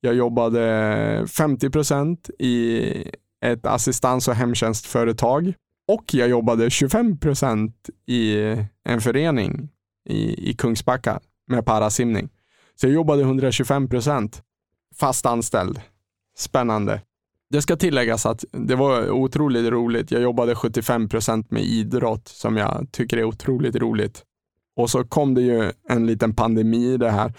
Jag 0.00 0.14
jobbade 0.14 1.26
50 1.28 1.70
procent 1.70 2.30
i 2.38 2.82
ett 3.44 3.66
assistans 3.66 4.28
och 4.28 4.34
hemtjänstföretag 4.34 5.52
och 5.88 6.14
jag 6.14 6.28
jobbade 6.28 6.70
25 6.70 7.18
procent 7.18 7.90
i 8.06 8.36
en 8.84 9.00
förening 9.00 9.68
i, 10.08 10.50
i 10.50 10.54
Kungsbacka 10.54 11.20
med 11.46 11.66
parasimning. 11.66 12.28
Så 12.80 12.86
jag 12.86 12.94
jobbade 12.94 13.22
125 13.22 13.88
procent 13.88 14.42
fast 15.00 15.26
anställd. 15.26 15.80
Spännande. 16.36 17.00
Det 17.50 17.62
ska 17.62 17.76
tilläggas 17.76 18.26
att 18.26 18.44
det 18.52 18.74
var 18.74 19.10
otroligt 19.10 19.70
roligt. 19.70 20.10
Jag 20.10 20.22
jobbade 20.22 20.54
75 20.54 21.08
procent 21.08 21.50
med 21.50 21.62
idrott 21.62 22.28
som 22.28 22.56
jag 22.56 22.88
tycker 22.92 23.16
är 23.16 23.24
otroligt 23.24 23.76
roligt. 23.76 24.22
Och 24.76 24.90
så 24.90 25.04
kom 25.04 25.34
det 25.34 25.42
ju 25.42 25.72
en 25.88 26.06
liten 26.06 26.34
pandemi 26.34 26.92
i 26.92 26.96
det 26.96 27.10
här 27.10 27.32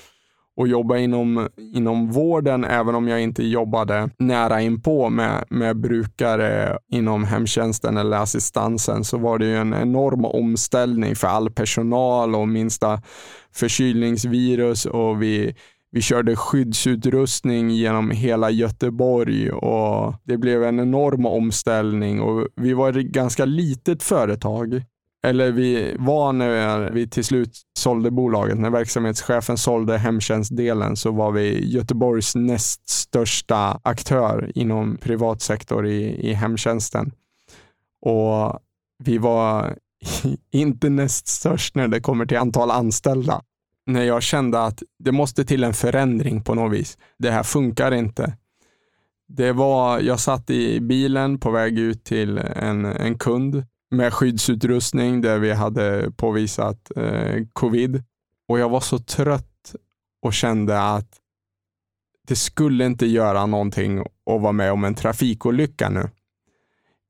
och 0.58 0.68
jobba 0.68 0.98
inom, 0.98 1.50
inom 1.76 2.12
vården, 2.12 2.64
även 2.64 2.96
om 2.96 3.08
jag 3.08 3.22
inte 3.22 3.44
jobbade 3.44 4.10
nära 4.18 4.62
inpå 4.62 5.10
med, 5.10 5.44
med 5.50 5.78
brukare 5.78 6.78
inom 6.92 7.24
hemtjänsten 7.24 7.98
eller 7.98 8.18
assistansen, 8.18 9.04
så 9.04 9.18
var 9.18 9.38
det 9.38 9.46
ju 9.46 9.56
en 9.56 9.74
enorm 9.74 10.26
omställning 10.26 11.16
för 11.16 11.28
all 11.28 11.52
personal 11.52 12.36
och 12.36 12.48
minsta 12.48 13.02
förkylningsvirus 13.54 14.86
och 14.86 15.22
vi 15.22 15.56
vi 15.92 16.02
körde 16.02 16.36
skyddsutrustning 16.36 17.70
genom 17.70 18.12
hela 18.12 18.50
Göteborg 18.50 19.52
och 19.52 20.14
det 20.24 20.38
blev 20.38 20.64
en 20.64 20.80
enorm 20.80 21.26
omställning 21.26 22.22
och 22.22 22.48
vi 22.56 22.74
var 22.74 22.90
ett 22.90 23.06
ganska 23.06 23.46
litet 23.46 24.04
företag. 24.04 24.84
Eller 25.24 25.52
vi 25.52 25.96
var 26.00 26.34
när 26.34 26.92
vi 26.92 27.08
till 27.08 27.24
slut 27.24 27.62
sålde 27.80 28.12
bolaget, 28.12 28.58
när 28.58 28.70
verksamhetschefen 28.70 29.58
sålde 29.58 29.98
hemtjänstdelen 29.98 30.96
så 30.96 31.12
var 31.12 31.32
vi 31.32 31.72
Göteborgs 31.74 32.36
näst 32.36 32.90
största 32.90 33.80
aktör 33.84 34.52
inom 34.56 34.98
privat 34.98 35.42
sektor 35.42 35.88
i, 35.88 36.30
i 36.30 36.34
hemtjänsten. 36.34 37.12
Och 38.02 38.60
vi 39.04 39.18
var 39.18 39.78
inte 40.52 40.90
näst 40.90 41.28
störst 41.28 41.76
när 41.76 41.88
det 41.88 42.00
kommer 42.00 42.26
till 42.26 42.38
antal 42.38 42.72
anställda 42.72 43.42
när 43.86 44.04
jag 44.04 44.24
kände 44.24 44.64
att 44.64 44.84
det 45.00 45.12
måste 45.12 45.46
till 45.46 45.64
en 45.64 45.74
förändring 45.74 46.44
på 46.44 46.56
något 46.56 46.74
vis. 46.74 46.98
Det 47.18 47.32
här 47.32 47.44
funkar 47.44 47.92
inte. 47.94 48.38
Det 49.28 49.52
var, 49.52 50.00
jag 50.00 50.20
satt 50.20 50.50
i 50.50 50.80
bilen 50.80 51.40
på 51.40 51.52
väg 51.52 51.80
ut 51.80 52.04
till 52.04 52.38
en, 52.38 52.86
en 52.86 53.18
kund 53.18 53.66
med 53.92 54.14
skyddsutrustning 54.14 55.22
där 55.22 55.40
vi 55.40 55.54
hade 55.54 56.12
påvisat 56.12 56.92
eh, 56.96 57.46
covid 57.54 58.04
och 58.48 58.60
jag 58.60 58.70
var 58.70 58.80
så 58.80 59.00
trött 59.00 59.76
och 60.22 60.34
kände 60.34 60.82
att 60.82 61.18
det 62.28 62.36
skulle 62.36 62.86
inte 62.86 63.06
göra 63.06 63.46
någonting 63.46 64.00
att 64.00 64.42
vara 64.42 64.52
med 64.52 64.72
om 64.72 64.84
en 64.84 64.96
trafikolycka 64.96 65.90
nu. 65.90 66.10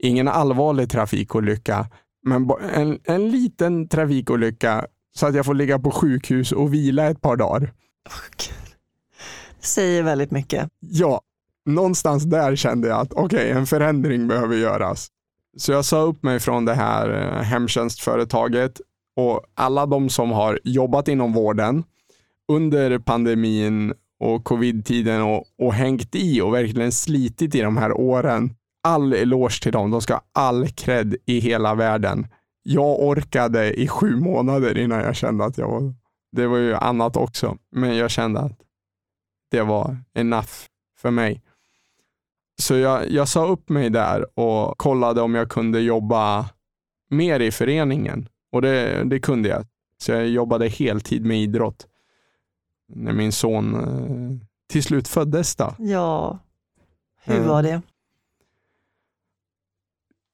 Ingen 0.04 0.28
allvarlig 0.28 0.90
trafikolycka, 0.90 1.88
men 2.24 2.52
en, 2.74 3.00
en 3.04 3.30
liten 3.30 3.88
trafikolycka 3.88 4.86
så 5.16 5.28
att 5.28 5.36
jag 5.36 5.45
får 5.45 5.53
ligga 5.53 5.80
på 5.80 5.91
sjukhus 5.91 6.51
och 6.51 6.74
vila 6.74 7.09
ett 7.09 7.22
par 7.22 7.36
dagar. 7.36 7.74
Det 9.59 9.66
säger 9.66 10.03
väldigt 10.03 10.32
mycket. 10.32 10.70
Ja, 10.80 11.22
någonstans 11.66 12.24
där 12.24 12.55
kände 12.55 12.88
jag 12.88 12.99
att 12.99 13.14
okej, 13.14 13.24
okay, 13.24 13.49
en 13.49 13.68
förändring 13.68 14.28
behöver 14.28 14.55
göras. 14.55 15.07
Så 15.57 15.72
jag 15.72 15.86
sa 15.86 16.01
upp 16.01 16.24
mig 16.24 16.39
från 16.39 16.66
det 16.66 16.74
här 16.74 17.09
eh, 17.09 17.43
hemtjänstföretaget 17.43 18.82
och 19.16 19.41
alla 19.53 19.86
de 19.86 20.09
som 20.09 20.32
har 20.32 20.59
jobbat 20.64 21.07
inom 21.07 21.34
vården 21.34 21.84
under 22.47 22.99
pandemin 22.99 23.93
och 24.20 24.43
covid-tiden 24.43 25.22
och, 25.22 25.43
och 25.59 25.74
hängt 25.74 26.16
i 26.16 26.41
och 26.41 26.53
verkligen 26.53 26.91
slitit 26.91 27.55
i 27.55 27.62
de 27.62 27.78
här 27.78 27.91
åren. 27.91 28.53
All 28.84 29.14
eloge 29.14 29.62
till 29.62 29.72
dem. 29.72 29.91
De 29.91 30.01
ska 30.01 30.14
ha 30.14 30.22
all 30.34 30.68
cred 30.68 31.16
i 31.26 31.39
hela 31.39 31.76
världen 31.76 32.28
jag 32.64 32.99
orkade 32.99 33.74
i 33.74 33.88
sju 33.88 34.16
månader 34.16 34.78
innan 34.78 34.99
jag 34.99 35.16
kände 35.16 35.45
att 35.45 35.57
jag 35.57 35.68
var... 35.68 35.93
Det 36.32 36.47
var 36.47 36.57
ju 36.57 36.74
annat 36.76 37.18
också, 37.18 37.57
men 37.72 37.97
jag 37.97 38.12
kände 38.12 38.39
att 38.39 38.59
det 39.51 39.62
var 39.62 39.97
enough 40.14 40.49
för 40.97 41.12
mig. 41.12 41.41
Så 42.62 42.76
jag, 42.76 43.09
jag 43.09 43.28
sa 43.28 43.47
upp 43.47 43.70
mig 43.70 43.89
där 43.89 44.39
och 44.39 44.78
kollade 44.78 45.22
om 45.22 45.36
jag 45.36 45.49
kunde 45.49 45.82
jobba 45.82 46.49
mer 47.09 47.39
i 47.39 47.51
föreningen. 47.51 48.30
Och 48.51 48.62
det, 48.62 49.03
det 49.03 49.20
kunde 49.20 49.49
jag. 49.49 49.66
Så 49.97 50.12
jag 50.12 50.28
jobbade 50.28 50.68
heltid 50.68 51.26
med 51.26 51.38
idrott. 51.41 51.88
När 52.88 53.14
min 53.14 53.32
son 53.32 53.76
eh, 53.76 54.47
till 54.70 54.84
slut 54.84 55.07
föddes. 55.07 55.55
Då. 55.55 55.76
Ja, 55.80 56.39
hur 57.24 57.36
Mm. 57.36 57.47
var 57.47 57.64
det? 57.64 57.82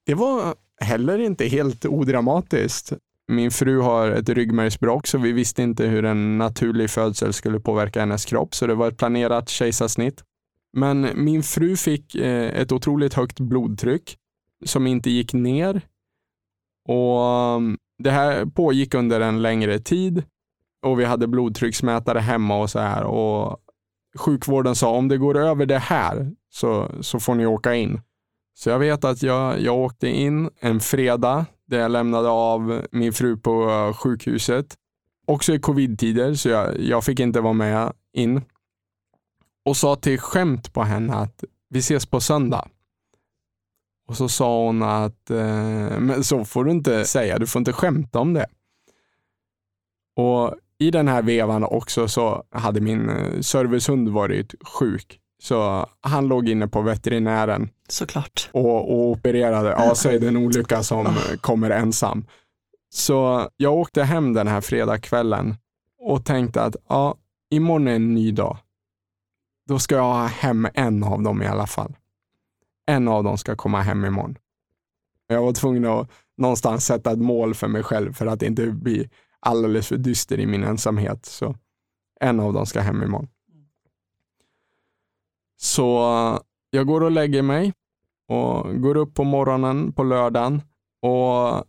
Det 0.05 0.13
var 0.15 0.55
heller 0.81 1.19
inte 1.19 1.45
helt 1.45 1.85
odramatiskt. 1.85 2.93
Min 3.27 3.51
fru 3.51 3.81
har 3.81 4.11
ett 4.11 4.29
ryggmärgsbråck 4.29 5.07
så 5.07 5.17
vi 5.17 5.31
visste 5.31 5.63
inte 5.63 5.87
hur 5.87 6.05
en 6.05 6.37
naturlig 6.37 6.89
födsel 6.89 7.33
skulle 7.33 7.59
påverka 7.59 7.99
hennes 7.99 8.25
kropp 8.25 8.55
så 8.55 8.67
det 8.67 8.75
var 8.75 8.87
ett 8.87 8.97
planerat 8.97 9.49
kejsarsnitt. 9.49 10.23
Men 10.73 11.09
min 11.15 11.43
fru 11.43 11.77
fick 11.77 12.15
eh, 12.15 12.61
ett 12.61 12.71
otroligt 12.71 13.13
högt 13.13 13.39
blodtryck 13.39 14.17
som 14.65 14.87
inte 14.87 15.09
gick 15.09 15.33
ner. 15.33 15.81
Och 16.87 17.55
um, 17.55 17.77
Det 18.03 18.11
här 18.11 18.45
pågick 18.45 18.93
under 18.93 19.21
en 19.21 19.41
längre 19.41 19.79
tid 19.79 20.23
och 20.81 20.99
vi 20.99 21.05
hade 21.05 21.27
blodtrycksmätare 21.27 22.19
hemma 22.19 22.57
och 22.57 22.69
så 22.69 22.79
här. 22.79 23.03
Och 23.03 23.57
sjukvården 24.17 24.75
sa 24.75 24.91
om 24.91 25.07
det 25.07 25.17
går 25.17 25.37
över 25.37 25.65
det 25.65 25.79
här 25.79 26.31
så, 26.49 26.91
så 27.01 27.19
får 27.19 27.35
ni 27.35 27.45
åka 27.45 27.75
in. 27.75 28.01
Så 28.57 28.69
jag 28.69 28.79
vet 28.79 29.03
att 29.03 29.23
jag, 29.23 29.61
jag 29.61 29.77
åkte 29.77 30.07
in 30.07 30.49
en 30.59 30.79
fredag 30.79 31.45
där 31.65 31.79
jag 31.79 31.91
lämnade 31.91 32.29
av 32.29 32.85
min 32.91 33.13
fru 33.13 33.37
på 33.37 33.93
sjukhuset. 33.97 34.75
Också 35.27 35.53
i 35.53 35.59
covid-tider, 35.59 36.33
så 36.33 36.49
jag, 36.49 36.79
jag 36.79 37.03
fick 37.03 37.19
inte 37.19 37.41
vara 37.41 37.53
med 37.53 37.93
in. 38.13 38.41
Och 39.65 39.77
sa 39.77 39.95
till 39.95 40.19
skämt 40.19 40.73
på 40.73 40.83
henne 40.83 41.13
att 41.13 41.43
vi 41.69 41.79
ses 41.79 42.05
på 42.05 42.19
söndag. 42.19 42.67
Och 44.07 44.17
så 44.17 44.29
sa 44.29 44.65
hon 44.65 44.83
att 44.83 45.29
eh, 45.29 45.99
men 45.99 46.23
så 46.23 46.45
får 46.45 46.65
du 46.65 46.71
inte 46.71 47.05
säga, 47.05 47.39
du 47.39 47.47
får 47.47 47.59
inte 47.59 47.73
skämta 47.73 48.19
om 48.19 48.33
det. 48.33 48.45
Och 50.15 50.55
i 50.77 50.91
den 50.91 51.07
här 51.07 51.21
vevan 51.21 51.63
också 51.63 52.07
så 52.07 52.43
hade 52.49 52.81
min 52.81 53.09
eh, 53.09 53.41
servicehund 53.41 54.09
varit 54.09 54.55
sjuk. 54.67 55.19
Så 55.39 55.89
han 56.01 56.27
låg 56.27 56.49
inne 56.49 56.67
på 56.67 56.81
veterinären 56.81 57.69
Såklart. 57.89 58.49
och, 58.51 58.91
och 58.91 59.09
opererade. 59.09 59.69
Ja, 59.69 59.95
så 59.95 60.09
är 60.09 60.19
det 60.19 60.27
en 60.27 60.37
olycka 60.37 60.83
som 60.83 61.07
kommer 61.41 61.69
ensam. 61.69 62.25
Så 62.89 63.49
jag 63.57 63.73
åkte 63.73 64.03
hem 64.03 64.33
den 64.33 64.47
här 64.47 64.61
fredagskvällen 64.61 65.55
och 65.99 66.25
tänkte 66.25 66.63
att 66.63 66.75
ja, 66.89 67.15
imorgon 67.49 67.87
är 67.87 67.95
en 67.95 68.13
ny 68.13 68.31
dag. 68.31 68.57
Då 69.67 69.79
ska 69.79 69.95
jag 69.95 70.03
ha 70.03 70.25
hem 70.25 70.67
en 70.73 71.03
av 71.03 71.21
dem 71.23 71.41
i 71.41 71.47
alla 71.47 71.67
fall. 71.67 71.95
En 72.85 73.07
av 73.07 73.23
dem 73.23 73.37
ska 73.37 73.55
komma 73.55 73.81
hem 73.81 74.05
imorgon. 74.05 74.37
Jag 75.27 75.41
var 75.41 75.53
tvungen 75.53 75.85
att 75.85 76.11
någonstans 76.37 76.85
sätta 76.85 77.11
ett 77.11 77.19
mål 77.19 77.55
för 77.55 77.67
mig 77.67 77.83
själv 77.83 78.13
för 78.13 78.25
att 78.25 78.41
inte 78.41 78.67
bli 78.67 79.09
alldeles 79.39 79.87
för 79.87 79.97
dyster 79.97 80.39
i 80.39 80.45
min 80.45 80.63
ensamhet. 80.63 81.25
Så 81.25 81.55
en 82.19 82.39
av 82.39 82.53
dem 82.53 82.65
ska 82.65 82.81
hem 82.81 83.03
imorgon. 83.03 83.27
Så 85.57 85.97
eh, 85.99 86.39
jag 86.69 86.87
går 86.87 87.03
och 87.03 87.11
lägger 87.11 87.41
mig 87.41 87.73
och 88.27 88.81
går 88.81 88.97
upp 88.97 89.13
på 89.13 89.23
morgonen 89.23 89.93
på 89.93 90.03
lördagen 90.03 90.61
och 91.01 91.63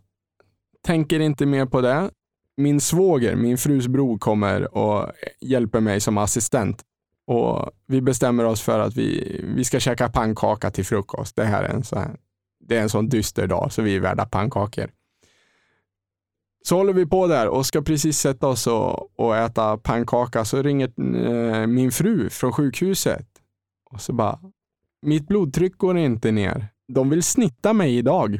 tänker 0.81 1.19
inte 1.19 1.45
mer 1.45 1.65
på 1.65 1.81
det. 1.81 2.09
Min 2.57 2.81
svåger, 2.81 3.35
min 3.35 3.57
frus 3.57 3.87
bror, 3.87 4.17
kommer 4.17 4.77
och 4.77 5.11
hjälper 5.41 5.79
mig 5.79 5.99
som 5.99 6.17
assistent. 6.17 6.83
Och 7.27 7.71
Vi 7.87 8.01
bestämmer 8.01 8.45
oss 8.45 8.61
för 8.61 8.79
att 8.79 8.95
vi, 8.95 9.41
vi 9.55 9.63
ska 9.63 9.79
käka 9.79 10.09
pannkaka 10.09 10.71
till 10.71 10.85
frukost. 10.85 11.35
Det 11.35 11.45
här 11.45 11.63
är 11.63 11.69
en, 11.69 11.83
så 11.83 11.99
här, 11.99 12.17
det 12.59 12.77
är 12.77 12.81
en 12.81 12.89
sån 12.89 13.09
dyster 13.09 13.47
dag 13.47 13.71
så 13.71 13.81
vi 13.81 13.95
är 13.95 13.99
värda 13.99 14.25
pannkakor. 14.25 14.89
Så 16.65 16.75
håller 16.75 16.93
vi 16.93 17.05
på 17.05 17.27
där 17.27 17.47
och 17.47 17.65
ska 17.65 17.81
precis 17.81 18.19
sätta 18.19 18.47
oss 18.47 18.67
och, 18.67 19.19
och 19.19 19.37
äta 19.37 19.77
pannkaka 19.77 20.45
så 20.45 20.61
ringer 20.61 20.91
eh, 21.15 21.67
min 21.67 21.91
fru 21.91 22.29
från 22.29 22.53
sjukhuset 22.53 23.28
och 23.93 24.01
så 24.01 24.13
bara, 24.13 24.39
mitt 25.01 25.27
blodtryck 25.27 25.77
går 25.77 25.97
inte 25.97 26.31
ner. 26.31 26.67
De 26.87 27.09
vill 27.09 27.23
snitta 27.23 27.73
mig 27.73 27.97
idag. 27.97 28.39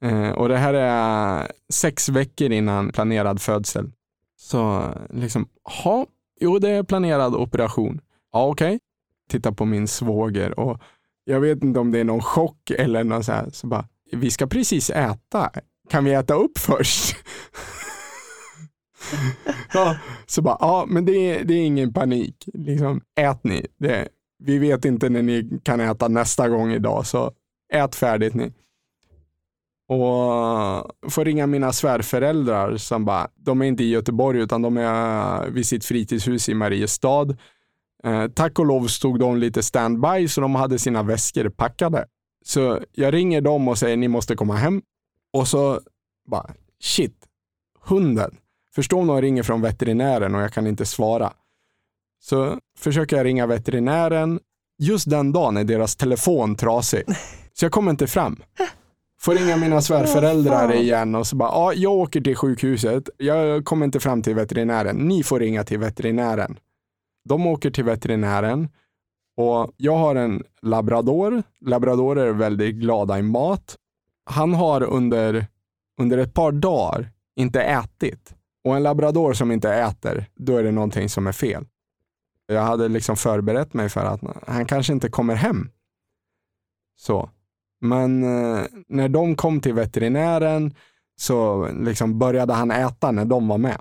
Eh, 0.00 0.30
och 0.30 0.48
det 0.48 0.56
här 0.56 0.74
är 0.74 1.52
sex 1.72 2.08
veckor 2.08 2.52
innan 2.52 2.92
planerad 2.92 3.40
födsel. 3.40 3.92
Så 4.36 4.92
liksom, 5.10 5.48
ha, 5.84 6.06
jo 6.40 6.58
det 6.58 6.70
är 6.70 6.82
planerad 6.82 7.34
operation. 7.34 8.00
Ja 8.32 8.46
okej. 8.46 8.78
Titta 9.30 9.52
på 9.52 9.64
min 9.64 9.88
svåger 9.88 10.60
och 10.60 10.80
jag 11.24 11.40
vet 11.40 11.62
inte 11.62 11.80
om 11.80 11.92
det 11.92 12.00
är 12.00 12.04
någon 12.04 12.22
chock 12.22 12.70
eller 12.70 13.04
något 13.04 13.24
så 13.24 13.32
här. 13.32 13.50
Så 13.52 13.66
bara, 13.66 13.88
vi 14.12 14.30
ska 14.30 14.46
precis 14.46 14.90
äta. 14.90 15.50
Kan 15.90 16.04
vi 16.04 16.12
äta 16.12 16.34
upp 16.34 16.58
först? 16.58 17.16
ja, 19.72 19.96
så 20.26 20.42
bara, 20.42 20.56
ja 20.60 20.84
men 20.88 21.04
det 21.04 21.12
är, 21.12 21.44
det 21.44 21.54
är 21.54 21.66
ingen 21.66 21.92
panik. 21.92 22.48
Liksom, 22.54 23.00
ät 23.20 23.44
ni. 23.44 23.66
Det, 23.78 24.08
vi 24.38 24.58
vet 24.58 24.84
inte 24.84 25.08
när 25.08 25.22
ni 25.22 25.60
kan 25.62 25.80
äta 25.80 26.08
nästa 26.08 26.48
gång 26.48 26.72
idag, 26.72 27.06
så 27.06 27.32
ät 27.72 27.94
färdigt 27.94 28.34
ni. 28.34 28.52
Och 29.88 31.12
får 31.12 31.24
ringa 31.24 31.46
mina 31.46 31.72
svärföräldrar 31.72 32.76
som 32.76 33.04
bara, 33.04 33.28
de 33.34 33.62
är 33.62 33.66
inte 33.66 33.84
i 33.84 33.90
Göteborg 33.90 34.40
utan 34.40 34.62
de 34.62 34.76
är 34.76 35.50
vid 35.50 35.66
sitt 35.66 35.84
fritidshus 35.84 36.48
i 36.48 36.54
Mariestad. 36.54 37.36
Eh, 38.04 38.26
tack 38.34 38.58
och 38.58 38.66
lov 38.66 38.86
stod 38.86 39.18
de 39.18 39.36
lite 39.36 39.62
standby 39.62 40.28
så 40.28 40.40
de 40.40 40.54
hade 40.54 40.78
sina 40.78 41.02
väskor 41.02 41.48
packade. 41.48 42.06
Så 42.44 42.80
jag 42.92 43.14
ringer 43.14 43.40
dem 43.40 43.68
och 43.68 43.78
säger 43.78 43.96
ni 43.96 44.08
måste 44.08 44.36
komma 44.36 44.56
hem. 44.56 44.82
Och 45.32 45.48
så 45.48 45.80
bara, 46.30 46.54
shit, 46.80 47.16
hunden. 47.80 48.36
Förstå 48.76 49.00
om 49.00 49.06
de 49.06 49.20
ringer 49.20 49.42
från 49.42 49.60
veterinären 49.60 50.34
och 50.34 50.40
jag 50.40 50.52
kan 50.52 50.66
inte 50.66 50.86
svara. 50.86 51.32
Så 52.22 52.58
försöker 52.78 53.16
jag 53.16 53.26
ringa 53.26 53.46
veterinären. 53.46 54.40
Just 54.78 55.10
den 55.10 55.32
dagen 55.32 55.56
är 55.56 55.64
deras 55.64 55.96
telefon 55.96 56.56
trasig. 56.56 57.04
Så 57.52 57.64
jag 57.64 57.72
kommer 57.72 57.90
inte 57.90 58.06
fram. 58.06 58.42
Får 59.20 59.34
ringa 59.34 59.56
mina 59.56 59.80
svärföräldrar 59.80 60.74
igen 60.74 61.14
och 61.14 61.26
så 61.26 61.36
bara, 61.36 61.48
ja, 61.48 61.72
jag 61.72 61.92
åker 61.92 62.20
till 62.20 62.36
sjukhuset. 62.36 63.08
Jag 63.16 63.64
kommer 63.64 63.86
inte 63.86 64.00
fram 64.00 64.22
till 64.22 64.34
veterinären. 64.34 64.96
Ni 64.96 65.22
får 65.22 65.40
ringa 65.40 65.64
till 65.64 65.78
veterinären. 65.78 66.58
De 67.24 67.46
åker 67.46 67.70
till 67.70 67.84
veterinären 67.84 68.68
och 69.36 69.72
jag 69.76 69.96
har 69.96 70.14
en 70.14 70.42
labrador. 70.62 71.42
Labradorer 71.60 72.26
är 72.26 72.32
väldigt 72.32 72.74
glada 72.74 73.18
i 73.18 73.22
mat. 73.22 73.76
Han 74.24 74.54
har 74.54 74.82
under, 74.82 75.46
under 76.00 76.18
ett 76.18 76.34
par 76.34 76.52
dagar 76.52 77.10
inte 77.36 77.62
ätit. 77.62 78.35
Och 78.66 78.76
en 78.76 78.82
labrador 78.82 79.32
som 79.32 79.52
inte 79.52 79.72
äter, 79.74 80.26
då 80.34 80.56
är 80.56 80.62
det 80.62 80.70
någonting 80.70 81.08
som 81.08 81.26
är 81.26 81.32
fel. 81.32 81.64
Jag 82.46 82.62
hade 82.62 82.88
liksom 82.88 83.16
förberett 83.16 83.74
mig 83.74 83.88
för 83.88 84.04
att 84.04 84.20
han 84.46 84.66
kanske 84.66 84.92
inte 84.92 85.08
kommer 85.08 85.34
hem. 85.34 85.70
Så. 86.96 87.30
Men 87.80 88.22
eh, 88.22 88.64
när 88.88 89.08
de 89.08 89.36
kom 89.36 89.60
till 89.60 89.74
veterinären 89.74 90.74
så 91.16 91.68
liksom 91.72 92.18
började 92.18 92.52
han 92.52 92.70
äta 92.70 93.10
när 93.10 93.24
de 93.24 93.48
var 93.48 93.58
med. 93.58 93.78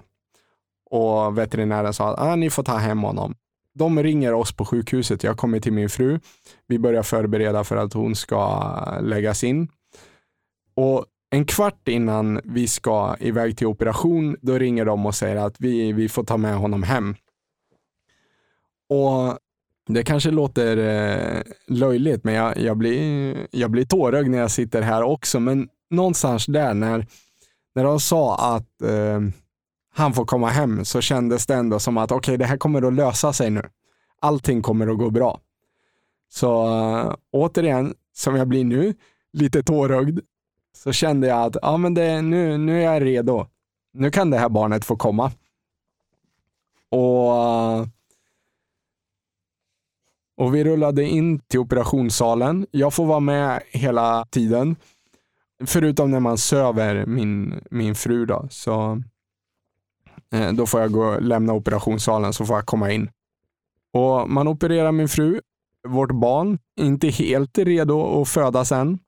Och 0.90 1.38
veterinären 1.38 1.94
sa 1.94 2.14
att 2.14 2.20
ah, 2.20 2.36
ni 2.36 2.50
får 2.50 2.64
ta 2.64 2.78
hem 2.78 3.04
honom. 3.04 3.36
De 3.74 4.04
ringer 4.04 4.34
oss 4.34 4.56
på 4.56 4.66
sjukhuset. 4.66 5.24
Jag 5.24 5.38
kommer 5.38 5.60
till 5.60 5.74
min 5.74 5.90
fru. 5.90 6.20
Vi 6.68 6.80
börjar 6.80 7.04
förbereda 7.04 7.64
för 7.64 7.78
att 7.78 7.94
hon 7.94 8.16
ska 8.16 8.74
eh, 8.88 9.04
läggas 9.04 9.44
in. 9.44 9.68
Och 10.76 11.06
en 11.36 11.46
kvart 11.46 11.88
innan 11.88 12.42
vi 12.44 12.68
ska 12.68 13.16
iväg 13.20 13.58
till 13.58 13.68
operation, 13.68 14.38
då 14.42 14.58
ringer 14.58 14.86
de 14.86 15.06
och 15.06 15.16
säger 15.16 15.36
att 15.36 15.56
vi, 15.60 15.94
vi 15.94 16.10
får 16.10 16.24
ta 16.24 16.38
med 16.38 16.56
honom 16.56 16.84
hem. 16.84 17.16
Och 18.90 19.38
det 19.88 20.04
kanske 20.04 20.32
låter 20.32 20.78
eh, 20.78 21.42
löjligt, 21.68 22.24
men 22.24 22.34
jag, 22.34 22.58
jag, 22.58 22.78
blir, 22.78 23.36
jag 23.52 23.72
blir 23.72 23.86
tårögd 23.86 24.30
när 24.30 24.38
jag 24.38 24.52
sitter 24.52 24.82
här 24.82 25.04
också. 25.04 25.40
Men 25.40 25.70
någonstans 25.90 26.46
där 26.46 26.74
när, 26.74 27.08
när 27.76 27.84
de 27.84 28.00
sa 28.00 28.56
att 28.56 28.82
eh, 28.82 29.22
han 29.94 30.14
får 30.14 30.26
komma 30.26 30.50
hem 30.50 30.86
så 30.86 31.02
kändes 31.02 31.46
det 31.46 31.56
ändå 31.56 31.80
som 31.80 31.98
att 31.98 32.12
okej, 32.12 32.18
okay, 32.18 32.38
det 32.38 32.46
här 32.46 32.58
kommer 32.58 32.88
att 32.88 32.94
lösa 32.94 33.34
sig 33.34 33.50
nu. 33.50 33.62
Allting 34.22 34.62
kommer 34.62 34.88
att 34.88 34.98
gå 34.98 35.10
bra. 35.10 35.40
Så 36.30 36.68
eh, 36.68 37.16
återigen, 37.32 37.94
som 38.14 38.36
jag 38.36 38.48
blir 38.48 38.64
nu, 38.64 38.94
lite 39.34 39.64
tårögd, 39.64 40.20
så 40.76 40.92
kände 40.92 41.28
jag 41.28 41.42
att 41.42 41.58
ja, 41.62 41.78
men 41.78 41.94
det, 41.94 42.22
nu, 42.22 42.58
nu 42.58 42.84
är 42.84 42.94
jag 42.94 43.06
redo. 43.06 43.48
Nu 43.94 44.12
kan 44.12 44.30
det 44.30 44.38
här 44.38 44.50
barnet 44.50 44.86
få 44.86 44.96
komma. 44.96 45.32
Och, 46.90 47.32
och 50.38 50.56
vi 50.56 50.64
rullade 50.64 51.04
in 51.04 51.40
till 51.40 51.60
operationssalen. 51.60 52.68
Jag 52.72 52.94
får 52.94 53.06
vara 53.06 53.20
med 53.20 53.64
hela 53.72 54.26
tiden. 54.26 54.76
Förutom 55.66 56.12
när 56.12 56.20
man 56.20 56.38
söver 56.38 57.06
min, 57.06 57.62
min 57.72 57.96
fru. 57.96 58.26
Då, 58.26 58.48
så 58.50 59.02
eh, 60.34 60.54
då 60.54 60.66
får 60.66 60.82
jag 60.82 60.92
gå 60.92 61.06
och 61.06 61.22
lämna 61.22 61.54
operationssalen 61.54 62.34
så 62.34 62.46
får 62.46 62.56
jag 62.56 62.66
komma 62.66 62.92
in. 62.92 63.10
Och 63.94 64.30
Man 64.30 64.48
opererar 64.48 64.92
min 64.92 65.10
fru 65.10 65.42
vårt 65.88 66.12
barn 66.12 66.60
inte 66.80 67.08
helt 67.08 67.58
redo 67.58 68.22
att 68.22 68.30
födas 68.30 68.72
än. 68.72 69.00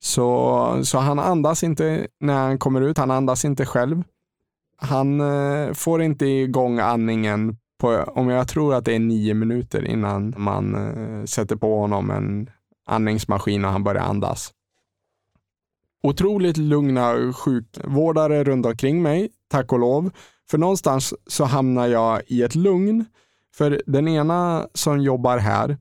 Så, 0.00 0.80
så 0.84 0.98
han 0.98 1.18
andas 1.18 1.62
inte 1.62 2.06
när 2.20 2.34
han 2.34 2.58
kommer 2.58 2.80
ut. 2.80 2.98
Han 2.98 3.10
andas 3.10 3.44
inte 3.44 3.66
själv. 3.66 4.02
Han 4.76 5.20
eh, 5.20 5.72
får 5.72 6.02
inte 6.02 6.26
igång 6.26 6.78
andningen 6.78 7.56
på, 7.78 8.04
om 8.08 8.28
jag 8.28 8.48
tror 8.48 8.74
att 8.74 8.84
det 8.84 8.94
är 8.94 8.98
nio 8.98 9.34
minuter 9.34 9.84
innan 9.84 10.34
man 10.36 10.74
eh, 10.74 11.24
sätter 11.24 11.56
på 11.56 11.78
honom 11.78 12.10
en 12.10 12.50
andningsmaskin 12.86 13.64
och 13.64 13.70
han 13.70 13.84
börjar 13.84 14.02
andas. 14.02 14.52
Otroligt 16.02 16.56
lugna 16.56 17.32
sjukvårdare 17.32 18.44
runt 18.44 18.66
omkring 18.66 19.02
mig, 19.02 19.30
tack 19.48 19.72
och 19.72 19.78
lov. 19.78 20.10
För 20.50 20.58
någonstans 20.58 21.14
så 21.26 21.44
hamnar 21.44 21.86
jag 21.86 22.22
i 22.26 22.42
ett 22.42 22.54
lugn. 22.54 23.04
För 23.54 23.82
den 23.86 24.08
ena 24.08 24.68
som 24.74 25.00
jobbar 25.00 25.38
här, 25.38 25.76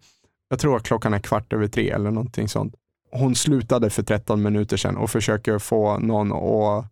jag 0.49 0.59
tror 0.59 0.76
att 0.76 0.84
klockan 0.84 1.13
är 1.13 1.20
kvart 1.20 1.53
över 1.53 1.68
tre 1.68 1.89
eller 1.89 2.11
någonting 2.11 2.47
sånt. 2.47 2.76
Hon 3.12 3.36
slutade 3.36 3.89
för 3.89 4.03
13 4.03 4.41
minuter 4.41 4.78
sedan 4.78 4.97
och 4.97 5.10
försöker 5.10 5.60
få 5.60 5.99
någon 5.99 6.32
att 6.32 6.86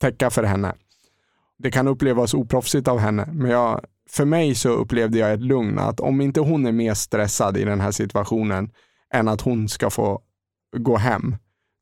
täcka 0.00 0.30
för 0.30 0.42
henne. 0.42 0.74
Det 1.58 1.70
kan 1.70 1.88
upplevas 1.88 2.34
oproffsigt 2.34 2.88
av 2.88 2.98
henne, 2.98 3.28
men 3.32 3.50
jag, 3.50 3.84
för 4.10 4.24
mig 4.24 4.54
så 4.54 4.68
upplevde 4.68 5.18
jag 5.18 5.32
ett 5.32 5.40
lugn 5.40 5.78
att 5.78 6.00
om 6.00 6.20
inte 6.20 6.40
hon 6.40 6.66
är 6.66 6.72
mer 6.72 6.94
stressad 6.94 7.56
i 7.56 7.64
den 7.64 7.80
här 7.80 7.90
situationen 7.90 8.70
än 9.12 9.28
att 9.28 9.40
hon 9.40 9.68
ska 9.68 9.90
få 9.90 10.22
gå 10.76 10.96
hem, 10.96 11.36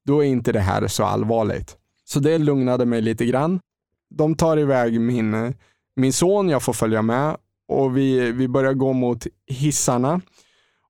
då 0.07 0.25
är 0.25 0.27
inte 0.27 0.53
det 0.53 0.61
här 0.61 0.87
så 0.87 1.05
allvarligt. 1.05 1.77
Så 2.05 2.21
det 2.21 2.39
lugnade 2.39 2.87
mig 2.87 3.03
lite 3.03 3.27
grann. 3.27 3.61
De 4.11 4.35
tar 4.35 4.57
iväg 4.57 5.01
min, 5.01 5.55
min 5.97 6.13
son, 6.13 6.49
jag 6.49 6.63
får 6.63 6.73
följa 6.73 7.03
med 7.03 7.37
och 7.69 7.97
vi, 7.97 8.33
vi 8.33 8.49
börjar 8.49 8.73
gå 8.73 8.93
mot 8.93 9.27
hissarna. 9.47 10.21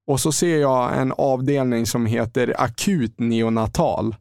Och 0.07 0.21
så 0.21 0.33
ser 0.33 0.61
jag 0.61 0.99
en 1.01 1.13
avdelning 1.13 1.87
som 1.87 2.07
heter 2.07 2.55
akut 2.59 3.21
neonatal. 3.21 4.17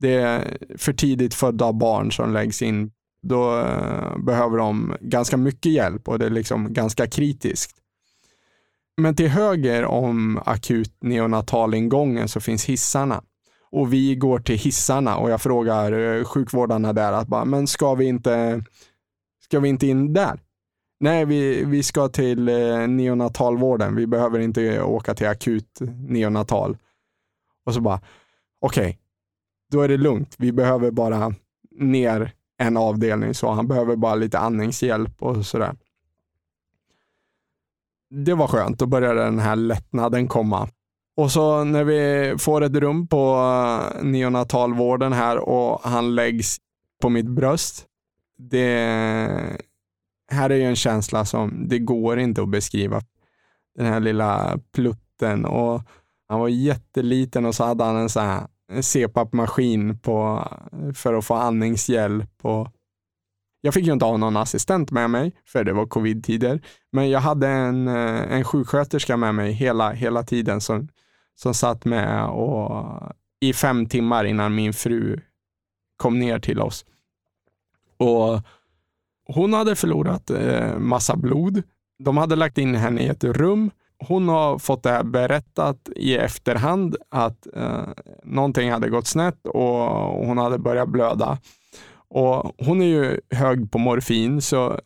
Det 0.00 0.14
är 0.14 0.58
för 0.76 0.92
tidigt 0.92 1.34
födda 1.34 1.72
barn 1.72 2.12
som 2.12 2.32
läggs 2.32 2.62
in. 2.62 2.90
Då 3.22 3.58
eh, 3.58 4.18
behöver 4.18 4.58
de 4.58 4.96
ganska 5.00 5.36
mycket 5.36 5.72
hjälp 5.72 6.08
och 6.08 6.18
det 6.18 6.26
är 6.26 6.30
liksom 6.30 6.72
ganska 6.72 7.06
kritiskt. 7.06 7.76
Men 8.96 9.16
till 9.16 9.28
höger 9.28 9.84
om 9.84 10.40
akut 10.44 10.96
neonatalingången 11.00 12.28
så 12.28 12.40
finns 12.40 12.64
hissarna. 12.64 13.22
Och 13.70 13.92
vi 13.92 14.14
går 14.14 14.38
till 14.38 14.58
hissarna 14.58 15.16
och 15.16 15.30
jag 15.30 15.42
frågar 15.42 15.92
eh, 15.92 16.24
sjukvårdarna 16.24 16.92
där 16.92 17.12
att 17.12 17.28
bara, 17.28 17.44
men 17.44 17.66
ska 17.66 17.94
vi 17.94 18.04
inte, 18.04 18.64
ska 19.44 19.60
vi 19.60 19.68
inte 19.68 19.86
in 19.86 20.12
där? 20.12 20.40
Nej, 21.02 21.24
vi, 21.24 21.64
vi 21.64 21.82
ska 21.82 22.08
till 22.08 22.48
eh, 22.48 22.88
neonatalvården. 22.88 23.96
Vi 23.96 24.06
behöver 24.06 24.38
inte 24.38 24.82
åka 24.82 25.14
till 25.14 25.26
akut 25.26 25.78
neonatal. 26.08 26.76
Och 27.64 27.74
så 27.74 27.80
bara, 27.80 28.00
okej, 28.60 28.82
okay, 28.84 28.96
då 29.70 29.80
är 29.80 29.88
det 29.88 29.96
lugnt. 29.96 30.34
Vi 30.38 30.52
behöver 30.52 30.90
bara 30.90 31.34
ner 31.70 32.32
en 32.58 32.76
avdelning 32.76 33.34
så 33.34 33.50
han 33.50 33.68
behöver 33.68 33.96
bara 33.96 34.14
lite 34.14 34.38
andningshjälp 34.38 35.22
och 35.22 35.46
sådär. 35.46 35.76
Det 38.10 38.34
var 38.34 38.46
skönt, 38.46 38.78
då 38.78 38.86
började 38.86 39.24
den 39.24 39.38
här 39.38 39.56
lättnaden 39.56 40.28
komma. 40.28 40.68
Och 41.16 41.30
så 41.30 41.64
när 41.64 41.84
vi 41.84 42.34
får 42.38 42.62
ett 42.62 42.76
rum 42.76 43.06
på 43.06 43.34
eh, 43.96 44.04
neonatalvården 44.04 45.12
här 45.12 45.38
och 45.38 45.80
han 45.80 46.14
läggs 46.14 46.56
på 47.00 47.08
mitt 47.08 47.28
bröst. 47.28 47.86
Det 48.38 49.62
här 50.32 50.50
är 50.50 50.56
ju 50.56 50.64
en 50.64 50.76
känsla 50.76 51.24
som 51.24 51.68
det 51.68 51.78
går 51.78 52.18
inte 52.18 52.42
att 52.42 52.48
beskriva. 52.48 53.00
Den 53.74 53.86
här 53.86 54.00
lilla 54.00 54.58
plutten 54.72 55.44
och 55.44 55.82
han 56.28 56.40
var 56.40 56.48
jätteliten 56.48 57.46
och 57.46 57.54
så 57.54 57.64
hade 57.64 57.84
han 57.84 57.96
en 57.96 58.08
sån 58.08 58.22
här 58.22 58.46
CPAP-maskin 58.80 59.98
på, 59.98 60.48
för 60.94 61.14
att 61.14 61.24
få 61.24 61.34
andningshjälp. 61.34 62.30
Och 62.42 62.68
jag 63.60 63.74
fick 63.74 63.86
ju 63.86 63.92
inte 63.92 64.04
ha 64.04 64.16
någon 64.16 64.36
assistent 64.36 64.90
med 64.90 65.10
mig, 65.10 65.32
för 65.46 65.64
det 65.64 65.72
var 65.72 65.86
covid-tider. 65.86 66.60
Men 66.92 67.10
jag 67.10 67.20
hade 67.20 67.48
en, 67.48 67.88
eh, 67.88 68.32
en 68.32 68.44
sjuksköterska 68.44 69.16
med 69.16 69.34
mig 69.34 69.52
hela, 69.52 69.92
hela 69.92 70.22
tiden 70.22 70.60
som, 70.60 70.88
som 71.34 71.54
satt 71.54 71.84
med 71.84 72.26
och, 72.26 73.12
i 73.40 73.52
fem 73.52 73.86
timmar 73.86 74.24
innan 74.24 74.54
min 74.54 74.72
fru 74.72 75.20
kom 75.96 76.18
ner 76.18 76.38
till 76.38 76.60
oss. 76.60 76.84
Och 77.96 78.40
hon 79.34 79.52
hade 79.52 79.76
förlorat 79.76 80.30
eh, 80.30 80.78
massa 80.78 81.16
blod. 81.16 81.62
De 82.04 82.16
hade 82.16 82.36
lagt 82.36 82.58
in 82.58 82.74
henne 82.74 83.02
i 83.02 83.08
ett 83.08 83.24
rum 83.24 83.70
hon 84.08 84.28
har 84.28 84.58
fått 84.58 84.82
det 84.82 84.90
här 84.90 85.04
berättat 85.04 85.88
i 85.96 86.16
efterhand 86.16 86.96
att 87.10 87.46
eh, 87.56 87.88
någonting 88.24 88.70
hade 88.70 88.88
gått 88.88 89.06
snett 89.06 89.46
och 89.46 89.88
hon 90.26 90.38
hade 90.38 90.58
börjat 90.58 90.88
blöda. 90.88 91.38
Och 92.08 92.52
Hon 92.58 92.82
är 92.82 92.86
ju 92.86 93.20
hög 93.30 93.70
på 93.70 93.78
morfin, 93.78 94.42
så 94.42 94.80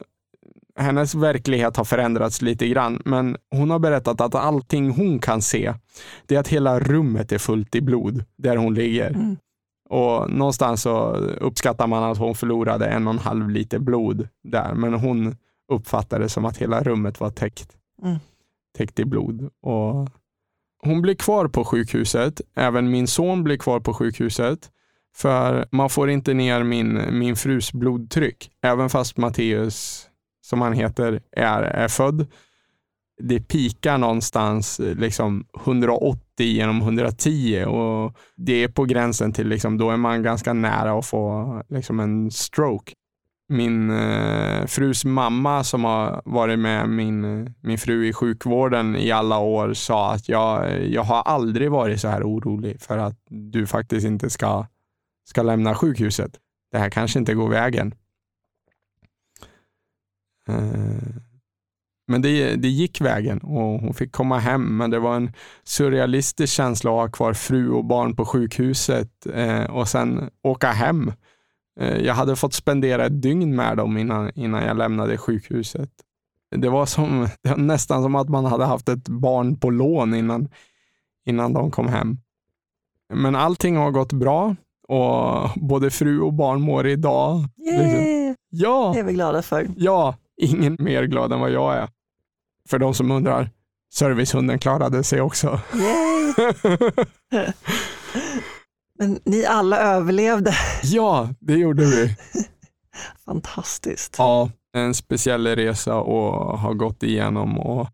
hennes 0.78 1.14
verklighet 1.14 1.76
har 1.76 1.84
förändrats 1.84 2.42
lite 2.42 2.68
grann. 2.68 3.02
Men 3.04 3.36
hon 3.50 3.70
har 3.70 3.78
berättat 3.78 4.20
att 4.20 4.34
allting 4.34 4.90
hon 4.90 5.18
kan 5.18 5.42
se, 5.42 5.74
det 6.26 6.36
är 6.36 6.40
att 6.40 6.48
hela 6.48 6.80
rummet 6.80 7.32
är 7.32 7.38
fullt 7.38 7.74
i 7.74 7.80
blod 7.80 8.24
där 8.38 8.56
hon 8.56 8.74
ligger. 8.74 9.10
Mm. 9.10 9.36
Och 9.88 10.30
Någonstans 10.30 10.82
så 10.82 11.14
uppskattar 11.40 11.86
man 11.86 12.02
att 12.02 12.18
hon 12.18 12.34
förlorade 12.34 12.86
en 12.86 13.06
och 13.06 13.12
en 13.12 13.18
halv 13.18 13.50
liter 13.50 13.78
blod 13.78 14.28
där, 14.44 14.74
men 14.74 14.94
hon 14.94 15.36
uppfattade 15.72 16.24
det 16.24 16.28
som 16.28 16.44
att 16.44 16.56
hela 16.56 16.82
rummet 16.82 17.20
var 17.20 17.30
täckt. 17.30 17.76
Mm 18.02 18.18
täckt 18.76 18.98
i 18.98 19.04
blod. 19.04 19.50
Och 19.62 20.08
hon 20.82 21.02
blir 21.02 21.14
kvar 21.14 21.48
på 21.48 21.64
sjukhuset. 21.64 22.40
Även 22.56 22.90
min 22.90 23.06
son 23.06 23.44
blir 23.44 23.56
kvar 23.56 23.80
på 23.80 23.94
sjukhuset. 23.94 24.70
För 25.14 25.68
man 25.72 25.90
får 25.90 26.10
inte 26.10 26.34
ner 26.34 26.62
min, 26.62 27.18
min 27.18 27.36
frus 27.36 27.72
blodtryck. 27.72 28.50
Även 28.62 28.90
fast 28.90 29.16
Matteus, 29.16 30.08
som 30.42 30.60
han 30.60 30.72
heter, 30.72 31.22
är, 31.32 31.62
är 31.62 31.88
född. 31.88 32.26
Det 33.22 33.40
pikar 33.40 33.98
någonstans 33.98 34.80
eh, 34.80 34.96
liksom 34.96 35.46
180 35.64 36.20
genom 36.38 36.80
110 36.80 37.64
och 37.64 38.16
det 38.36 38.52
är 38.52 38.68
på 38.68 38.84
gränsen 38.84 39.32
till, 39.32 39.48
liksom, 39.48 39.78
då 39.78 39.90
är 39.90 39.96
man 39.96 40.22
ganska 40.22 40.52
nära 40.52 40.98
att 40.98 41.06
få 41.06 41.62
liksom, 41.68 42.00
en 42.00 42.30
stroke 42.30 42.92
min 43.48 43.90
eh, 43.90 44.66
frus 44.66 45.04
mamma 45.04 45.64
som 45.64 45.84
har 45.84 46.22
varit 46.24 46.58
med 46.58 46.88
min, 46.88 47.54
min 47.60 47.78
fru 47.78 48.06
i 48.06 48.12
sjukvården 48.12 48.96
i 48.96 49.10
alla 49.10 49.38
år 49.38 49.74
sa 49.74 50.12
att 50.12 50.28
jag, 50.28 50.84
jag 50.86 51.02
har 51.02 51.22
aldrig 51.22 51.70
varit 51.70 52.00
så 52.00 52.08
här 52.08 52.22
orolig 52.22 52.80
för 52.80 52.98
att 52.98 53.18
du 53.28 53.66
faktiskt 53.66 54.06
inte 54.06 54.30
ska, 54.30 54.66
ska 55.28 55.42
lämna 55.42 55.74
sjukhuset. 55.74 56.32
Det 56.72 56.78
här 56.78 56.90
kanske 56.90 57.18
inte 57.18 57.34
går 57.34 57.48
vägen. 57.48 57.94
Eh, 60.48 61.16
men 62.06 62.22
det, 62.22 62.56
det 62.56 62.68
gick 62.68 63.00
vägen 63.00 63.38
och 63.38 63.80
hon 63.80 63.94
fick 63.94 64.12
komma 64.12 64.38
hem, 64.38 64.76
men 64.76 64.90
det 64.90 64.98
var 64.98 65.16
en 65.16 65.32
surrealistisk 65.64 66.52
känsla 66.52 66.90
att 66.90 66.96
ha 66.96 67.08
kvar 67.08 67.32
fru 67.32 67.70
och 67.70 67.84
barn 67.84 68.16
på 68.16 68.24
sjukhuset 68.24 69.26
eh, 69.34 69.64
och 69.64 69.88
sen 69.88 70.30
åka 70.42 70.70
hem 70.70 71.12
Eh, 71.80 71.98
jag 71.98 72.14
hade 72.14 72.36
fått 72.36 72.52
spendera 72.52 73.06
ett 73.06 73.22
dygn 73.22 73.56
med 73.56 73.76
dem 73.76 73.98
innan, 73.98 74.30
innan 74.34 74.62
jag 74.62 74.76
lämnade 74.76 75.18
sjukhuset. 75.18 75.90
Det 76.56 76.68
var, 76.68 76.86
som, 76.86 77.28
det 77.42 77.50
var 77.50 77.56
nästan 77.56 78.02
som 78.02 78.14
att 78.14 78.28
man 78.28 78.44
hade 78.44 78.64
haft 78.64 78.88
ett 78.88 79.08
barn 79.08 79.56
på 79.56 79.70
lån 79.70 80.14
innan, 80.14 80.48
innan 81.26 81.52
de 81.52 81.70
kom 81.70 81.88
hem. 81.88 82.18
Men 83.14 83.36
allting 83.36 83.76
har 83.76 83.90
gått 83.90 84.12
bra 84.12 84.56
och 84.88 85.50
både 85.56 85.90
fru 85.90 86.20
och 86.20 86.32
barn 86.32 86.60
mår 86.60 86.86
idag. 86.86 87.44
Yay! 87.56 88.34
Ja, 88.50 88.90
det 88.94 89.00
är 89.00 89.04
vi 89.04 89.12
glada 89.12 89.42
för. 89.42 89.68
Ja, 89.76 90.14
ingen 90.36 90.76
mer 90.78 91.04
glad 91.04 91.32
än 91.32 91.40
vad 91.40 91.50
jag 91.50 91.74
är. 91.76 91.88
För 92.68 92.78
de 92.78 92.94
som 92.94 93.10
undrar, 93.10 93.50
servicehunden 93.94 94.58
klarade 94.58 95.04
sig 95.04 95.20
också. 95.20 95.60
Men 98.98 99.20
ni 99.24 99.44
alla 99.44 99.78
överlevde. 99.78 100.52
Ja, 100.82 101.28
det 101.40 101.54
gjorde 101.54 101.84
vi. 101.84 102.16
Fantastiskt. 103.24 104.14
Ja, 104.18 104.50
en 104.76 104.94
speciell 104.94 105.46
resa 105.46 105.98
att 105.98 106.60
ha 106.60 106.72
gått 106.72 107.02
igenom 107.02 107.58
och 107.58 107.88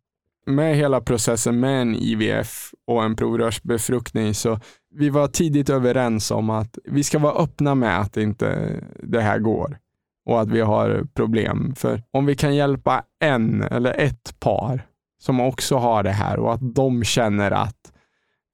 med 0.46 0.76
hela 0.76 1.00
processen 1.00 1.60
med 1.60 1.82
en 1.82 1.94
IVF 1.94 2.70
och 2.86 3.04
en 3.04 3.16
provrörsbefruktning 3.16 4.34
så 4.34 4.60
vi 4.94 5.10
var 5.10 5.28
tidigt 5.28 5.70
överens 5.70 6.30
om 6.30 6.50
att 6.50 6.78
vi 6.84 7.04
ska 7.04 7.18
vara 7.18 7.42
öppna 7.42 7.74
med 7.74 8.00
att 8.00 8.16
inte 8.16 8.80
det 9.02 9.20
här 9.20 9.38
går 9.38 9.78
och 10.24 10.40
att 10.40 10.48
vi 10.48 10.60
har 10.60 11.06
problem. 11.14 11.74
För 11.76 12.02
om 12.10 12.26
vi 12.26 12.36
kan 12.36 12.56
hjälpa 12.56 13.02
en 13.20 13.62
eller 13.62 14.00
ett 14.00 14.40
par 14.40 14.86
som 15.22 15.40
också 15.40 15.76
har 15.76 16.02
det 16.02 16.10
här 16.10 16.38
och 16.38 16.54
att 16.54 16.74
de 16.74 17.04
känner 17.04 17.50
att 17.50 17.92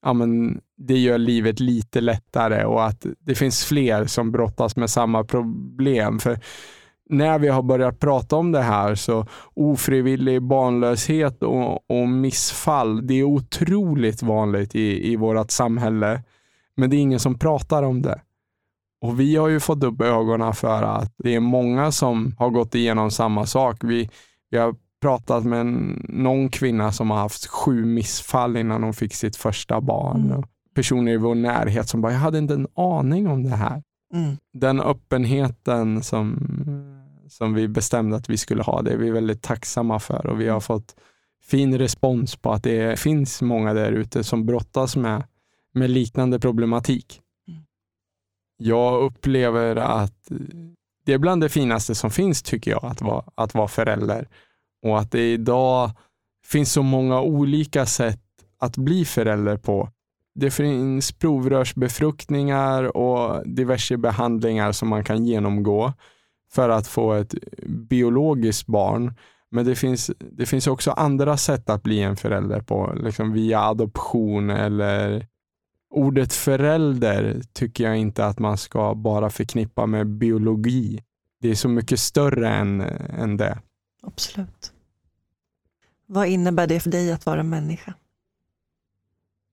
ja, 0.03 0.13
men 0.13 0.61
det 0.77 0.99
gör 0.99 1.19
livet 1.19 1.61
lite 1.61 2.01
lättare 2.01 2.65
och 2.65 2.85
att 2.85 3.07
det 3.19 3.35
finns 3.35 3.65
fler 3.65 4.07
som 4.07 4.33
brottas 4.33 4.77
med 4.77 4.91
samma 4.91 5.25
problem. 5.25 6.19
För 6.19 6.39
när 7.11 7.39
vi 7.39 7.49
har 7.49 7.63
börjat 7.63 7.99
prata 7.99 8.37
om 8.37 8.53
det 8.53 8.63
här 8.63 8.95
så 8.95 9.27
ofrivillig 9.55 10.43
barnlöshet 10.43 11.43
och, 11.43 11.91
och 11.91 12.09
missfall, 12.09 13.07
det 13.07 13.15
är 13.15 13.25
otroligt 13.25 14.23
vanligt 14.23 14.75
i, 14.75 15.13
i 15.13 15.17
vårt 15.17 15.51
samhälle. 15.51 16.23
Men 16.77 16.91
det 16.91 16.97
är 16.97 17.01
ingen 17.01 17.21
som 17.21 17.39
pratar 17.39 17.83
om 17.83 18.03
det. 18.03 18.21
Och 19.01 19.21
vi 19.21 19.37
har 19.37 19.49
ju 19.49 19.61
fått 19.61 19.85
upp 19.85 20.01
ögonen 20.01 20.55
för 20.55 20.83
att 20.83 21.13
det 21.19 21.35
är 21.35 21.41
många 21.41 21.93
som 21.93 22.35
har 22.39 22.51
gått 22.51 22.75
igenom 22.75 23.11
samma 23.11 23.47
sak. 23.47 23.77
Vi, 23.85 24.11
vi 24.51 24.59
har 24.59 24.75
pratat 25.01 25.45
med 25.45 25.67
någon 26.09 26.49
kvinna 26.49 26.93
som 26.93 27.11
har 27.11 27.19
haft 27.19 27.47
sju 27.47 27.85
missfall 27.85 28.57
innan 28.57 28.83
hon 28.83 28.95
fick 28.95 29.15
sitt 29.15 29.37
första 29.37 29.81
barn. 29.81 30.31
Mm. 30.31 30.43
Personer 30.75 31.13
i 31.13 31.17
vår 31.17 31.35
närhet 31.35 31.89
som 31.89 32.01
bara, 32.01 32.13
jag 32.13 32.19
hade 32.19 32.39
inte 32.39 32.55
en 32.55 32.67
aning 32.75 33.29
om 33.29 33.43
det 33.43 33.57
här. 33.57 33.83
Mm. 34.15 34.37
Den 34.53 34.81
öppenheten 34.81 36.03
som, 36.03 36.39
som 37.29 37.55
vi 37.55 37.69
bestämde 37.69 38.17
att 38.17 38.31
vi 38.31 38.37
skulle 38.37 38.63
ha, 38.63 38.83
det 38.83 38.91
är 38.91 38.97
vi 38.97 39.11
väldigt 39.11 39.43
tacksamma 39.43 39.99
för 39.99 40.27
och 40.27 40.41
vi 40.41 40.49
har 40.49 40.61
fått 40.61 40.95
fin 41.43 41.79
respons 41.79 42.37
på 42.37 42.53
att 42.53 42.63
det 42.63 42.99
finns 42.99 43.43
många 43.43 43.75
där 43.75 43.93
ute 43.93 44.25
som 44.25 44.47
brottas 44.47 44.97
med, 44.97 45.25
med 45.75 45.91
liknande 45.91 46.41
problematik. 46.41 47.23
Jag 48.59 49.03
upplever 49.03 49.77
att 49.77 50.29
det 51.05 51.13
är 51.13 51.19
bland 51.19 51.43
det 51.43 51.49
finaste 51.49 51.95
som 51.95 52.11
finns 52.11 52.43
tycker 52.43 52.71
jag, 52.71 52.85
att 52.85 53.03
vara, 53.03 53.25
att 53.35 53.55
vara 53.55 53.69
förälder. 53.69 54.29
Och 54.83 54.99
att 54.99 55.11
det 55.11 55.33
idag 55.33 55.91
finns 56.47 56.73
så 56.73 56.83
många 56.83 57.21
olika 57.21 57.87
sätt 57.87 58.21
att 58.59 58.77
bli 58.77 59.05
förälder 59.05 59.57
på. 59.57 59.91
Det 60.35 60.51
finns 60.51 61.13
provrörsbefruktningar 61.13 62.97
och 62.97 63.49
diverse 63.49 63.97
behandlingar 63.97 64.73
som 64.73 64.89
man 64.89 65.05
kan 65.05 65.25
genomgå 65.25 65.93
för 66.53 66.69
att 66.69 66.87
få 66.87 67.13
ett 67.13 67.35
biologiskt 67.67 68.67
barn. 68.67 69.15
Men 69.51 69.67
det 69.67 69.77
finns, 69.77 70.11
det 70.19 70.47
finns 70.47 70.67
också 70.67 70.91
andra 70.91 71.37
sätt 71.37 71.71
att 71.71 71.83
bli 71.83 72.01
en 72.01 72.17
förälder 72.17 72.61
på, 72.61 72.93
liksom 72.97 73.33
via 73.33 73.61
adoption 73.61 74.51
eller 74.51 75.27
ordet 75.91 76.33
förälder 76.33 77.43
tycker 77.53 77.85
jag 77.85 77.97
inte 77.97 78.27
att 78.27 78.39
man 78.39 78.59
ska 78.59 78.95
bara 78.95 79.31
förknippa 79.31 79.87
med 79.87 80.07
biologi. 80.07 81.03
Det 81.41 81.51
är 81.51 81.55
så 81.55 81.69
mycket 81.69 82.01
större 82.01 82.49
än, 82.49 82.81
än 83.19 83.37
det. 83.37 83.59
Absolut. 84.03 84.73
Vad 86.07 86.27
innebär 86.27 86.67
det 86.67 86.81
för 86.81 86.91
dig 86.91 87.13
att 87.13 87.27
vara 87.27 87.43
människa? 87.43 87.95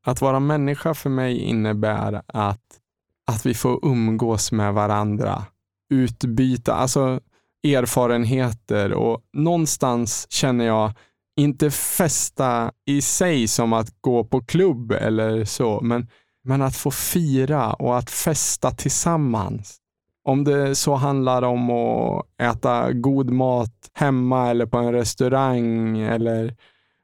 Att 0.05 0.21
vara 0.21 0.39
människa 0.39 0.93
för 0.93 1.09
mig 1.09 1.37
innebär 1.37 2.21
att, 2.27 2.79
att 3.27 3.45
vi 3.45 3.53
får 3.53 3.85
umgås 3.85 4.51
med 4.51 4.73
varandra, 4.73 5.45
utbyta 5.89 6.73
alltså 6.73 7.19
erfarenheter 7.63 8.93
och 8.93 9.21
någonstans 9.33 10.27
känner 10.29 10.65
jag 10.65 10.93
inte 11.35 11.71
festa 11.71 12.71
i 12.85 13.01
sig 13.01 13.47
som 13.47 13.73
att 13.73 14.01
gå 14.01 14.23
på 14.23 14.41
klubb 14.41 14.91
eller 14.91 15.45
så, 15.45 15.81
men, 15.81 16.07
men 16.45 16.61
att 16.61 16.75
få 16.75 16.91
fira 16.91 17.73
och 17.73 17.97
att 17.97 18.09
festa 18.09 18.71
tillsammans. 18.71 19.77
Om 20.23 20.43
det 20.43 20.75
så 20.75 20.95
handlar 20.95 21.41
om 21.41 21.69
att 21.69 22.25
äta 22.41 22.91
god 22.91 23.29
mat 23.29 23.89
hemma 23.93 24.49
eller 24.49 24.65
på 24.65 24.77
en 24.77 24.91
restaurang 24.91 25.99
eller 25.99 26.55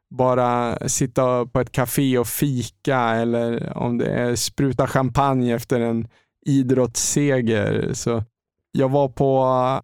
bara 0.09 0.77
sitta 0.89 1.45
på 1.45 1.59
ett 1.59 1.71
café 1.71 2.17
och 2.17 2.27
fika 2.27 2.99
eller 2.99 3.77
om 3.77 3.97
det 3.97 4.05
är 4.05 4.35
spruta 4.35 4.87
champagne 4.87 5.55
efter 5.55 5.79
en 5.79 6.07
idrottsseger. 6.45 7.93
Så 7.93 8.23
jag 8.71 8.89
var 8.89 9.09
på 9.09 9.81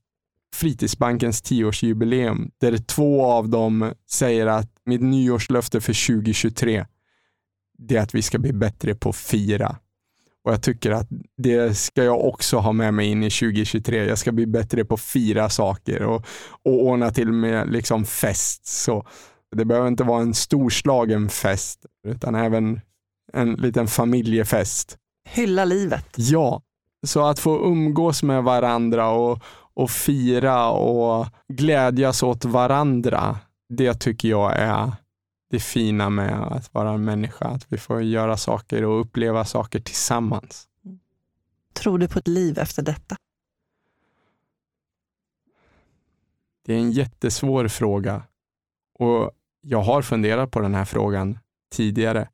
Fritidsbankens 0.55 1.41
tioårsjubileum 1.41 2.51
där 2.61 2.77
två 2.77 3.25
av 3.25 3.49
dem 3.49 3.93
säger 4.09 4.47
att 4.47 4.69
mitt 4.85 5.01
nyårslöfte 5.01 5.81
för 5.81 6.07
2023 6.07 6.85
det 7.77 7.95
är 7.95 8.01
att 8.01 8.15
vi 8.15 8.21
ska 8.21 8.39
bli 8.39 8.53
bättre 8.53 8.95
på 8.95 9.09
att 9.09 9.15
fira. 9.15 9.77
Och 10.43 10.53
jag 10.53 10.63
tycker 10.63 10.91
att 10.91 11.07
det 11.37 11.77
ska 11.77 12.03
jag 12.03 12.25
också 12.25 12.57
ha 12.57 12.71
med 12.71 12.93
mig 12.93 13.07
in 13.07 13.23
i 13.23 13.29
2023. 13.29 14.05
Jag 14.05 14.17
ska 14.17 14.31
bli 14.31 14.45
bättre 14.45 14.85
på 14.85 14.93
att 14.93 15.01
fira 15.01 15.49
saker 15.49 16.03
och, 16.03 16.25
och 16.63 16.85
ordna 16.85 17.11
till 17.11 17.31
med 17.31 17.71
liksom 17.71 18.05
fest. 18.05 18.65
Så 18.65 19.07
det 19.55 19.65
behöver 19.65 19.87
inte 19.87 20.03
vara 20.03 20.21
en 20.21 20.33
storslagen 20.33 21.29
fest, 21.29 21.85
utan 22.07 22.35
även 22.35 22.81
en 23.33 23.53
liten 23.53 23.87
familjefest. 23.87 24.97
Hylla 25.29 25.65
livet. 25.65 26.15
Ja, 26.15 26.61
så 27.07 27.25
att 27.25 27.39
få 27.39 27.65
umgås 27.65 28.23
med 28.23 28.43
varandra 28.43 29.09
och, 29.09 29.43
och 29.73 29.91
fira 29.91 30.69
och 30.69 31.27
glädjas 31.53 32.23
åt 32.23 32.45
varandra, 32.45 33.37
det 33.69 33.93
tycker 33.93 34.29
jag 34.29 34.57
är 34.57 34.91
det 35.49 35.59
fina 35.59 36.09
med 36.09 36.33
att 36.33 36.73
vara 36.73 36.89
en 36.89 37.05
människa. 37.05 37.45
Att 37.45 37.65
vi 37.69 37.77
får 37.77 38.01
göra 38.01 38.37
saker 38.37 38.85
och 38.85 39.01
uppleva 39.01 39.45
saker 39.45 39.79
tillsammans. 39.79 40.67
Tror 41.73 41.99
du 41.99 42.07
på 42.07 42.19
ett 42.19 42.27
liv 42.27 42.59
efter 42.59 42.83
detta? 42.83 43.15
Det 46.65 46.73
är 46.73 46.77
en 46.77 46.91
jättesvår 46.91 47.67
fråga 47.67 48.23
och 48.99 49.31
jag 49.61 49.81
har 49.81 50.01
funderat 50.01 50.51
på 50.51 50.59
den 50.59 50.75
här 50.75 50.85
frågan 50.85 51.39
tidigare 51.71 52.29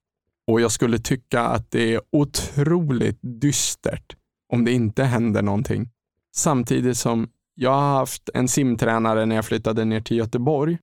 och 0.48 0.62
jag 0.62 0.72
skulle 0.72 1.00
tycka 1.00 1.42
att 1.42 1.72
det 1.72 1.94
är 1.94 2.02
otroligt 2.12 3.20
dystert 3.22 4.16
om 4.50 4.66
det 4.66 4.72
inte 4.72 5.04
händer 5.04 5.42
någonting. 5.42 5.90
Samtidigt 6.36 6.98
som 6.98 7.30
jag 7.56 7.72
har 7.72 7.98
haft 8.00 8.30
en 8.34 8.48
simtränare 8.48 9.26
när 9.26 9.36
jag 9.36 9.46
flyttade 9.46 9.86
ner 9.86 10.02
till 10.02 10.18
Göteborg. 10.18 10.78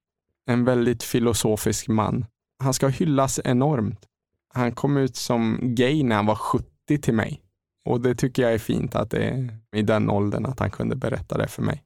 En 0.51 0.65
väldigt 0.65 1.03
filosofisk 1.03 1.89
man. 1.89 2.25
Han 2.63 2.75
ska 2.75 2.89
hyllas 2.89 3.41
enormt. 3.45 4.01
Han 4.55 4.73
kom 4.73 4.97
ut 4.97 5.17
som 5.17 5.59
gay 5.63 6.05
när 6.05 6.17
han 6.17 6.27
var 6.27 6.35
70 6.35 6.67
till 7.03 7.15
mig. 7.15 7.41
Och 7.85 8.01
det 8.01 8.15
tycker 8.15 8.43
jag 8.43 8.53
är 8.53 8.59
fint 8.59 8.95
att 8.95 9.11
det 9.11 9.25
är 9.25 9.59
i 9.77 9.83
den 9.83 10.11
åldern 10.11 10.47
att 10.47 10.61
han 10.61 10.71
kunde 10.71 10.97
berätta 10.97 11.39
det 11.39 11.49
för 11.49 11.63
mig. 11.63 11.83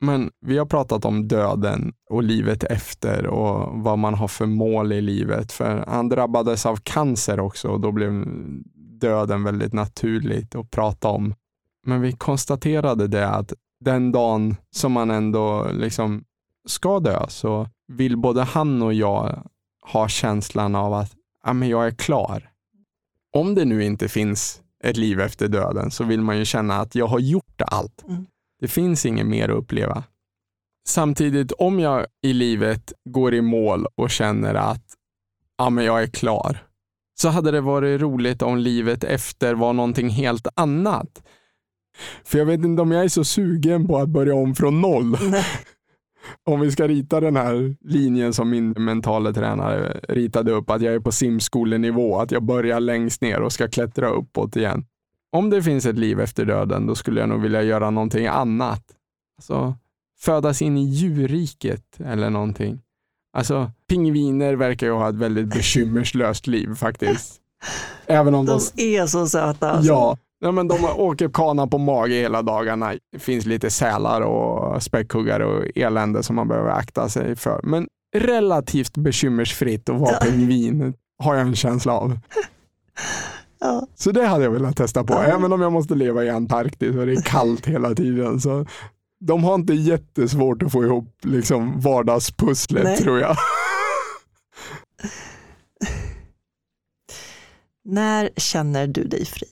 Men 0.00 0.30
vi 0.40 0.58
har 0.58 0.66
pratat 0.66 1.04
om 1.04 1.28
döden 1.28 1.92
och 2.10 2.22
livet 2.22 2.64
efter 2.64 3.26
och 3.26 3.82
vad 3.82 3.98
man 3.98 4.14
har 4.14 4.28
för 4.28 4.46
mål 4.46 4.92
i 4.92 5.00
livet. 5.00 5.52
För 5.52 5.84
han 5.88 6.08
drabbades 6.08 6.66
av 6.66 6.76
cancer 6.76 7.40
också 7.40 7.68
och 7.68 7.80
då 7.80 7.92
blev 7.92 8.24
döden 9.00 9.44
väldigt 9.44 9.72
naturligt 9.72 10.54
att 10.54 10.70
prata 10.70 11.08
om. 11.08 11.34
Men 11.86 12.00
vi 12.00 12.12
konstaterade 12.12 13.08
det 13.08 13.28
att 13.28 13.52
den 13.80 14.12
dagen 14.12 14.56
som 14.70 14.92
man 14.92 15.10
ändå 15.10 15.66
liksom 15.72 16.24
ska 16.68 17.00
dö 17.00 17.26
så 17.28 17.68
vill 17.88 18.16
både 18.16 18.42
han 18.42 18.82
och 18.82 18.94
jag 18.94 19.46
ha 19.92 20.08
känslan 20.08 20.74
av 20.74 20.94
att 20.94 21.12
ja, 21.44 21.52
men 21.52 21.68
jag 21.68 21.86
är 21.86 21.90
klar. 21.90 22.50
Om 23.32 23.54
det 23.54 23.64
nu 23.64 23.84
inte 23.84 24.08
finns 24.08 24.62
ett 24.84 24.96
liv 24.96 25.20
efter 25.20 25.48
döden 25.48 25.90
så 25.90 26.04
vill 26.04 26.20
man 26.20 26.38
ju 26.38 26.44
känna 26.44 26.74
att 26.74 26.94
jag 26.94 27.06
har 27.06 27.18
gjort 27.18 27.60
allt. 27.66 28.04
Mm. 28.08 28.26
Det 28.60 28.68
finns 28.68 29.06
inget 29.06 29.26
mer 29.26 29.48
att 29.48 29.56
uppleva. 29.56 30.04
Samtidigt, 30.86 31.52
om 31.52 31.80
jag 31.80 32.06
i 32.22 32.32
livet 32.32 32.92
går 33.04 33.34
i 33.34 33.40
mål 33.40 33.86
och 33.94 34.10
känner 34.10 34.54
att 34.54 34.84
ja, 35.58 35.70
men 35.70 35.84
jag 35.84 36.02
är 36.02 36.06
klar, 36.06 36.58
så 37.14 37.28
hade 37.28 37.50
det 37.50 37.60
varit 37.60 38.00
roligt 38.00 38.42
om 38.42 38.58
livet 38.58 39.04
efter 39.04 39.54
var 39.54 39.72
någonting 39.72 40.08
helt 40.08 40.46
annat. 40.54 41.22
För 42.24 42.38
jag 42.38 42.46
vet 42.46 42.64
inte 42.64 42.82
om 42.82 42.92
jag 42.92 43.04
är 43.04 43.08
så 43.08 43.24
sugen 43.24 43.86
på 43.86 43.98
att 43.98 44.08
börja 44.08 44.34
om 44.34 44.54
från 44.54 44.80
noll. 44.80 45.16
om 46.44 46.60
vi 46.60 46.70
ska 46.70 46.88
rita 46.88 47.20
den 47.20 47.36
här 47.36 47.76
linjen 47.80 48.34
som 48.34 48.50
min 48.50 48.70
mentala 48.70 49.32
tränare 49.32 50.00
ritade 50.08 50.52
upp, 50.52 50.70
att 50.70 50.82
jag 50.82 50.94
är 50.94 51.00
på 51.00 51.12
simskolenivå, 51.12 52.18
att 52.18 52.30
jag 52.30 52.42
börjar 52.42 52.80
längst 52.80 53.20
ner 53.20 53.40
och 53.40 53.52
ska 53.52 53.68
klättra 53.68 54.08
uppåt 54.08 54.56
igen. 54.56 54.84
Om 55.32 55.50
det 55.50 55.62
finns 55.62 55.86
ett 55.86 55.98
liv 55.98 56.20
efter 56.20 56.44
döden, 56.44 56.86
då 56.86 56.94
skulle 56.94 57.20
jag 57.20 57.28
nog 57.28 57.42
vilja 57.42 57.62
göra 57.62 57.90
någonting 57.90 58.26
annat. 58.26 58.82
Alltså, 59.38 59.74
födas 60.18 60.62
in 60.62 60.76
i 60.76 60.84
djurriket 60.84 62.00
eller 62.04 62.30
någonting. 62.30 62.80
Alltså, 63.32 63.70
pingviner 63.88 64.54
verkar 64.54 64.86
ju 64.86 64.92
ha 64.92 65.08
ett 65.08 65.14
väldigt 65.14 65.46
bekymmerslöst 65.46 66.46
liv 66.46 66.74
faktiskt. 66.74 67.40
Även 68.06 68.34
om 68.34 68.46
de... 68.46 68.60
De 68.74 68.96
är 68.96 69.06
så 69.06 69.26
söta. 69.26 69.70
Alltså. 69.70 69.92
Ja, 69.92 70.18
ja 70.46 70.52
men 70.52 70.68
de 70.68 70.84
åker 70.84 71.28
kana 71.28 71.66
på 71.66 71.78
mage 71.78 72.14
hela 72.14 72.42
dagarna. 72.42 72.94
Det 73.12 73.18
finns 73.18 73.46
lite 73.46 73.70
sälar 73.70 74.20
och 74.20 74.82
späckhuggare 74.82 75.44
och 75.46 75.64
elände 75.74 76.22
som 76.22 76.36
man 76.36 76.48
behöver 76.48 76.70
akta 76.70 77.08
sig 77.08 77.36
för. 77.36 77.60
Men 77.62 77.88
relativt 78.16 78.96
bekymmersfritt 78.96 79.88
att 79.88 80.00
vara 80.00 80.12
Ja. 80.12 80.18
pingvin 80.30 80.94
har 81.22 81.34
jag 81.34 81.46
en 81.46 81.56
känsla 81.56 81.92
av. 81.92 82.18
Ja. 83.60 83.86
Så 83.94 84.10
det 84.10 84.26
hade 84.26 84.44
jag 84.44 84.50
velat 84.50 84.76
testa 84.76 85.04
på, 85.04 85.12
Ja. 85.14 85.22
även 85.22 85.52
om 85.52 85.60
jag 85.60 85.72
måste 85.72 85.94
leva 85.94 86.24
i 86.24 86.30
Antarktis 86.30 86.96
och 86.96 87.06
det 87.06 87.12
är 87.12 87.22
kallt 87.22 87.66
hela 87.66 87.94
tiden. 87.94 88.40
Så 88.40 88.66
de 89.20 89.44
har 89.44 89.54
inte 89.54 89.74
jättesvårt 89.74 90.62
att 90.62 90.72
få 90.72 90.84
ihop 90.84 91.14
liksom 91.22 91.80
vardagspusslet 91.80 92.84
Nej. 92.84 92.96
tror 92.96 93.20
jag. 93.20 93.36
När 97.84 98.30
känner 98.36 98.86
du 98.86 99.04
dig 99.04 99.24
fri? 99.24 99.46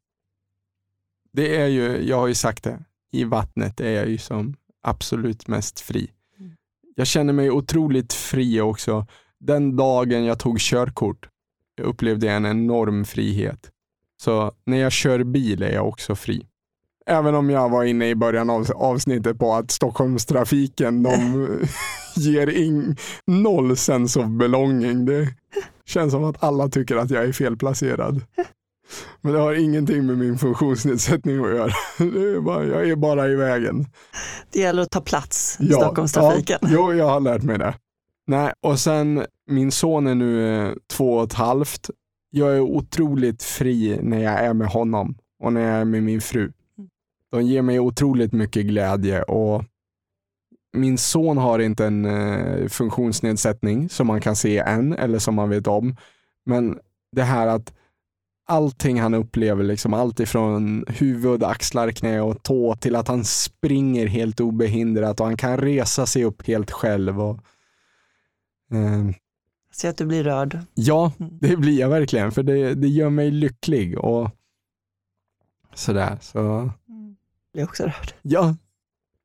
Det 1.34 1.56
är 1.56 1.66
ju, 1.66 2.08
jag 2.08 2.16
har 2.16 2.26
ju 2.26 2.34
sagt 2.34 2.64
det, 2.64 2.84
i 3.12 3.24
vattnet 3.24 3.80
är 3.80 3.90
jag 3.90 4.08
ju 4.08 4.18
som 4.18 4.54
absolut 4.82 5.48
mest 5.48 5.80
fri. 5.80 6.10
Jag 6.94 7.06
känner 7.06 7.32
mig 7.32 7.50
otroligt 7.50 8.12
fri 8.12 8.60
också. 8.60 9.06
Den 9.40 9.76
dagen 9.76 10.24
jag 10.24 10.38
tog 10.38 10.58
körkort 10.60 11.28
upplevde 11.82 12.26
jag 12.26 12.36
en 12.36 12.46
enorm 12.46 13.04
frihet. 13.04 13.70
Så 14.22 14.52
när 14.64 14.76
jag 14.76 14.92
kör 14.92 15.24
bil 15.24 15.62
är 15.62 15.72
jag 15.72 15.88
också 15.88 16.14
fri. 16.14 16.46
Även 17.06 17.34
om 17.34 17.50
jag 17.50 17.68
var 17.68 17.84
inne 17.84 18.08
i 18.08 18.14
början 18.14 18.50
av 18.50 18.66
avsnittet 18.74 19.38
på 19.38 19.54
att 19.54 19.70
Stockholmstrafiken, 19.70 21.02
de 21.02 21.48
ger 22.16 22.46
in 22.46 22.96
noll 23.26 23.76
sense 23.76 24.20
of 24.20 24.26
belonging. 24.26 25.04
Det 25.04 25.28
känns 25.84 26.12
som 26.12 26.24
att 26.24 26.42
alla 26.42 26.68
tycker 26.68 26.96
att 26.96 27.10
jag 27.10 27.24
är 27.24 27.32
felplacerad. 27.32 28.22
Men 29.20 29.32
det 29.32 29.38
har 29.38 29.54
ingenting 29.54 30.06
med 30.06 30.18
min 30.18 30.38
funktionsnedsättning 30.38 31.44
att 31.44 31.50
göra. 31.50 31.64
Är 31.98 32.40
bara, 32.40 32.64
jag 32.64 32.88
är 32.90 32.96
bara 32.96 33.28
i 33.28 33.34
vägen. 33.34 33.86
Det 34.52 34.60
gäller 34.60 34.82
att 34.82 34.90
ta 34.90 35.00
plats 35.00 35.60
i 35.60 35.66
Stockholmstrafiken. 35.66 36.58
Ja, 36.62 36.68
jo, 36.70 36.92
jag 36.92 37.08
har 37.08 37.20
lärt 37.20 37.42
mig 37.42 37.58
det. 37.58 37.74
Nej, 38.26 38.52
och 38.60 38.78
sen 38.78 39.24
min 39.50 39.72
son 39.72 40.06
är 40.06 40.14
nu 40.14 40.58
eh, 40.66 40.72
två 40.90 41.14
och 41.14 41.24
ett 41.24 41.32
halvt. 41.32 41.90
Jag 42.30 42.56
är 42.56 42.60
otroligt 42.60 43.42
fri 43.42 43.98
när 44.02 44.18
jag 44.18 44.34
är 44.34 44.54
med 44.54 44.68
honom 44.68 45.14
och 45.42 45.52
när 45.52 45.60
jag 45.60 45.80
är 45.80 45.84
med 45.84 46.02
min 46.02 46.20
fru. 46.20 46.52
De 47.30 47.42
ger 47.42 47.62
mig 47.62 47.80
otroligt 47.80 48.32
mycket 48.32 48.66
glädje 48.66 49.22
och 49.22 49.64
min 50.76 50.98
son 50.98 51.38
har 51.38 51.58
inte 51.58 51.86
en 51.86 52.04
eh, 52.04 52.68
funktionsnedsättning 52.68 53.88
som 53.88 54.06
man 54.06 54.20
kan 54.20 54.36
se 54.36 54.58
än 54.58 54.92
eller 54.92 55.18
som 55.18 55.34
man 55.34 55.48
vet 55.48 55.66
om. 55.66 55.96
Men 56.46 56.78
det 57.12 57.22
här 57.22 57.46
att 57.46 57.72
allting 58.46 59.00
han 59.00 59.14
upplever, 59.14 59.64
liksom 59.64 59.94
allt 59.94 60.20
ifrån 60.20 60.84
huvud, 60.88 61.42
axlar, 61.42 61.90
knä 61.90 62.20
och 62.20 62.42
tå 62.42 62.76
till 62.76 62.96
att 62.96 63.08
han 63.08 63.24
springer 63.24 64.06
helt 64.06 64.40
obehindrat 64.40 65.20
och 65.20 65.26
han 65.26 65.36
kan 65.36 65.56
resa 65.58 66.06
sig 66.06 66.24
upp 66.24 66.46
helt 66.46 66.70
själv. 66.70 67.20
Och, 67.20 67.40
eh, 68.72 69.10
Se 69.72 69.88
att 69.88 69.96
du 69.96 70.06
blir 70.06 70.24
rörd. 70.24 70.58
Ja, 70.74 71.12
det 71.40 71.56
blir 71.56 71.80
jag 71.80 71.88
verkligen, 71.88 72.32
för 72.32 72.42
det, 72.42 72.74
det 72.74 72.88
gör 72.88 73.10
mig 73.10 73.30
lycklig 73.30 73.98
och 73.98 74.30
sådär. 75.74 76.18
Så. 76.20 76.70
Blir 77.52 77.64
också 77.64 77.82
rörd. 77.82 78.12
Ja, 78.22 78.56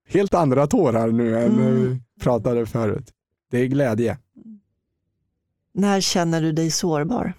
helt 0.08 0.34
andra 0.34 0.68
tårar 0.68 1.12
nu 1.12 1.38
än 1.40 1.52
Mm. 1.60 1.74
vi 1.74 2.02
pratade 2.22 2.66
förut. 2.66 3.14
Det 3.52 3.58
är 3.58 3.66
glädje. 3.66 4.18
När 5.74 6.02
känner 6.02 6.42
du 6.42 6.52
dig 6.52 6.72
sårbar? 6.72 7.34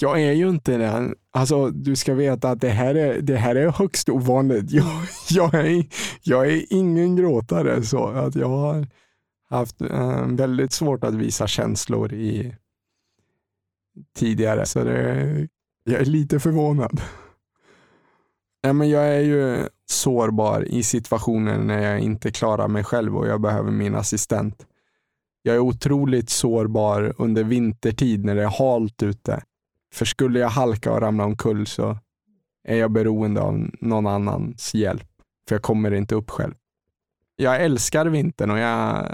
Jag 0.00 0.22
är 0.22 0.32
ju 0.32 0.48
inte 0.48 0.76
den. 0.76 1.14
Alltså, 1.30 1.70
du 1.70 1.96
ska 1.96 2.14
veta 2.14 2.50
att 2.50 2.60
det 2.60 2.68
här 2.68 2.94
är, 2.94 3.20
det 3.20 3.36
här 3.36 3.56
är 3.56 3.68
högst 3.68 4.08
ovanligt. 4.08 4.70
Jag, 4.72 5.06
jag, 5.30 5.54
är, 5.54 5.86
jag 6.22 6.46
är 6.46 6.72
ingen 6.72 7.16
gråtare 7.16 7.82
så 7.82 8.06
att 8.06 8.34
jag 8.34 8.48
har 8.48 8.86
haft 9.50 9.80
eh, 9.80 10.26
väldigt 10.26 10.72
svårt 10.72 11.04
att 11.04 11.14
visa 11.14 11.46
känslor 11.46 12.12
i 12.12 12.54
tidigare. 14.16 14.66
Så 14.66 14.84
det, 14.84 15.48
jag 15.84 16.00
är 16.00 16.04
lite 16.04 16.40
förvånad. 16.40 17.00
Ja, 18.60 18.72
men 18.72 18.90
jag 18.90 19.08
är 19.08 19.20
ju 19.20 19.68
sårbar 19.86 20.62
i 20.62 20.82
situationer 20.82 21.58
när 21.58 21.82
jag 21.82 22.00
inte 22.00 22.30
klarar 22.30 22.68
mig 22.68 22.84
själv 22.84 23.16
och 23.16 23.26
jag 23.28 23.40
behöver 23.40 23.70
min 23.70 23.94
assistent. 23.94 24.66
Jag 25.42 25.54
är 25.54 25.58
otroligt 25.58 26.30
sårbar 26.30 27.14
under 27.18 27.44
vintertid 27.44 28.24
när 28.24 28.34
det 28.34 28.42
är 28.42 28.58
halt 28.58 29.02
ute. 29.02 29.42
För 29.94 30.04
skulle 30.04 30.38
jag 30.38 30.48
halka 30.48 30.92
och 30.92 31.00
ramla 31.00 31.24
omkull 31.24 31.66
så 31.66 31.98
är 32.68 32.76
jag 32.76 32.90
beroende 32.90 33.40
av 33.40 33.70
någon 33.80 34.06
annans 34.06 34.74
hjälp. 34.74 35.08
För 35.48 35.54
jag 35.54 35.62
kommer 35.62 35.94
inte 35.94 36.14
upp 36.14 36.30
själv. 36.30 36.54
Jag 37.36 37.62
älskar 37.62 38.06
vintern 38.06 38.50
och 38.50 38.58
jag 38.58 39.06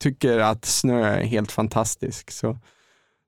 tycker 0.00 0.38
att 0.38 0.64
snö 0.64 1.04
är 1.04 1.24
helt 1.24 1.52
fantastisk. 1.52 2.30
Så, 2.30 2.58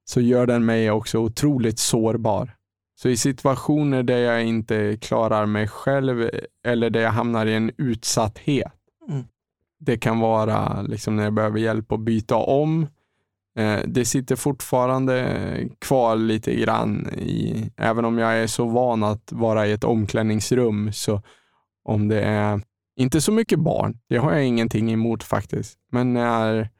så 0.04 0.20
gör 0.20 0.46
den 0.46 0.64
mig 0.64 0.90
också 0.90 1.18
otroligt 1.18 1.78
sårbar. 1.78 2.56
Så 2.94 3.08
i 3.08 3.16
situationer 3.16 4.02
där 4.02 4.18
jag 4.18 4.44
inte 4.44 4.96
klarar 4.96 5.46
mig 5.46 5.68
själv 5.68 6.30
eller 6.64 6.90
där 6.90 7.00
jag 7.00 7.10
hamnar 7.10 7.46
i 7.46 7.54
en 7.54 7.70
utsatthet. 7.78 8.72
Mm. 9.08 9.24
Det 9.78 9.98
kan 9.98 10.18
vara 10.18 10.82
liksom 10.82 11.16
när 11.16 11.24
jag 11.24 11.32
behöver 11.32 11.58
hjälp 11.58 11.92
att 11.92 12.00
byta 12.00 12.36
om. 12.36 12.86
Eh, 13.56 13.80
det 13.86 14.04
sitter 14.04 14.36
fortfarande 14.36 15.68
kvar 15.78 16.16
lite 16.16 16.54
grann 16.54 17.08
i, 17.08 17.70
även 17.76 18.04
om 18.04 18.18
jag 18.18 18.34
är 18.38 18.46
så 18.46 18.64
van 18.64 19.02
att 19.02 19.32
vara 19.32 19.66
i 19.66 19.72
ett 19.72 19.84
omklädningsrum, 19.84 20.92
så 20.92 21.22
om 21.84 22.08
det 22.08 22.22
är, 22.22 22.60
inte 22.96 23.20
så 23.20 23.32
mycket 23.32 23.58
barn, 23.58 23.98
det 24.08 24.16
har 24.16 24.32
jag 24.32 24.44
ingenting 24.44 24.92
emot 24.92 25.22
faktiskt, 25.22 25.78
men 25.92 26.12
när 26.12 26.70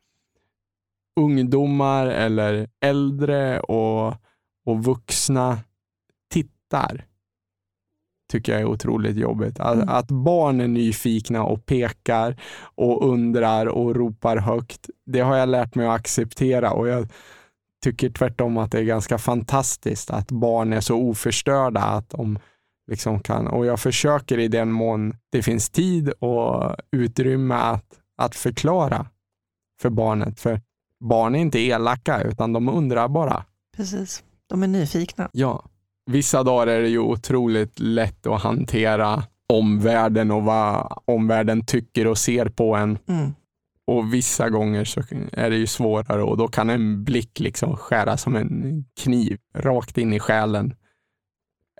ungdomar 1.20 2.06
eller 2.06 2.68
äldre 2.80 3.60
och, 3.60 4.14
och 4.66 4.84
vuxna 4.84 5.58
tittar, 6.30 7.04
tycker 8.34 8.52
jag 8.52 8.60
är 8.60 8.64
otroligt 8.66 9.16
jobbigt. 9.16 9.60
Att, 9.60 9.74
Mm. 9.74 9.88
att 9.88 10.08
barn 10.08 10.60
är 10.60 10.68
nyfikna 10.68 11.44
och 11.44 11.66
pekar 11.66 12.36
och 12.74 13.08
undrar 13.08 13.66
och 13.66 13.94
ropar 13.96 14.36
högt, 14.36 14.90
det 15.06 15.20
har 15.20 15.36
jag 15.36 15.48
lärt 15.48 15.74
mig 15.74 15.86
att 15.86 16.00
acceptera 16.00 16.72
och 16.72 16.88
jag 16.88 17.08
tycker 17.84 18.10
tvärtom 18.10 18.58
att 18.58 18.72
det 18.72 18.78
är 18.78 18.82
ganska 18.84 19.18
fantastiskt 19.18 20.10
att 20.10 20.30
barn 20.30 20.72
är 20.72 20.80
så 20.80 20.96
oförstörda 20.96 21.80
att 21.80 22.10
de 22.10 22.38
liksom 22.90 23.20
kan, 23.20 23.46
och 23.46 23.66
jag 23.66 23.80
försöker 23.80 24.38
i 24.38 24.48
den 24.48 24.72
mån 24.72 25.16
det 25.32 25.42
finns 25.42 25.70
tid 25.70 26.08
och 26.08 26.76
utrymme 26.96 27.54
att, 27.54 27.86
att 28.18 28.34
förklara 28.34 29.06
för 29.82 29.90
barnet. 29.90 30.40
För 30.40 30.60
barn 31.00 31.34
är 31.34 31.38
inte 31.38 31.58
elaka 31.58 32.22
utan 32.22 32.52
de 32.52 32.68
undrar 32.68 33.08
bara. 33.08 33.44
Precis. 33.76 34.22
De 34.46 34.62
är 34.62 34.66
nyfikna. 34.68 35.28
Ja, 35.32 35.64
vissa 36.06 36.42
dagar 36.42 36.66
är 36.66 36.82
det 36.82 36.88
ju 36.88 36.98
otroligt 36.98 37.80
lätt 37.80 38.26
att 38.26 38.42
hantera 38.42 39.22
omvärlden 39.48 40.30
och 40.30 40.42
vad 40.42 40.98
omvärlden 41.04 41.66
tycker 41.66 42.06
och 42.06 42.18
ser 42.18 42.46
på 42.46 42.76
en. 42.76 42.98
Mm. 43.08 43.34
Och 43.86 44.14
vissa 44.14 44.50
gånger 44.50 44.84
så 44.84 45.02
är 45.32 45.50
det 45.50 45.56
ju 45.56 45.66
svårare 45.66 46.22
och 46.22 46.36
då 46.36 46.48
kan 46.48 46.70
en 46.70 47.04
blick 47.04 47.40
liksom 47.40 47.76
skära 47.76 48.16
som 48.16 48.36
en 48.36 48.84
kniv 49.00 49.38
rakt 49.54 49.98
in 49.98 50.12
i 50.12 50.20
själen. 50.20 50.74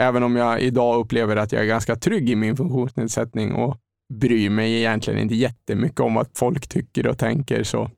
Även 0.01 0.23
om 0.23 0.37
jag 0.37 0.61
idag 0.61 1.01
upplever 1.01 1.37
att 1.37 1.53
jag 1.53 1.63
är 1.63 1.67
ganska 1.67 1.97
trygg 1.97 2.31
i 2.31 2.37
min 2.37 2.57
funktionsnedsättning 2.57 3.53
och 3.53 3.77
bryr 4.15 4.51
mig 4.51 4.75
egentligen 4.75 5.21
inte 5.21 5.35
jättemycket 5.35 6.01
om 6.01 6.15
vad 6.15 6.27
folk 6.35 6.69
tycker 6.69 7.07
och 7.07 7.19
tänker 7.19 7.63
så 7.63 7.91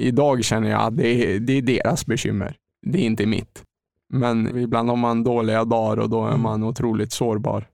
idag 0.00 0.44
känner 0.44 0.70
jag 0.70 0.80
att 0.80 0.96
det 0.96 1.06
är, 1.08 1.40
det 1.40 1.52
är 1.52 1.62
deras 1.62 2.06
bekymmer. 2.06 2.56
Det 2.82 2.98
är 2.98 3.02
inte 3.02 3.26
mitt. 3.26 3.64
Men 4.12 4.58
ibland 4.58 4.88
har 4.88 4.96
man 4.96 5.24
dåliga 5.24 5.64
dagar 5.64 5.96
och 6.02 6.10
då 6.10 6.24
är 6.24 6.28
Mm. 6.28 6.42
man 6.42 6.62
otroligt 6.64 7.12
sårbar. 7.12 7.68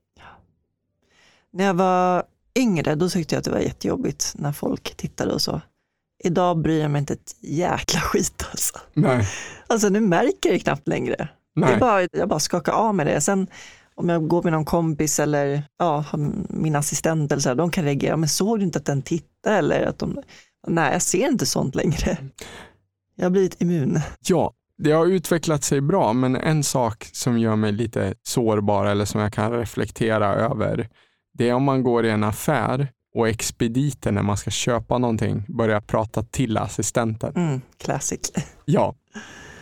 När 1.53 1.63
jag 1.65 1.73
var 1.73 2.23
yngre, 2.55 2.95
då 2.95 3.09
tyckte 3.09 3.35
jag 3.35 3.39
att 3.39 3.45
det 3.45 3.51
var 3.51 3.59
jättejobbigt 3.59 4.33
när 4.37 4.51
folk 4.51 4.97
tittade 4.97 5.33
och 5.33 5.41
så. 5.41 5.61
Idag 6.23 6.57
bryr 6.61 6.81
jag 6.81 6.91
mig 6.91 6.99
inte 6.99 7.13
ett 7.13 7.35
jäkla 7.41 7.99
skit 8.03 8.45
alltså. 8.51 8.79
Nej, 8.93 9.27
Alltså 9.67 9.89
nu 9.89 9.99
märker 9.99 10.49
jag 10.49 10.55
det 10.55 10.59
knappt 10.59 10.87
längre. 10.87 11.15
Det 11.55 11.61
är 11.61 11.65
nej. 11.69 11.79
bara, 11.79 12.07
jag 12.11 12.29
bara 12.29 12.39
skakar 12.39 12.71
av 12.73 12.95
med 12.95 13.07
det. 13.07 13.21
Sen 13.21 13.47
om 13.95 14.09
jag 14.09 14.27
går 14.27 14.43
med 14.43 14.53
någon 14.53 14.65
kompis 14.65 15.19
eller 15.19 15.63
ja, 15.79 16.05
min 16.49 16.75
assistent 16.75 17.31
eller 17.31 17.41
så 17.41 17.49
här, 17.49 17.55
de 17.55 17.71
kan 17.71 17.83
reagera, 17.83 18.17
men 18.17 18.29
såg 18.29 18.59
du 18.59 18.65
inte 18.65 18.79
att 18.79 18.85
den 18.85 19.01
tittade 19.01 19.55
eller 19.57 19.85
att 19.85 19.99
de, 19.99 20.19
nej 20.67 20.93
jag 20.93 21.01
ser 21.01 21.27
inte 21.27 21.45
sånt 21.45 21.75
längre. 21.75 22.17
Jag 23.15 23.25
har 23.25 23.29
blivit 23.29 23.61
immun. 23.61 23.99
Ja, 24.27 24.53
det 24.77 24.91
har 24.91 25.05
utvecklat 25.05 25.63
sig 25.63 25.81
bra, 25.81 26.13
men 26.13 26.35
en 26.35 26.63
sak 26.63 27.09
som 27.13 27.37
gör 27.39 27.55
mig 27.55 27.71
lite 27.71 28.13
sårbar 28.23 28.85
eller 28.85 29.05
som 29.05 29.21
jag 29.21 29.33
kan 29.33 29.51
reflektera 29.51 30.33
över, 30.35 30.89
det 31.33 31.49
är 31.49 31.53
om 31.53 31.63
man 31.63 31.83
går 31.83 32.05
i 32.05 32.09
en 32.09 32.23
affär 32.23 32.87
och 33.15 33.27
expediten 33.29 34.15
när 34.15 34.23
man 34.23 34.37
ska 34.37 34.51
köpa 34.51 34.97
någonting 34.97 35.43
börjar 35.47 35.81
prata 35.81 36.23
till 36.23 36.57
assistenten. 36.57 37.33
Mm, 37.35 37.61
classic. 37.77 38.31
Ja, 38.65 38.95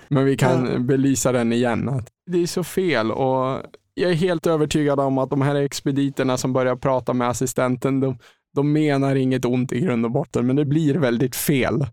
men 0.08 0.26
vi 0.26 0.38
kan 0.38 0.70
Ja. 0.74 0.80
belysa 0.80 1.32
den 1.32 1.54
igen. 1.54 2.04
Det 2.32 2.38
är 2.44 2.48
så 2.48 2.64
fel 2.64 3.12
och 3.12 3.60
jag 3.94 4.12
är 4.12 4.16
helt 4.16 4.48
övertygad 4.48 5.00
om 5.00 5.18
att 5.18 5.30
de 5.30 5.42
här 5.42 5.56
expediterna 5.56 6.38
som 6.38 6.54
börjar 6.54 6.76
prata 6.76 7.14
med 7.14 7.30
assistenten, 7.30 8.00
de, 8.00 8.18
de 8.56 8.74
menar 8.74 9.16
inget 9.16 9.46
ont 9.46 9.72
i 9.72 9.80
grund 9.80 10.06
och 10.06 10.12
botten, 10.12 10.48
men 10.48 10.56
det 10.56 10.66
blir 10.66 10.96
väldigt 10.96 11.36
fel. 11.36 11.86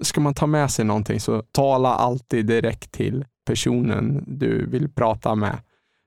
Ska 0.00 0.20
man 0.20 0.34
ta 0.34 0.46
med 0.46 0.70
sig 0.70 0.84
någonting 0.84 1.20
så 1.20 1.42
tala 1.42 1.88
alltid 1.88 2.46
direkt 2.46 2.92
till 2.92 3.24
personen 3.46 4.24
du 4.26 4.66
vill 4.66 4.88
prata 4.88 5.34
med. 5.34 5.58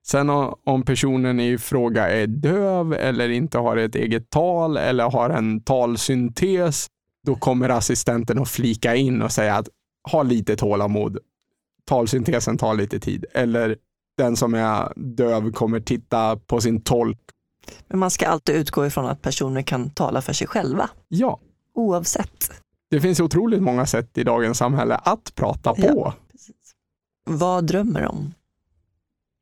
Sen 0.05 0.29
om 0.63 0.83
personen 0.85 1.39
i 1.39 1.57
fråga 1.57 2.09
är 2.09 2.27
döv 2.27 2.93
eller 2.93 3.29
inte 3.29 3.57
har 3.57 3.77
ett 3.77 3.95
eget 3.95 4.29
tal 4.29 4.77
eller 4.77 5.09
har 5.09 5.29
en 5.29 5.61
talsyntes, 5.61 6.87
då 7.25 7.35
kommer 7.35 7.69
assistenten 7.69 8.39
att 8.39 8.49
flika 8.49 8.95
in 8.95 9.21
och 9.21 9.31
säga 9.31 9.55
att 9.55 9.67
ha 10.11 10.23
lite 10.23 10.55
tålamod. 10.55 11.17
Talsyntesen 11.85 12.57
tar 12.57 12.73
lite 12.73 12.99
tid. 12.99 13.25
Eller 13.33 13.77
den 14.17 14.35
som 14.35 14.53
är 14.53 14.93
döv 14.95 15.51
kommer 15.51 15.79
titta 15.79 16.37
på 16.37 16.61
sin 16.61 16.81
tolk 16.81 17.19
Men 17.87 17.99
man 17.99 18.11
ska 18.11 18.27
alltid 18.27 18.55
utgå 18.55 18.85
ifrån 18.85 19.05
att 19.05 19.21
personer 19.21 19.61
kan 19.61 19.89
tala 19.89 20.21
för 20.21 20.33
sig 20.33 20.47
själva, 20.47 20.89
Ja, 21.07 21.39
oavsett. 21.73 22.62
Det 22.93 23.01
finns 23.01 23.19
otroligt 23.19 23.61
många 23.61 23.85
sätt 23.85 24.17
i 24.17 24.23
dagens 24.23 24.57
samhälle 24.57 24.95
att 24.95 25.35
prata 25.35 25.73
på. 25.73 25.81
Ja. 25.81 26.13
Vad 27.25 27.65
drömmer 27.65 28.01
du 28.01 28.07
om? 28.07 28.33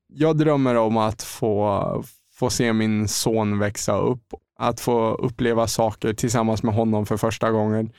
Jag 0.07 0.37
drömmer 0.37 0.75
om 0.75 0.97
att 0.97 1.21
få, 1.21 2.03
få 2.33 2.49
se 2.49 2.73
min 2.73 3.07
son 3.07 3.59
växa 3.59 3.97
upp, 3.97 4.33
att 4.59 4.79
få 4.79 5.13
uppleva 5.13 5.67
saker 5.67 6.13
tillsammans 6.13 6.63
med 6.63 6.75
honom 6.75 7.05
för 7.05 7.17
första 7.17 7.51
gången, 7.51 7.91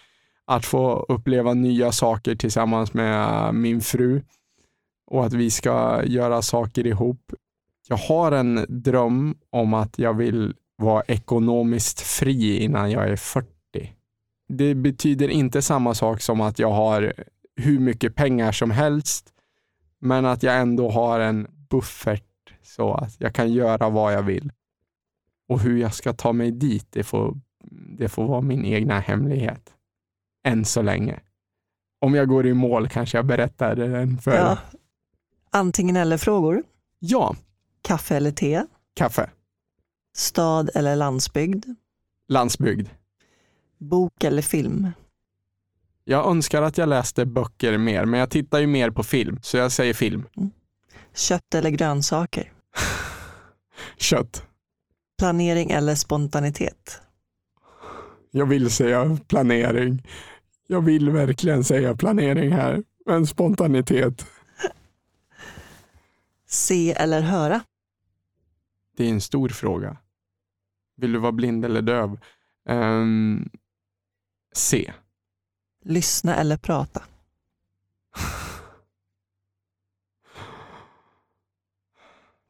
att 0.45 0.67
få 0.67 1.07
uppleva 1.09 1.55
nya 1.55 1.93
saker 1.93 2.35
tillsammans 2.35 2.95
med 2.95 3.55
min 3.55 3.81
fru 3.81 4.23
och 5.07 5.27
att 5.27 5.33
vi 5.33 5.51
ska 5.51 6.05
göra 6.05 6.43
saker 6.43 6.87
ihop. 6.87 7.33
Jag 7.89 7.97
har 7.97 8.33
en 8.33 8.67
dröm 8.69 9.35
om 9.51 9.75
att 9.75 9.99
jag 9.99 10.15
vill 10.15 10.55
vara 10.77 11.03
ekonomiskt 11.03 12.01
fri 12.01 12.59
innan 12.59 12.91
jag 12.91 13.09
är 13.09 13.17
40. 13.17 13.62
Det 14.55 14.75
betyder 14.75 15.29
inte 15.29 15.63
samma 15.63 15.95
sak 15.95 16.21
som 16.21 16.41
att 16.41 16.59
jag 16.59 16.71
har 16.73 17.13
hur 17.57 17.79
mycket 17.79 18.15
pengar 18.15 18.53
som 18.53 18.71
helst, 18.71 19.33
men 19.99 20.27
att 20.27 20.43
jag 20.43 20.57
ändå 20.61 20.91
har 20.91 21.21
en 21.21 21.47
buffert 21.71 22.25
så 22.63 22.95
att 22.95 23.21
jag 23.21 23.35
kan 23.35 23.53
göra 23.53 23.89
vad 23.89 24.13
jag 24.15 24.23
vill. 24.23 24.53
Och 25.49 25.61
hur 25.61 25.79
jag 25.81 25.95
ska 25.95 26.13
ta 26.13 26.33
mig 26.33 26.51
dit, 26.51 26.87
det 26.91 27.03
får, 27.05 27.41
det 27.99 28.09
får 28.09 28.27
vara 28.29 28.41
min 28.41 28.65
egna 28.65 29.01
hemlighet. 29.01 29.75
Än 30.45 30.65
så 30.65 30.83
länge. 30.83 31.21
Om 32.01 32.15
jag 32.15 32.29
går 32.29 32.47
i 32.47 32.55
mål 32.55 32.89
kanske 32.89 33.19
jag 33.19 33.27
berättar 33.27 33.77
den 33.77 34.19
för 34.19 34.37
Ja. 34.37 34.59
Antingen 35.51 35.97
eller 35.97 36.17
frågor? 36.19 36.63
ja, 36.99 37.37
Kaffe 37.83 38.17
eller 38.17 38.31
te? 38.31 38.63
kaffe, 38.95 39.31
Stad 40.17 40.71
eller 40.75 40.97
landsbygd? 40.97 41.65
landsbygd. 42.29 42.89
Bok 43.83 44.25
eller 44.25 44.43
film? 44.43 44.89
Jag 46.05 46.27
önskar 46.31 46.63
att 46.63 46.79
jag 46.79 46.89
läste 46.89 47.27
böcker 47.27 47.79
mer, 47.79 48.05
men 48.05 48.21
jag 48.21 48.31
tittar 48.31 48.59
ju 48.59 48.67
mer 48.67 48.91
på 48.91 49.03
film, 49.03 49.39
så 49.43 49.57
jag 49.57 49.73
säger 49.73 49.95
film. 49.95 50.25
Kött 51.15 51.55
eller 51.55 51.71
grönsaker? 51.71 52.53
Kött. 53.97 54.47
Planering 55.19 55.71
eller 55.71 55.95
spontanitet? 55.95 57.03
Jag 58.31 58.47
vill 58.47 58.71
säga 58.71 59.19
planering. 59.29 60.07
Jag 60.67 60.81
vill 60.81 61.11
verkligen 61.11 61.65
säga 61.65 61.97
planering 61.97 62.53
här, 62.53 62.83
men 63.07 63.27
spontanitet. 63.27 64.27
Se 66.49 66.93
eller 66.93 67.21
höra? 67.21 67.61
Det 68.97 69.05
är 69.05 69.11
en 69.11 69.21
stor 69.21 69.49
fråga. 69.49 69.97
Vill 70.97 71.13
du 71.13 71.19
vara 71.19 71.33
blind 71.33 71.65
eller 71.65 71.83
döv? 71.83 72.19
Ehm, 72.69 73.49
se. 74.53 74.93
Lyssna 75.85 76.37
eller 76.37 76.57
prata? 76.57 77.03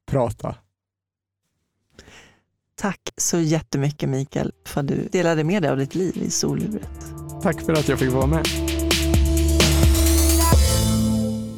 Prata. 0.06 0.56
Tack 2.74 3.10
så 3.16 3.38
jättemycket 3.38 4.08
Mikael 4.08 4.52
för 4.66 4.80
att 4.80 4.88
du 4.88 5.08
delade 5.12 5.44
med 5.44 5.62
dig 5.62 5.70
av 5.70 5.76
ditt 5.76 5.94
liv 5.94 6.16
i 6.16 6.30
soluret. 6.30 6.90
Tack 7.42 7.60
för 7.60 7.72
att 7.72 7.88
jag 7.88 7.98
fick 7.98 8.12
vara 8.12 8.26
med. 8.26 8.46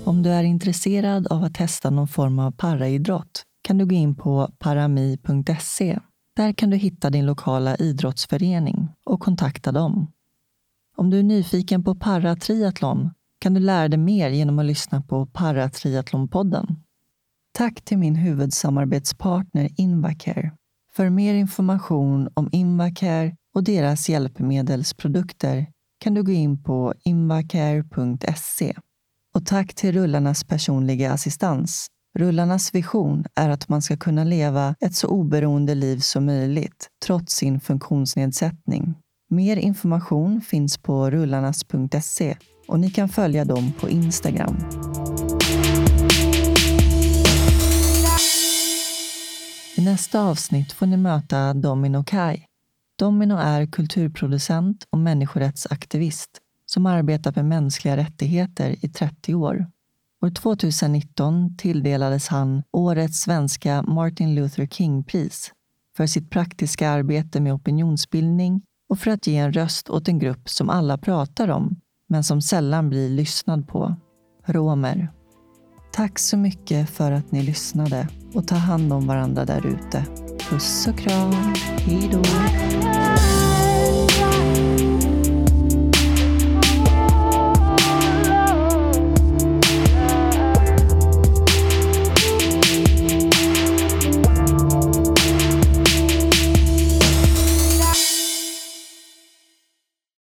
Om 0.05 0.23
du 0.23 0.31
är 0.31 0.43
intresserad 0.43 1.27
av 1.27 1.45
att 1.45 1.55
testa 1.55 1.91
någon 1.91 2.09
form 2.09 2.39
av 2.39 2.51
paraidrott 2.51 3.43
kan 3.63 3.79
du 3.79 3.87
gå 3.87 3.95
in 3.95 4.15
på 4.15 4.51
parami.se. 4.59 5.99
Där 6.37 6.53
kan 6.53 6.71
du 6.71 6.77
hitta 6.77 7.11
din 7.11 7.27
lokala 7.27 7.77
idrottsförening 7.77 8.89
och 9.05 9.21
kontakta 9.21 9.73
dem. 9.73 10.14
Om 10.97 11.11
du 11.11 11.19
är 11.19 11.23
nyfiken 11.23 11.85
på 11.85 11.95
paratriathlon 11.95 13.11
kan 13.39 13.55
du 13.55 13.61
lära 13.61 13.89
dig 13.89 13.99
mer 13.99 14.31
genom 14.31 14.59
att 14.59 14.65
lyssna 14.65 15.03
på 15.03 15.27
Paratriathlonpodden. 15.27 16.67
Tack 17.53 17.83
till 17.85 17.99
min 17.99 18.17
huvudsamarbetspartner 18.17 19.71
Invacare. 19.77 20.53
För 20.93 21.11
mer 21.11 21.35
information 21.35 22.29
om 22.35 22.49
Invacare 22.53 23.37
och 23.55 23.65
deras 23.65 24.09
hjälpmedelsprodukter 24.09 25.67
kan 26.01 26.15
du 26.15 26.23
gå 26.23 26.33
in 26.33 26.63
på 26.63 26.95
invacare.se. 27.05 28.75
Och 29.35 29.47
tack 29.47 29.75
till 29.75 29.93
Rullarnas 29.93 30.45
personliga 30.45 31.13
assistans. 31.13 31.87
Rullarnas 32.19 32.75
vision 32.75 33.25
är 33.35 33.51
att 33.51 33.69
man 33.69 33.83
ska 33.83 33.97
kunna 33.97 34.25
leva 34.25 34.75
ett 34.81 34.95
så 34.95 35.09
oberoende 35.09 35.75
liv 35.75 35.99
som 35.99 36.27
möjligt 36.27 36.89
trots 37.07 37.35
sin 37.35 37.61
funktionsnedsättning. 37.61 38.95
Mer 39.31 39.57
information 39.57 40.41
finns 40.41 40.79
på 40.79 41.11
rullarnas.se 41.11 42.37
och 42.69 42.81
ni 42.81 42.91
kan 42.91 43.09
följa 43.09 43.45
dem 43.45 43.73
på 43.81 43.89
Instagram. 43.89 44.57
I 49.77 49.85
nästa 49.85 50.21
avsnitt 50.21 50.73
får 50.73 50.87
ni 50.87 50.97
möta 50.97 51.55
Domino 51.55 52.05
Kai. 52.05 52.45
Domino 52.99 53.35
är 53.35 53.67
kulturproducent 53.67 54.87
och 54.91 54.99
människorättsaktivist 54.99 56.31
som 56.67 56.87
arbetat 56.87 57.37
med 57.37 57.45
mänskliga 57.45 57.97
rättigheter 57.97 58.85
i 58.85 58.89
30 58.89 59.35
år. 59.35 59.67
År 60.25 60.31
2019 60.31 61.57
tilldelades 61.57 62.29
han 62.29 62.63
årets 62.71 63.21
svenska 63.21 63.83
Martin 63.83 64.35
Luther 64.35 64.67
King-pris 64.67 65.53
för 65.97 66.07
sitt 66.07 66.31
praktiska 66.31 66.91
arbete 66.91 67.41
med 67.41 67.53
opinionsbildning 67.53 68.63
och 68.89 68.99
för 68.99 69.11
att 69.11 69.27
ge 69.27 69.37
en 69.37 69.53
röst 69.53 69.91
åt 69.91 70.09
en 70.09 70.19
grupp 70.19 70.49
som 70.49 70.71
alla 70.71 70.99
pratar 70.99 71.49
om, 71.49 71.81
men 72.09 72.25
som 72.25 72.43
sällan 72.43 72.89
blir 72.91 73.11
lyssnad 73.11 73.69
på. 73.69 73.97
Romer. 74.47 75.13
Tack 75.93 76.19
så 76.19 76.37
mycket 76.37 76.91
för 76.91 77.13
att 77.13 77.33
ni 77.33 77.43
lyssnade 77.43 78.09
och 78.35 78.49
ta 78.49 78.55
hand 78.55 78.93
om 78.93 79.07
varandra 79.07 79.45
där 79.45 79.67
ute. 79.67 80.07
Puss 80.51 80.87
och 80.87 80.99
kram. 80.99 81.33
Hej 81.79 82.11
då. 82.13 82.23